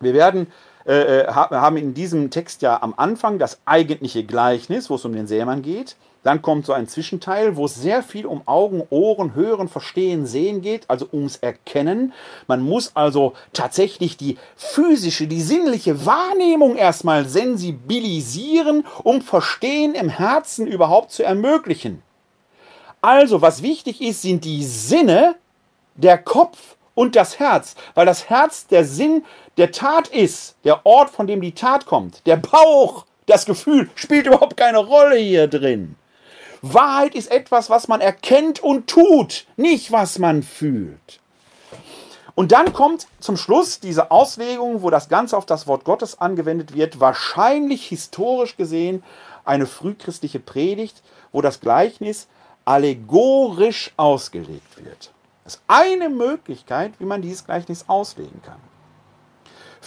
wir 0.00 0.14
werden 0.14 0.46
äh 0.88 1.26
haben 1.32 1.76
in 1.76 1.94
diesem 1.94 2.30
Text 2.30 2.62
ja 2.62 2.82
am 2.82 2.94
Anfang 2.96 3.38
das 3.38 3.60
eigentliche 3.64 4.24
Gleichnis, 4.24 4.90
wo 4.90 4.94
es 4.94 5.04
um 5.04 5.12
den 5.12 5.26
Sämann 5.26 5.62
geht. 5.62 5.96
Dann 6.24 6.42
kommt 6.42 6.66
so 6.66 6.72
ein 6.72 6.88
Zwischenteil, 6.88 7.56
wo 7.56 7.66
es 7.66 7.76
sehr 7.76 8.02
viel 8.02 8.26
um 8.26 8.42
Augen, 8.46 8.82
Ohren, 8.90 9.34
Hören, 9.34 9.68
Verstehen, 9.68 10.26
Sehen 10.26 10.62
geht, 10.62 10.84
also 10.88 11.08
ums 11.12 11.36
Erkennen. 11.36 12.12
Man 12.48 12.60
muss 12.60 12.96
also 12.96 13.34
tatsächlich 13.52 14.16
die 14.16 14.36
physische, 14.56 15.26
die 15.26 15.40
sinnliche 15.40 16.04
Wahrnehmung 16.04 16.76
erstmal 16.76 17.26
sensibilisieren, 17.26 18.84
um 19.04 19.22
Verstehen 19.22 19.94
im 19.94 20.08
Herzen 20.08 20.66
überhaupt 20.66 21.12
zu 21.12 21.22
ermöglichen. 21.22 22.02
Also, 23.00 23.40
was 23.40 23.62
wichtig 23.62 24.02
ist, 24.02 24.22
sind 24.22 24.44
die 24.44 24.64
Sinne, 24.64 25.36
der 25.94 26.18
Kopf 26.18 26.76
und 26.94 27.14
das 27.14 27.38
Herz, 27.38 27.76
weil 27.94 28.06
das 28.06 28.28
Herz 28.28 28.66
der 28.66 28.84
Sinn 28.84 29.24
der 29.58 29.72
Tat 29.72 30.08
ist, 30.08 30.54
der 30.64 30.86
Ort, 30.86 31.10
von 31.10 31.26
dem 31.26 31.40
die 31.40 31.52
Tat 31.52 31.84
kommt. 31.84 32.26
Der 32.26 32.36
Bauch, 32.36 33.04
das 33.26 33.44
Gefühl 33.44 33.90
spielt 33.96 34.26
überhaupt 34.26 34.56
keine 34.56 34.78
Rolle 34.78 35.16
hier 35.16 35.48
drin. 35.48 35.96
Wahrheit 36.62 37.14
ist 37.14 37.30
etwas, 37.30 37.68
was 37.68 37.88
man 37.88 38.00
erkennt 38.00 38.60
und 38.60 38.88
tut, 38.88 39.46
nicht 39.56 39.92
was 39.92 40.18
man 40.18 40.42
fühlt. 40.42 41.20
Und 42.34 42.52
dann 42.52 42.72
kommt 42.72 43.08
zum 43.18 43.36
Schluss 43.36 43.80
diese 43.80 44.12
Auslegung, 44.12 44.82
wo 44.82 44.90
das 44.90 45.08
Ganze 45.08 45.36
auf 45.36 45.44
das 45.44 45.66
Wort 45.66 45.82
Gottes 45.82 46.20
angewendet 46.20 46.72
wird, 46.72 47.00
wahrscheinlich 47.00 47.86
historisch 47.86 48.56
gesehen 48.56 49.02
eine 49.44 49.66
frühchristliche 49.66 50.38
Predigt, 50.38 51.02
wo 51.32 51.42
das 51.42 51.60
Gleichnis 51.60 52.28
allegorisch 52.64 53.92
ausgelegt 53.96 54.84
wird. 54.84 55.10
Das 55.42 55.56
ist 55.56 55.62
eine 55.66 56.08
Möglichkeit, 56.08 56.92
wie 56.98 57.06
man 57.06 57.22
dieses 57.22 57.44
Gleichnis 57.44 57.86
auslegen 57.88 58.40
kann. 58.42 58.60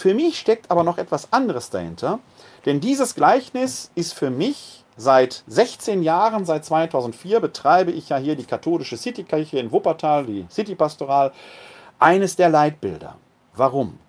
Für 0.02 0.14
mich 0.14 0.36
steckt 0.36 0.68
aber 0.68 0.82
noch 0.82 0.98
etwas 0.98 1.32
anderes 1.32 1.70
dahinter, 1.70 2.18
denn 2.66 2.80
dieses 2.80 3.14
Gleichnis 3.14 3.92
ist 3.94 4.14
für 4.14 4.30
mich 4.30 4.82
seit 4.96 5.44
16 5.46 6.02
Jahren, 6.02 6.44
seit 6.44 6.64
2004 6.64 7.38
betreibe 7.38 7.92
ich 7.92 8.08
ja 8.08 8.16
hier 8.16 8.34
die 8.34 8.42
katholische 8.42 8.96
Citykirche 8.96 9.60
in 9.60 9.70
Wuppertal, 9.70 10.26
die 10.26 10.44
Citypastoral, 10.50 11.30
eines 12.00 12.34
der 12.34 12.48
Leitbilder. 12.48 13.14
Warum? 13.54 14.00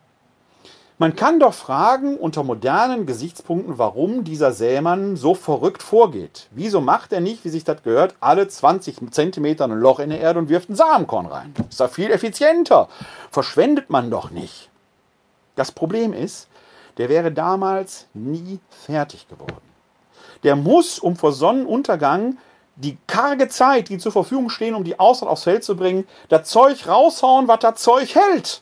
Man 0.97 1.15
kann 1.15 1.39
doch 1.39 1.53
fragen 1.53 2.17
unter 2.17 2.41
modernen 2.41 3.05
Gesichtspunkten, 3.05 3.77
warum 3.77 4.23
dieser 4.23 4.51
Sämann 4.51 5.15
so 5.15 5.35
verrückt 5.35 5.83
vorgeht. 5.83 6.47
Wieso 6.49 6.81
macht 6.81 7.13
er 7.13 7.21
nicht, 7.21 7.45
wie 7.45 7.49
sich 7.49 7.65
das 7.65 7.83
gehört, 7.83 8.15
alle 8.19 8.47
20 8.47 9.11
Zentimeter 9.11 9.65
ein 9.65 9.79
Loch 9.79 9.99
in 9.99 10.09
der 10.09 10.21
Erde 10.21 10.39
und 10.39 10.49
wirft 10.49 10.71
ein 10.71 10.75
Samenkorn 10.75 11.27
rein? 11.27 11.53
Ist 11.69 11.79
doch 11.79 11.91
viel 11.91 12.09
effizienter. 12.09 12.89
Verschwendet 13.29 13.91
man 13.91 14.09
doch 14.09 14.31
nicht. 14.31 14.71
Das 15.55 15.71
Problem 15.71 16.13
ist, 16.13 16.47
der 16.97 17.09
wäre 17.09 17.31
damals 17.31 18.07
nie 18.13 18.59
fertig 18.69 19.27
geworden. 19.27 19.61
Der 20.43 20.55
muss, 20.55 20.99
um 20.99 21.15
vor 21.15 21.31
Sonnenuntergang 21.31 22.37
die 22.75 22.97
karge 23.07 23.47
Zeit, 23.49 23.89
die 23.89 23.97
zur 23.97 24.11
Verfügung 24.11 24.49
stehen, 24.49 24.75
um 24.75 24.83
die 24.83 24.99
Aussaat 24.99 25.29
aufs 25.29 25.43
Feld 25.43 25.63
zu 25.63 25.75
bringen, 25.75 26.07
das 26.29 26.49
Zeug 26.49 26.87
raushauen, 26.87 27.47
was 27.47 27.59
das 27.59 27.81
Zeug 27.81 28.15
hält. 28.15 28.61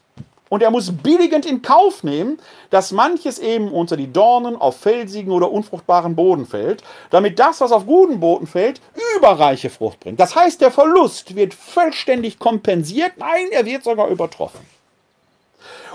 Und 0.49 0.61
er 0.61 0.69
muss 0.69 0.91
billigend 0.91 1.45
in 1.45 1.61
Kauf 1.61 2.03
nehmen, 2.03 2.37
dass 2.71 2.91
manches 2.91 3.39
eben 3.39 3.71
unter 3.71 3.95
die 3.95 4.11
Dornen 4.11 4.57
auf 4.57 4.75
felsigen 4.81 5.31
oder 5.31 5.49
unfruchtbaren 5.49 6.13
Boden 6.13 6.45
fällt, 6.45 6.83
damit 7.09 7.39
das, 7.39 7.61
was 7.61 7.71
auf 7.71 7.85
guten 7.85 8.19
Boden 8.19 8.47
fällt, 8.47 8.81
überreiche 9.17 9.69
Frucht 9.69 10.01
bringt. 10.01 10.19
Das 10.19 10.35
heißt, 10.35 10.59
der 10.59 10.71
Verlust 10.71 11.35
wird 11.37 11.53
vollständig 11.53 12.37
kompensiert, 12.37 13.13
nein, 13.15 13.47
er 13.51 13.65
wird 13.65 13.85
sogar 13.85 14.09
übertroffen. 14.09 14.59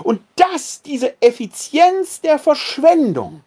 Und 0.03 0.21
das, 0.35 0.81
diese 0.81 1.21
Effizienz 1.21 2.21
der 2.21 2.39
Verschwendung, 2.39 3.41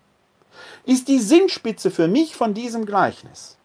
ist 0.85 1.09
die 1.09 1.19
Sinnspitze 1.19 1.91
für 1.91 2.09
mich 2.09 2.35
von 2.35 2.55
diesem 2.55 2.87
Gleichnis. 2.87 3.57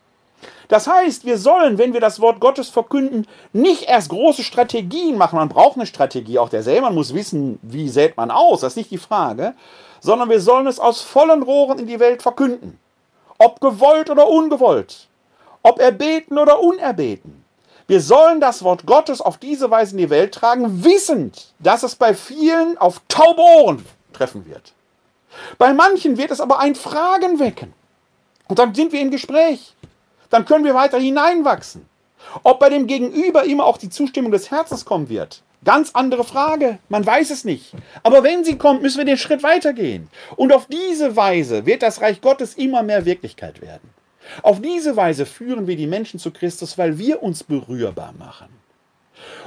Das 0.67 0.87
heißt, 0.87 1.25
wir 1.25 1.37
sollen, 1.37 1.77
wenn 1.77 1.93
wir 1.93 2.01
das 2.01 2.19
Wort 2.19 2.39
Gottes 2.39 2.69
verkünden, 2.69 3.27
nicht 3.53 3.83
erst 3.83 4.09
große 4.09 4.43
Strategien 4.43 5.17
machen. 5.17 5.37
Man 5.37 5.49
braucht 5.49 5.77
eine 5.77 5.85
Strategie. 5.85 6.39
Auch 6.39 6.49
der 6.49 6.63
Sämann 6.63 6.95
muss 6.95 7.13
wissen, 7.13 7.59
wie 7.61 7.89
sät 7.89 8.17
man 8.17 8.31
aus. 8.31 8.61
Das 8.61 8.73
ist 8.73 8.77
nicht 8.77 8.91
die 8.91 8.97
Frage. 8.97 9.53
Sondern 10.01 10.29
wir 10.29 10.41
sollen 10.41 10.67
es 10.67 10.79
aus 10.79 11.01
vollen 11.01 11.43
Rohren 11.43 11.79
in 11.79 11.87
die 11.87 11.99
Welt 11.99 12.21
verkünden. 12.21 12.79
Ob 13.37 13.59
gewollt 13.59 14.09
oder 14.09 14.27
ungewollt. 14.27 15.07
Ob 15.63 15.79
erbeten 15.79 16.37
oder 16.37 16.59
unerbeten. 16.59 17.44
Wir 17.87 18.01
sollen 18.01 18.41
das 18.41 18.63
Wort 18.63 18.85
Gottes 18.85 19.21
auf 19.21 19.37
diese 19.37 19.69
Weise 19.69 19.91
in 19.91 19.99
die 19.99 20.09
Welt 20.09 20.33
tragen, 20.33 20.83
wissend, 20.83 21.53
dass 21.59 21.83
es 21.83 21.95
bei 21.95 22.13
vielen 22.13 22.77
auf 22.77 23.01
taube 23.07 23.41
Ohren 23.41 23.85
treffen 24.13 24.45
wird. 24.45 24.73
Bei 25.57 25.73
manchen 25.73 26.17
wird 26.17 26.31
es 26.31 26.41
aber 26.41 26.59
ein 26.59 26.75
Fragen 26.75 27.39
wecken. 27.39 27.73
Und 28.47 28.59
dann 28.59 28.73
sind 28.73 28.91
wir 28.91 29.01
im 29.01 29.11
Gespräch 29.11 29.75
dann 30.35 30.45
können 30.45 30.65
wir 30.65 30.75
weiter 30.75 30.99
hineinwachsen. 30.99 31.85
Ob 32.43 32.59
bei 32.59 32.69
dem 32.69 32.87
Gegenüber 32.87 33.45
immer 33.45 33.65
auch 33.65 33.77
die 33.77 33.89
Zustimmung 33.89 34.31
des 34.31 34.51
Herzens 34.51 34.83
kommen 34.83 35.07
wird, 35.07 35.43
ganz 35.63 35.91
andere 35.93 36.25
Frage. 36.25 36.79
Man 36.89 37.05
weiß 37.05 37.29
es 37.29 37.45
nicht. 37.45 37.73
Aber 38.03 38.21
wenn 38.21 38.43
sie 38.43 38.57
kommt, 38.57 38.81
müssen 38.81 38.97
wir 38.97 39.05
den 39.05 39.17
Schritt 39.17 39.43
weitergehen. 39.43 40.09
Und 40.35 40.51
auf 40.51 40.65
diese 40.65 41.15
Weise 41.15 41.65
wird 41.65 41.83
das 41.83 42.01
Reich 42.01 42.19
Gottes 42.19 42.55
immer 42.55 42.83
mehr 42.83 43.05
Wirklichkeit 43.05 43.61
werden. 43.61 43.94
Auf 44.41 44.61
diese 44.61 44.95
Weise 44.95 45.25
führen 45.25 45.67
wir 45.67 45.75
die 45.75 45.87
Menschen 45.87 46.19
zu 46.19 46.31
Christus, 46.31 46.77
weil 46.77 46.97
wir 46.97 47.21
uns 47.23 47.43
berührbar 47.43 48.13
machen. 48.17 48.47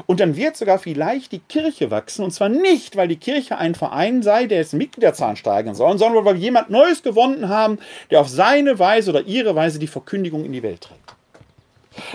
Und 0.07 0.21
dann 0.21 0.37
wird 0.37 0.57
sogar 0.57 0.79
vielleicht 0.79 1.33
die 1.33 1.41
Kirche 1.41 1.91
wachsen. 1.91 2.25
Und 2.25 2.33
zwar 2.33 2.49
nicht, 2.49 2.97
weil 2.97 3.09
die 3.09 3.17
Kirche 3.17 3.59
ein 3.59 3.75
Verein 3.75 4.23
sei, 4.23 4.47
der 4.47 4.59
jetzt 4.59 4.75
Mitgliederzahlen 4.75 5.37
steigern 5.37 5.75
soll, 5.75 5.99
sondern 5.99 6.25
weil 6.25 6.35
wir 6.35 6.41
jemand 6.41 6.71
Neues 6.71 7.03
gewonnen 7.03 7.49
haben, 7.49 7.79
der 8.11 8.21
auf 8.21 8.29
seine 8.29 8.79
Weise 8.79 9.11
oder 9.11 9.23
ihre 9.23 9.55
Weise 9.55 9.79
die 9.79 9.87
Verkündigung 9.87 10.45
in 10.45 10.53
die 10.53 10.63
Welt 10.63 10.83
trägt. 10.83 11.15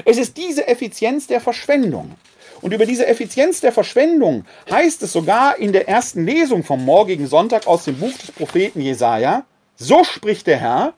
Es 0.05 0.18
ist 0.18 0.38
diese 0.38 0.68
Effizienz 0.68 1.28
der 1.28 1.41
Verschwendung. 1.41 2.16
Und 2.61 2.74
über 2.74 2.86
diese 2.86 3.05
Effizienz 3.05 3.59
der 3.59 3.74
Verschwendung 3.74 4.45
heißt 4.72 5.03
es 5.03 5.11
sogar 5.11 5.57
in 5.57 5.74
der 5.74 5.89
ersten 5.89 6.26
Lesung 6.26 6.64
vom 6.64 6.86
morgigen 6.86 7.28
Sonntag 7.28 7.68
aus 7.68 7.84
dem 7.84 7.99
Buch 7.99 8.14
des 8.14 8.32
Propheten 8.32 8.80
Jesaja: 8.80 9.43
So 9.76 10.05
spricht 10.05 10.47
der 10.47 10.57
Herr, 10.57 10.93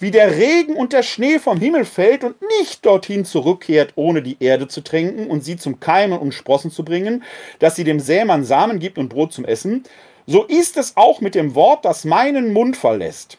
wie 0.00 0.10
der 0.10 0.36
Regen 0.36 0.74
und 0.74 0.94
der 0.94 1.02
Schnee 1.02 1.38
vom 1.38 1.58
Himmel 1.58 1.84
fällt 1.84 2.24
und 2.24 2.36
nicht 2.58 2.84
dorthin 2.84 3.26
zurückkehrt, 3.26 3.92
ohne 3.96 4.22
die 4.22 4.38
Erde 4.40 4.66
zu 4.66 4.80
tränken 4.80 5.28
und 5.28 5.44
sie 5.44 5.56
zum 5.56 5.78
Keimen 5.78 6.18
und 6.18 6.32
Sprossen 6.32 6.70
zu 6.70 6.84
bringen, 6.84 7.22
dass 7.58 7.76
sie 7.76 7.84
dem 7.84 8.00
Sämann 8.00 8.44
Samen 8.44 8.78
gibt 8.78 8.98
und 8.98 9.10
Brot 9.10 9.32
zum 9.32 9.44
Essen, 9.44 9.84
so 10.26 10.44
ist 10.44 10.76
es 10.78 10.96
auch 10.96 11.20
mit 11.20 11.34
dem 11.34 11.54
Wort, 11.54 11.84
das 11.84 12.04
meinen 12.04 12.52
Mund 12.52 12.76
verlässt. 12.76 13.38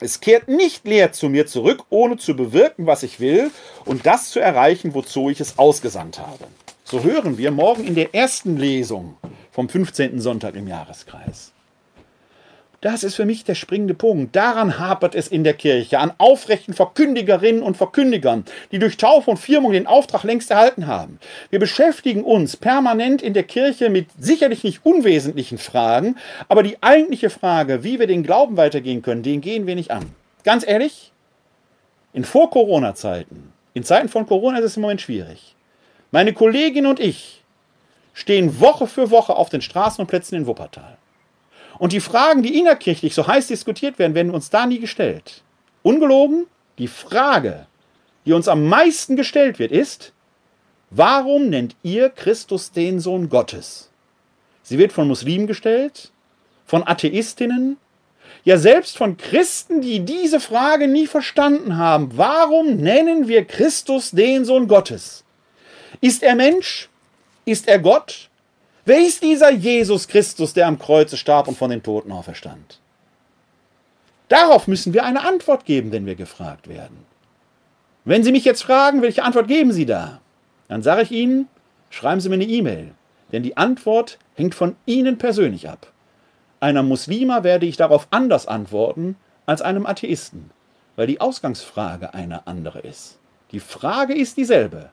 Es 0.00 0.20
kehrt 0.20 0.46
nicht 0.46 0.86
leer 0.86 1.10
zu 1.10 1.28
mir 1.28 1.46
zurück, 1.46 1.82
ohne 1.90 2.16
zu 2.16 2.36
bewirken, 2.36 2.86
was 2.86 3.02
ich 3.02 3.18
will 3.18 3.50
und 3.84 4.06
das 4.06 4.30
zu 4.30 4.38
erreichen, 4.38 4.94
wozu 4.94 5.28
ich 5.30 5.40
es 5.40 5.58
ausgesandt 5.58 6.20
habe. 6.20 6.46
So 6.84 7.02
hören 7.02 7.38
wir 7.38 7.50
morgen 7.50 7.84
in 7.84 7.96
der 7.96 8.14
ersten 8.14 8.56
Lesung 8.56 9.16
vom 9.50 9.68
15. 9.68 10.20
Sonntag 10.20 10.54
im 10.54 10.68
Jahreskreis. 10.68 11.52
Das 12.80 13.02
ist 13.02 13.16
für 13.16 13.24
mich 13.24 13.42
der 13.42 13.56
springende 13.56 13.94
Punkt. 13.94 14.36
Daran 14.36 14.78
hapert 14.78 15.16
es 15.16 15.26
in 15.26 15.42
der 15.42 15.54
Kirche, 15.54 15.98
an 15.98 16.12
aufrechten 16.18 16.74
Verkündigerinnen 16.74 17.60
und 17.60 17.76
Verkündigern, 17.76 18.44
die 18.70 18.78
durch 18.78 18.96
Taufe 18.96 19.32
und 19.32 19.38
Firmung 19.38 19.72
den 19.72 19.88
Auftrag 19.88 20.22
längst 20.22 20.52
erhalten 20.52 20.86
haben. 20.86 21.18
Wir 21.50 21.58
beschäftigen 21.58 22.22
uns 22.22 22.56
permanent 22.56 23.20
in 23.20 23.34
der 23.34 23.42
Kirche 23.42 23.90
mit 23.90 24.06
sicherlich 24.16 24.62
nicht 24.62 24.86
unwesentlichen 24.86 25.58
Fragen, 25.58 26.16
aber 26.48 26.62
die 26.62 26.80
eigentliche 26.80 27.30
Frage, 27.30 27.82
wie 27.82 27.98
wir 27.98 28.06
den 28.06 28.22
Glauben 28.22 28.56
weitergehen 28.56 29.02
können, 29.02 29.24
den 29.24 29.40
gehen 29.40 29.66
wir 29.66 29.74
nicht 29.74 29.90
an. 29.90 30.14
Ganz 30.44 30.64
ehrlich, 30.64 31.10
in 32.12 32.24
Vor-Corona-Zeiten, 32.24 33.52
in 33.74 33.82
Zeiten 33.82 34.08
von 34.08 34.24
Corona 34.24 34.58
ist 34.58 34.64
es 34.64 34.76
im 34.76 34.82
Moment 34.82 35.00
schwierig. 35.00 35.56
Meine 36.12 36.32
Kollegin 36.32 36.86
und 36.86 37.00
ich 37.00 37.42
stehen 38.14 38.60
Woche 38.60 38.86
für 38.86 39.10
Woche 39.10 39.34
auf 39.34 39.48
den 39.48 39.62
Straßen 39.62 40.00
und 40.00 40.06
Plätzen 40.06 40.36
in 40.36 40.46
Wuppertal. 40.46 40.96
Und 41.78 41.92
die 41.92 42.00
Fragen, 42.00 42.42
die 42.42 42.58
innerkirchlich 42.58 43.14
so 43.14 43.26
heiß 43.26 43.46
diskutiert 43.46 43.98
werden, 43.98 44.14
werden 44.14 44.34
uns 44.34 44.50
da 44.50 44.66
nie 44.66 44.80
gestellt. 44.80 45.42
Ungelogen, 45.82 46.46
Die 46.78 46.88
Frage, 46.88 47.66
die 48.24 48.32
uns 48.32 48.46
am 48.46 48.66
meisten 48.66 49.16
gestellt 49.16 49.58
wird, 49.58 49.72
ist, 49.72 50.12
warum 50.90 51.50
nennt 51.50 51.74
ihr 51.82 52.08
Christus 52.08 52.70
den 52.70 53.00
Sohn 53.00 53.28
Gottes? 53.28 53.90
Sie 54.62 54.78
wird 54.78 54.92
von 54.92 55.08
Muslimen 55.08 55.46
gestellt, 55.46 56.12
von 56.66 56.86
Atheistinnen, 56.86 57.78
ja 58.44 58.58
selbst 58.58 58.96
von 58.96 59.16
Christen, 59.16 59.80
die 59.80 60.00
diese 60.00 60.38
Frage 60.38 60.86
nie 60.86 61.06
verstanden 61.06 61.76
haben. 61.76 62.16
Warum 62.16 62.76
nennen 62.76 63.26
wir 63.26 63.44
Christus 63.44 64.12
den 64.12 64.44
Sohn 64.44 64.68
Gottes? 64.68 65.24
Ist 66.00 66.22
er 66.22 66.36
Mensch? 66.36 66.88
Ist 67.44 67.66
er 67.66 67.80
Gott? 67.80 68.27
Wer 68.88 69.06
ist 69.06 69.22
dieser 69.22 69.50
Jesus 69.50 70.08
Christus, 70.08 70.54
der 70.54 70.66
am 70.66 70.78
Kreuze 70.78 71.18
starb 71.18 71.46
und 71.46 71.58
von 71.58 71.68
den 71.68 71.82
Toten 71.82 72.10
auferstand? 72.10 72.80
Darauf 74.28 74.66
müssen 74.66 74.94
wir 74.94 75.04
eine 75.04 75.26
Antwort 75.26 75.66
geben, 75.66 75.92
wenn 75.92 76.06
wir 76.06 76.14
gefragt 76.14 76.68
werden. 76.70 77.04
Wenn 78.06 78.24
Sie 78.24 78.32
mich 78.32 78.46
jetzt 78.46 78.62
fragen, 78.62 79.02
welche 79.02 79.24
Antwort 79.24 79.46
geben 79.46 79.72
Sie 79.72 79.84
da? 79.84 80.22
Dann 80.68 80.82
sage 80.82 81.02
ich 81.02 81.10
Ihnen, 81.10 81.48
schreiben 81.90 82.22
Sie 82.22 82.30
mir 82.30 82.36
eine 82.36 82.46
E-Mail, 82.46 82.94
denn 83.30 83.42
die 83.42 83.58
Antwort 83.58 84.16
hängt 84.36 84.54
von 84.54 84.74
Ihnen 84.86 85.18
persönlich 85.18 85.68
ab. 85.68 85.92
Einer 86.58 86.82
Muslima 86.82 87.44
werde 87.44 87.66
ich 87.66 87.76
darauf 87.76 88.06
anders 88.10 88.46
antworten 88.46 89.16
als 89.44 89.60
einem 89.60 89.84
Atheisten, 89.84 90.50
weil 90.96 91.08
die 91.08 91.20
Ausgangsfrage 91.20 92.14
eine 92.14 92.46
andere 92.46 92.78
ist. 92.78 93.18
Die 93.52 93.60
Frage 93.60 94.14
ist 94.14 94.38
dieselbe, 94.38 94.88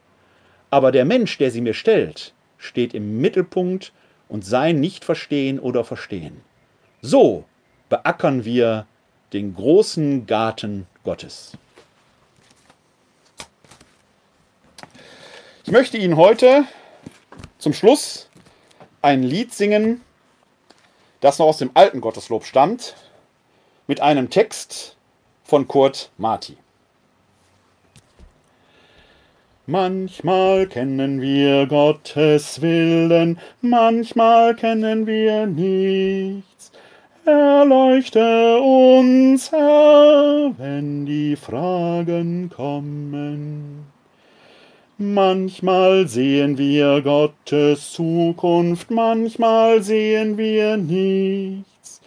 aber 0.70 0.92
der 0.92 1.06
Mensch, 1.06 1.38
der 1.38 1.50
sie 1.50 1.62
mir 1.62 1.74
stellt, 1.74 2.34
steht 2.66 2.94
im 2.94 3.20
Mittelpunkt 3.22 3.94
und 4.28 4.46
sein 4.46 4.80
Nicht-Verstehen 4.80 5.60
oder 5.60 5.84
Verstehen. 5.84 6.42
So 7.02 7.46
beackern 7.90 8.46
wir 8.46 8.88
den 9.34 9.54
großen 9.56 10.26
Garten 10.26 10.88
Gottes. 11.04 11.54
Ich 15.64 15.72
möchte 15.72 15.98
Ihnen 15.98 16.18
heute 16.18 16.66
zum 17.58 17.74
Schluss 17.74 18.30
ein 19.02 19.24
Lied 19.24 19.54
singen, 19.54 20.02
das 21.22 21.40
noch 21.40 21.48
aus 21.48 21.58
dem 21.58 21.72
alten 21.74 22.02
Gotteslob 22.02 22.46
stammt, 22.46 22.96
mit 23.88 24.00
einem 24.02 24.30
Text 24.30 24.96
von 25.44 25.68
Kurt 25.68 26.12
Marti. 26.18 26.58
Manchmal 29.68 30.68
kennen 30.68 31.22
wir 31.22 31.66
Gottes 31.66 32.62
Willen, 32.62 33.40
manchmal 33.62 34.54
kennen 34.54 35.08
wir 35.08 35.48
nichts. 35.48 36.72
Erleuchte 37.26 38.60
uns, 38.60 39.52
Herr, 39.52 40.54
wenn 40.60 41.08
die 41.08 41.36
Fragen 41.36 42.52
kommen. 42.56 43.88
Manchmal 45.00 46.08
sehen 46.08 46.60
wir 46.60 47.02
Gottes 47.02 47.92
Zukunft, 47.92 48.92
manchmal 48.92 49.82
sehen 49.82 50.38
wir 50.38 50.78
nichts. 50.78 52.02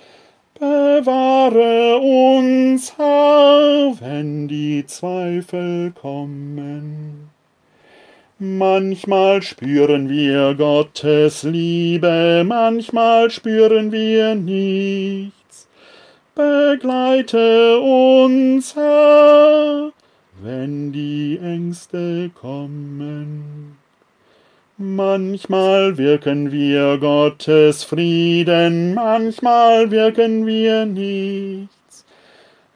Bewahre 0.60 1.98
uns, 1.98 2.96
Herr, 2.96 3.94
wenn 4.00 4.46
die 4.46 4.86
Zweifel 4.86 5.90
kommen. 5.90 7.30
Manchmal 8.40 9.42
spüren 9.42 10.08
wir 10.08 10.54
Gottes 10.54 11.42
Liebe, 11.42 12.44
manchmal 12.46 13.32
spüren 13.32 13.90
wir 13.90 14.36
nichts. 14.36 15.66
Begleite 16.36 17.80
uns, 17.80 18.76
Herr, 18.76 19.90
wenn 20.40 20.92
die 20.92 21.36
Ängste 21.42 22.30
kommen. 22.32 23.76
Manchmal 24.76 25.98
wirken 25.98 26.52
wir 26.52 26.98
Gottes 26.98 27.82
Frieden, 27.82 28.94
manchmal 28.94 29.90
wirken 29.90 30.46
wir 30.46 30.86
nichts. 30.86 32.04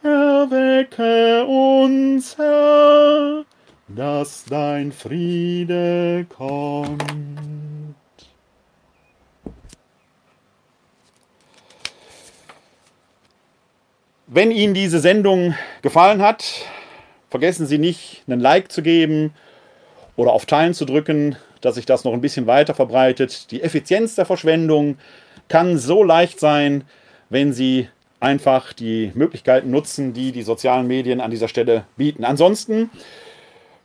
Erwecke 0.03 1.45
uns, 1.45 2.37
Herr, 2.37 3.45
dass 3.95 4.45
dein 4.45 4.93
Friede 4.93 6.26
kommt. 6.28 6.99
Wenn 14.26 14.51
Ihnen 14.51 14.72
diese 14.72 14.99
Sendung 14.99 15.55
gefallen 15.82 16.22
hat, 16.22 16.64
vergessen 17.28 17.66
Sie 17.66 17.78
nicht, 17.78 18.22
einen 18.26 18.40
Like 18.40 18.72
zu 18.72 18.82
geben 18.82 19.34
oder 20.16 20.32
auf 20.32 20.47
Teilen 20.47 20.72
zu 20.72 20.86
drücken, 20.86 21.36
dass 21.61 21.74
sich 21.74 21.84
das 21.84 22.05
noch 22.05 22.14
ein 22.14 22.22
bisschen 22.22 22.47
weiter 22.47 22.74
verbreitet. 22.74 23.51
Die 23.51 23.62
Effizienz 23.62 24.14
der 24.14 24.24
Verschwendung 24.24 24.97
kann 25.49 25.76
so 25.76 26.03
leicht 26.03 26.40
sein, 26.40 26.84
wenn 27.28 27.53
Sie 27.53 27.88
einfach 28.20 28.72
die 28.72 29.12
Möglichkeiten 29.14 29.70
nutzen, 29.70 30.14
die 30.14 30.32
die 30.32 30.43
sozialen 30.43 30.86
Medien 30.86 31.20
an 31.20 31.30
dieser 31.30 31.49
Stelle 31.49 31.84
bieten. 31.97 32.24
Ansonsten 32.24 32.90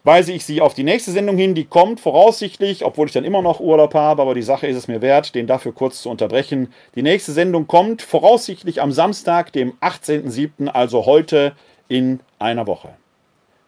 weise 0.08 0.32
ich 0.32 0.46
Sie 0.46 0.62
auf 0.62 0.74
die 0.74 0.84
nächste 0.86 1.12
Sendung 1.12 1.38
hin. 1.38 1.54
Die 1.54 1.66
kommt 1.66 2.00
voraussichtlich, 2.00 2.84
obwohl 2.86 3.08
ich 3.08 3.14
dann 3.14 3.26
immer 3.26 3.44
noch 3.44 3.60
Urlaub 3.60 3.94
habe, 3.94 4.22
aber 4.24 4.34
die 4.34 4.42
Sache 4.42 4.66
ist 4.66 4.78
es 4.78 4.88
mir 4.88 5.02
wert, 5.02 5.36
den 5.36 5.46
dafür 5.46 5.74
kurz 5.74 6.02
zu 6.02 6.10
unterbrechen. 6.10 6.74
Die 6.96 7.04
nächste 7.04 7.34
Sendung 7.34 7.68
kommt 7.68 8.02
voraussichtlich 8.02 8.82
am 8.82 8.92
Samstag, 8.92 9.52
dem 9.52 9.74
18.07., 9.82 10.70
also 10.70 11.06
heute 11.06 11.56
in 11.90 12.22
einer 12.40 12.66
Woche. 12.66 12.90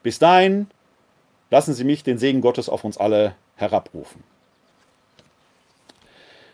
Bis 0.02 0.18
dahin 0.18 0.68
lassen 1.52 1.74
Sie 1.74 1.84
mich 1.84 2.04
den 2.04 2.18
Segen 2.18 2.42
Gottes 2.42 2.70
auf 2.70 2.84
uns 2.84 2.98
alle 2.98 3.36
herabrufen. 3.58 4.24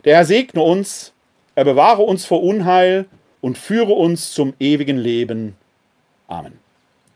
Der 0.04 0.18
Herr 0.18 0.26
segne 0.26 0.62
uns, 0.62 1.14
er 1.54 1.64
bewahre 1.64 2.02
uns 2.02 2.26
vor 2.26 2.44
Unheil 2.44 3.06
und 3.40 3.58
führe 3.58 3.94
uns 3.94 4.34
zum 4.34 4.54
ewigen 4.60 4.98
Leben. 4.98 5.56
Amen. 6.28 6.60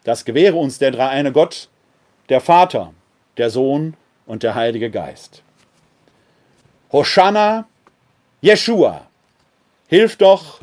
Das 0.03 0.23
gewähre 0.23 0.57
uns 0.57 0.77
der 0.77 0.91
dreieine 0.91 1.31
Gott, 1.31 1.69
der 2.29 2.41
Vater, 2.41 2.93
der 3.37 3.49
Sohn 3.49 3.95
und 4.25 4.43
der 4.43 4.55
Heilige 4.55 4.91
Geist. 4.91 5.41
Hosanna, 6.91 7.67
Jeshua, 8.41 9.07
hilf 9.87 10.15
doch, 10.15 10.61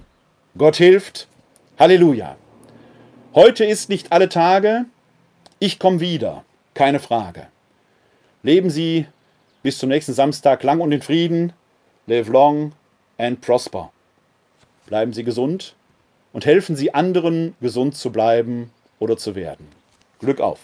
Gott 0.56 0.76
hilft, 0.76 1.28
Halleluja. 1.78 2.36
Heute 3.34 3.64
ist 3.64 3.88
nicht 3.88 4.12
alle 4.12 4.28
Tage, 4.28 4.86
ich 5.58 5.78
komme 5.78 6.00
wieder, 6.00 6.44
keine 6.74 7.00
Frage. 7.00 7.48
Leben 8.42 8.70
Sie 8.70 9.06
bis 9.62 9.78
zum 9.78 9.88
nächsten 9.88 10.14
Samstag 10.14 10.62
lang 10.62 10.80
und 10.80 10.92
in 10.92 11.02
Frieden, 11.02 11.52
live 12.06 12.28
long 12.28 12.72
and 13.18 13.40
prosper. 13.40 13.92
Bleiben 14.86 15.12
Sie 15.12 15.24
gesund 15.24 15.74
und 16.32 16.46
helfen 16.46 16.76
Sie 16.76 16.94
anderen, 16.94 17.56
gesund 17.60 17.96
zu 17.96 18.12
bleiben 18.12 18.70
oder 19.00 19.16
zu 19.16 19.34
werden. 19.34 19.66
Glück 20.20 20.40
auf! 20.40 20.60